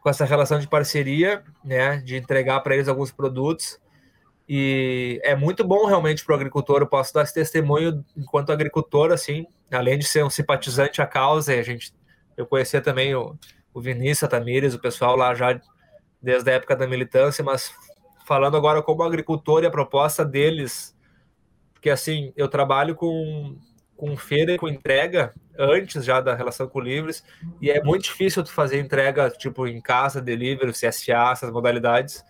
com 0.00 0.08
essa 0.08 0.24
relação 0.24 0.58
de 0.58 0.66
parceria, 0.66 1.44
né? 1.62 1.98
De 1.98 2.16
entregar 2.16 2.60
para 2.60 2.72
eles 2.74 2.88
alguns 2.88 3.12
produtos. 3.12 3.78
E 4.52 5.20
é 5.22 5.36
muito 5.36 5.62
bom 5.62 5.86
realmente 5.86 6.24
para 6.24 6.32
o 6.32 6.34
agricultor. 6.34 6.80
Eu 6.80 6.86
posso 6.88 7.14
dar 7.14 7.22
esse 7.22 7.32
testemunho 7.32 8.04
enquanto 8.16 8.50
agricultor, 8.50 9.12
assim, 9.12 9.46
além 9.70 9.96
de 9.96 10.04
ser 10.04 10.24
um 10.24 10.28
simpatizante 10.28 11.00
à 11.00 11.06
causa. 11.06 11.52
A 11.52 11.62
gente, 11.62 11.94
eu 12.36 12.44
conhecia 12.44 12.80
também 12.80 13.14
o, 13.14 13.38
o 13.72 13.80
Vinícius 13.80 14.28
Tamires, 14.28 14.74
o 14.74 14.80
pessoal 14.80 15.14
lá 15.14 15.36
já 15.36 15.60
desde 16.20 16.50
a 16.50 16.54
época 16.54 16.74
da 16.74 16.84
militância, 16.84 17.44
mas 17.44 17.72
falando 18.26 18.56
agora 18.56 18.82
como 18.82 19.04
agricultor 19.04 19.62
e 19.62 19.66
a 19.66 19.70
proposta 19.70 20.24
deles, 20.24 20.96
porque 21.72 21.88
assim, 21.88 22.32
eu 22.36 22.48
trabalho 22.48 22.96
com, 22.96 23.56
com 23.96 24.16
feira 24.16 24.54
e 24.54 24.58
com 24.58 24.68
entrega 24.68 25.32
antes 25.56 26.04
já 26.04 26.20
da 26.20 26.34
relação 26.34 26.68
com 26.68 26.80
livres, 26.80 27.22
e 27.60 27.70
é 27.70 27.80
muito 27.84 28.02
difícil 28.02 28.42
tu 28.42 28.50
fazer 28.50 28.80
entrega 28.80 29.30
tipo 29.30 29.64
em 29.68 29.80
casa, 29.80 30.20
delivery, 30.20 30.72
CSA, 30.72 31.30
essas 31.30 31.52
modalidades, 31.52 32.24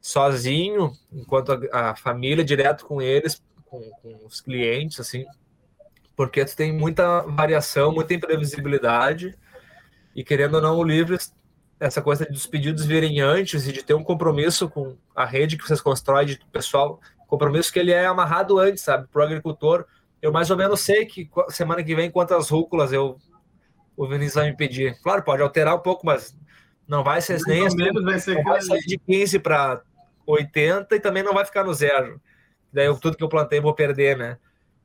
sozinho, 0.00 0.92
enquanto 1.12 1.52
a, 1.72 1.90
a 1.90 1.96
família 1.96 2.44
direto 2.44 2.86
com 2.86 3.02
eles, 3.02 3.42
com, 3.66 3.80
com 4.02 4.26
os 4.26 4.40
clientes, 4.40 4.98
assim, 5.00 5.24
porque 6.16 6.44
tu 6.44 6.56
tem 6.56 6.72
muita 6.72 7.22
variação, 7.22 7.92
muita 7.92 8.14
imprevisibilidade, 8.14 9.36
e 10.14 10.24
querendo 10.24 10.54
ou 10.54 10.60
não, 10.60 10.78
o 10.78 10.84
Livres 10.84 11.32
essa 11.80 12.02
coisa 12.02 12.26
dos 12.26 12.46
pedidos 12.46 12.84
virem 12.84 13.20
antes 13.20 13.66
e 13.66 13.72
de 13.72 13.82
ter 13.82 13.94
um 13.94 14.04
compromisso 14.04 14.68
com 14.68 14.98
a 15.16 15.24
rede 15.24 15.56
que 15.56 15.66
vocês 15.66 15.80
constroem 15.80 16.26
de 16.26 16.38
pessoal, 16.52 17.00
compromisso 17.26 17.72
que 17.72 17.78
ele 17.78 17.90
é 17.90 18.04
amarrado 18.04 18.58
antes, 18.58 18.82
sabe? 18.82 19.08
Para 19.08 19.22
o 19.22 19.24
agricultor, 19.24 19.86
eu 20.20 20.30
mais 20.30 20.50
ou 20.50 20.58
menos 20.58 20.80
sei 20.80 21.06
que 21.06 21.30
semana 21.48 21.82
que 21.82 21.94
vem 21.94 22.10
quantas 22.10 22.50
rúculas 22.50 22.92
eu 22.92 23.16
o 23.96 24.06
Vinícius 24.06 24.34
vai 24.34 24.50
me 24.50 24.56
pedir. 24.56 24.98
Claro, 25.02 25.22
pode 25.22 25.42
alterar 25.42 25.74
um 25.74 25.80
pouco, 25.80 26.06
mas 26.06 26.36
não 26.86 27.02
vai 27.02 27.20
ser 27.20 27.38
nem 27.46 27.66
assim, 27.66 28.02
vai, 28.02 28.18
ser 28.18 28.42
vai 28.42 28.60
sair 28.60 28.80
de 28.80 28.98
15 28.98 29.38
para 29.38 29.82
80 30.30 30.94
e 30.96 31.00
também 31.00 31.22
não 31.22 31.34
vai 31.34 31.44
ficar 31.44 31.64
no 31.64 31.74
zero. 31.74 32.20
Daí 32.72 32.86
eu, 32.86 32.98
tudo 32.98 33.16
que 33.16 33.24
eu 33.24 33.28
plantei 33.28 33.60
vou 33.60 33.74
perder, 33.74 34.16
né? 34.16 34.38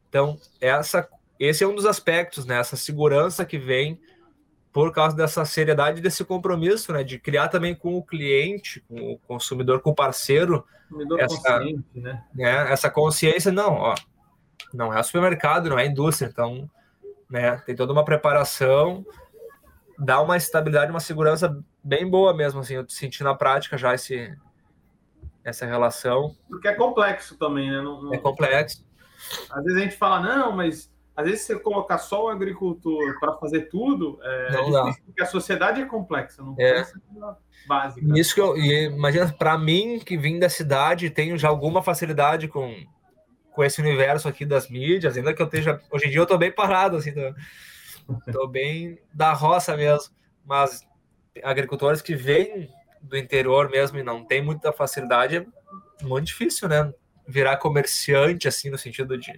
Então, 0.09 0.39
essa, 0.59 1.07
esse 1.39 1.63
é 1.63 1.67
um 1.67 1.75
dos 1.75 1.85
aspectos, 1.85 2.45
né? 2.45 2.59
Essa 2.59 2.75
segurança 2.75 3.45
que 3.45 3.57
vem 3.57 3.99
por 4.75 4.91
causa 4.91 5.15
dessa 5.15 5.45
seriedade 5.45 6.01
desse 6.01 6.25
compromisso, 6.25 6.91
né, 6.91 7.01
de 7.01 7.17
criar 7.17 7.47
também 7.47 7.73
com 7.73 7.95
o 7.95 8.03
cliente, 8.03 8.81
com 8.89 9.13
o 9.13 9.17
consumidor, 9.19 9.79
com 9.79 9.91
o 9.91 9.95
parceiro, 9.95 10.67
consumidor 10.89 11.21
essa, 11.21 11.59
né? 11.95 12.23
né? 12.33 12.73
essa 12.73 12.89
consciência, 12.89 13.53
não, 13.53 13.71
ó, 13.71 13.95
não 14.73 14.93
é 14.93 15.01
supermercado, 15.01 15.69
não 15.69 15.79
é 15.79 15.85
indústria, 15.85 16.27
então, 16.27 16.69
né, 17.29 17.55
tem 17.65 17.73
toda 17.73 17.93
uma 17.93 18.03
preparação, 18.03 19.05
dá 19.97 20.19
uma 20.21 20.35
estabilidade, 20.35 20.91
uma 20.91 20.99
segurança 20.99 21.57
bem 21.81 22.05
boa 22.09 22.33
mesmo, 22.33 22.59
assim, 22.59 22.73
eu 22.73 22.85
senti 22.89 23.23
na 23.23 23.33
prática 23.33 23.77
já 23.77 23.93
esse, 23.95 24.35
essa 25.45 25.65
relação. 25.65 26.35
Porque 26.49 26.67
é 26.67 26.73
complexo 26.73 27.37
também, 27.37 27.69
né? 27.69 27.79
Não, 27.81 28.01
não... 28.01 28.13
É 28.13 28.17
complexo. 28.17 28.83
Às 29.51 29.63
vezes 29.63 29.79
a 29.79 29.83
gente 29.83 29.95
fala, 29.95 30.19
não, 30.19 30.51
mas 30.51 30.91
às 31.15 31.25
vezes 31.25 31.41
você 31.41 31.57
colocar 31.57 31.97
só 31.99 32.25
o 32.25 32.29
agricultor 32.29 33.17
para 33.19 33.37
fazer 33.37 33.69
tudo, 33.69 34.19
é 34.21 34.51
não 34.51 34.65
difícil, 34.65 34.83
dá. 34.83 34.95
porque 35.05 35.23
a 35.23 35.25
sociedade 35.25 35.81
é 35.81 35.85
complexa, 35.85 36.43
não 36.43 36.55
é 36.59 36.85
básica. 37.67 38.19
Isso 38.19 38.35
que 38.35 38.41
eu 38.41 38.57
imagina 38.57 39.31
para 39.31 39.57
mim 39.57 39.99
que 39.99 40.17
vim 40.17 40.39
da 40.39 40.49
cidade, 40.49 41.09
tenho 41.09 41.37
já 41.37 41.47
alguma 41.47 41.81
facilidade 41.81 42.47
com 42.47 42.75
com 43.51 43.63
esse 43.63 43.79
universo 43.79 44.27
aqui 44.27 44.45
das 44.45 44.69
mídias, 44.69 45.15
ainda 45.15 45.33
que 45.33 45.41
eu 45.41 45.45
esteja 45.45 45.81
hoje 45.89 46.07
em 46.07 46.09
dia 46.09 46.19
eu 46.19 46.23
estou 46.23 46.37
bem 46.37 46.51
parado 46.51 46.97
assim, 46.97 47.13
tô, 47.13 48.31
tô 48.33 48.47
bem 48.47 48.99
da 49.13 49.31
roça 49.31 49.77
mesmo, 49.77 50.13
mas 50.43 50.81
agricultores 51.41 52.01
que 52.01 52.15
vêm 52.15 52.69
do 53.05 53.17
interior 53.17 53.69
mesmo 53.69 53.97
e 53.97 54.03
não 54.03 54.23
tem 54.23 54.41
muita 54.41 54.71
facilidade 54.73 55.37
é 55.37 55.45
muito 56.03 56.27
difícil, 56.27 56.67
né? 56.67 56.93
Virar 57.27 57.57
comerciante 57.57 58.47
assim 58.47 58.69
no 58.69 58.77
sentido 58.77 59.17
de 59.17 59.33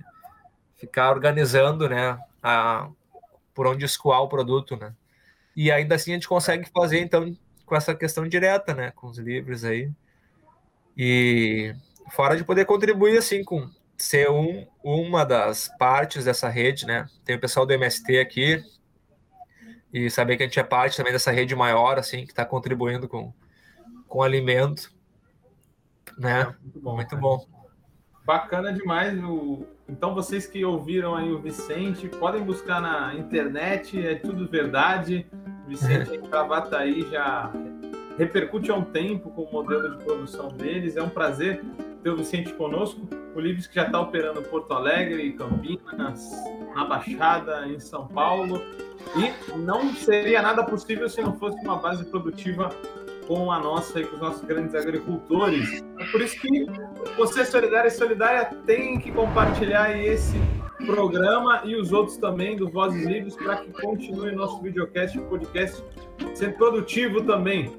ficar 0.76 1.12
organizando, 1.12 1.90
né, 1.90 2.20
a, 2.42 2.90
por 3.54 3.66
onde 3.66 3.86
escoar 3.86 4.22
o 4.22 4.30
produto, 4.30 4.76
né. 4.78 4.94
E 5.56 5.72
ainda 5.72 5.96
assim 5.96 6.12
a 6.12 6.14
gente 6.14 6.28
consegue 6.28 6.70
fazer, 6.70 7.00
então, 7.00 7.36
com 7.66 7.76
essa 7.76 7.96
questão 7.96 8.28
direta, 8.28 8.74
né, 8.76 8.92
com 8.96 9.08
os 9.08 9.18
livros 9.18 9.64
aí. 9.64 9.92
E 10.96 11.74
fora 12.12 12.38
de 12.38 12.44
poder 12.44 12.66
contribuir, 12.66 13.18
assim, 13.18 13.44
com 13.44 13.68
ser 13.98 14.30
um, 14.30 14.68
uma 14.84 15.26
das 15.26 15.68
partes 15.80 16.26
dessa 16.26 16.48
rede, 16.48 16.86
né. 16.86 17.08
Tem 17.26 17.36
o 17.36 17.40
pessoal 17.40 17.66
do 17.66 17.74
MST 17.74 18.20
aqui, 18.20 18.64
e 19.92 20.10
saber 20.10 20.38
que 20.38 20.44
a 20.44 20.46
gente 20.46 20.60
é 20.60 20.64
parte 20.64 20.98
também 20.98 21.14
dessa 21.14 21.32
rede 21.32 21.56
maior, 21.56 21.98
assim, 21.98 22.26
que 22.26 22.32
está 22.32 22.46
contribuindo 22.46 23.08
com, 23.08 23.34
com 24.08 24.22
alimento, 24.22 24.92
né. 26.18 26.42
É, 26.42 26.46
muito 26.46 26.80
bom. 26.80 26.96
Muito 26.96 27.18
bom. 27.18 27.46
Bacana 28.26 28.74
demais. 28.74 29.18
O... 29.24 29.66
Então, 29.88 30.14
vocês 30.14 30.46
que 30.46 30.66
ouviram 30.66 31.16
aí 31.16 31.32
o 31.32 31.40
Vicente, 31.40 32.10
podem 32.10 32.44
buscar 32.44 32.82
na 32.82 33.16
internet, 33.16 34.06
é 34.06 34.16
tudo 34.16 34.48
verdade. 34.48 35.26
O 35.66 35.70
Vicente 35.70 36.16
em 36.18 36.22
Gravataí 36.22 37.08
já 37.10 37.52
repercute 38.18 38.72
há 38.72 38.76
um 38.76 38.84
tempo 38.84 39.30
com 39.30 39.44
o 39.44 39.52
modelo 39.52 39.98
de 39.98 40.04
produção 40.04 40.50
deles. 40.50 40.98
É 40.98 41.02
um 41.02 41.10
prazer 41.10 41.64
ter 42.04 42.10
o 42.10 42.18
Vicente 42.18 42.52
conosco. 42.54 43.08
O 43.34 43.40
Livres 43.40 43.68
que 43.68 43.76
já 43.76 43.86
está 43.86 44.02
operando 44.02 44.42
Porto 44.42 44.74
Alegre, 44.74 45.32
Campinas, 45.34 46.30
na 46.76 46.84
Baixada, 46.84 47.68
em 47.68 47.80
São 47.80 48.08
Paulo. 48.08 48.62
E 49.16 49.56
não 49.56 49.94
seria 49.94 50.42
nada 50.42 50.64
possível 50.64 51.08
se 51.08 51.22
não 51.22 51.38
fosse 51.38 51.58
uma 51.64 51.78
base 51.78 52.04
produtiva 52.04 52.70
com 53.28 53.52
a 53.52 53.60
nossa 53.60 54.00
e 54.00 54.06
com 54.06 54.16
os 54.16 54.22
nossos 54.22 54.42
grandes 54.44 54.74
agricultores. 54.74 55.84
É 56.00 56.06
por 56.06 56.22
isso 56.22 56.40
que 56.40 56.66
você, 57.18 57.46
Solidária 57.46 57.88
e 57.88 57.92
Solidária, 57.92 58.46
tem 58.66 59.00
que 59.00 59.12
compartilhar 59.12 59.98
esse 59.98 60.38
programa 60.86 61.62
e 61.66 61.76
os 61.76 61.92
outros 61.92 62.18
também 62.18 62.56
do 62.56 62.70
Vozes 62.70 63.06
Livres 63.06 63.36
para 63.36 63.58
que 63.58 63.72
continue 63.82 64.32
nosso 64.32 64.62
videocast 64.62 65.20
podcast 65.22 65.84
sendo 66.34 66.54
produtivo 66.54 67.22
também. 67.24 67.78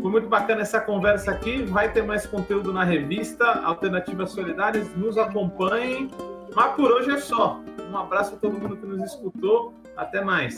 Foi 0.00 0.10
muito 0.10 0.28
bacana 0.28 0.62
essa 0.62 0.80
conversa 0.80 1.30
aqui. 1.30 1.62
Vai 1.62 1.92
ter 1.92 2.02
mais 2.02 2.26
conteúdo 2.26 2.72
na 2.72 2.84
revista 2.84 3.44
Alternativas 3.64 4.30
Solidárias. 4.30 4.94
Nos 4.96 5.18
acompanhem. 5.18 6.08
Mas 6.54 6.74
por 6.74 6.90
hoje 6.90 7.10
é 7.10 7.18
só. 7.18 7.60
Um 7.90 7.96
abraço 7.96 8.34
a 8.34 8.38
todo 8.38 8.58
mundo 8.58 8.76
que 8.76 8.86
nos 8.86 9.12
escutou. 9.12 9.74
Até 9.96 10.24
mais. 10.24 10.56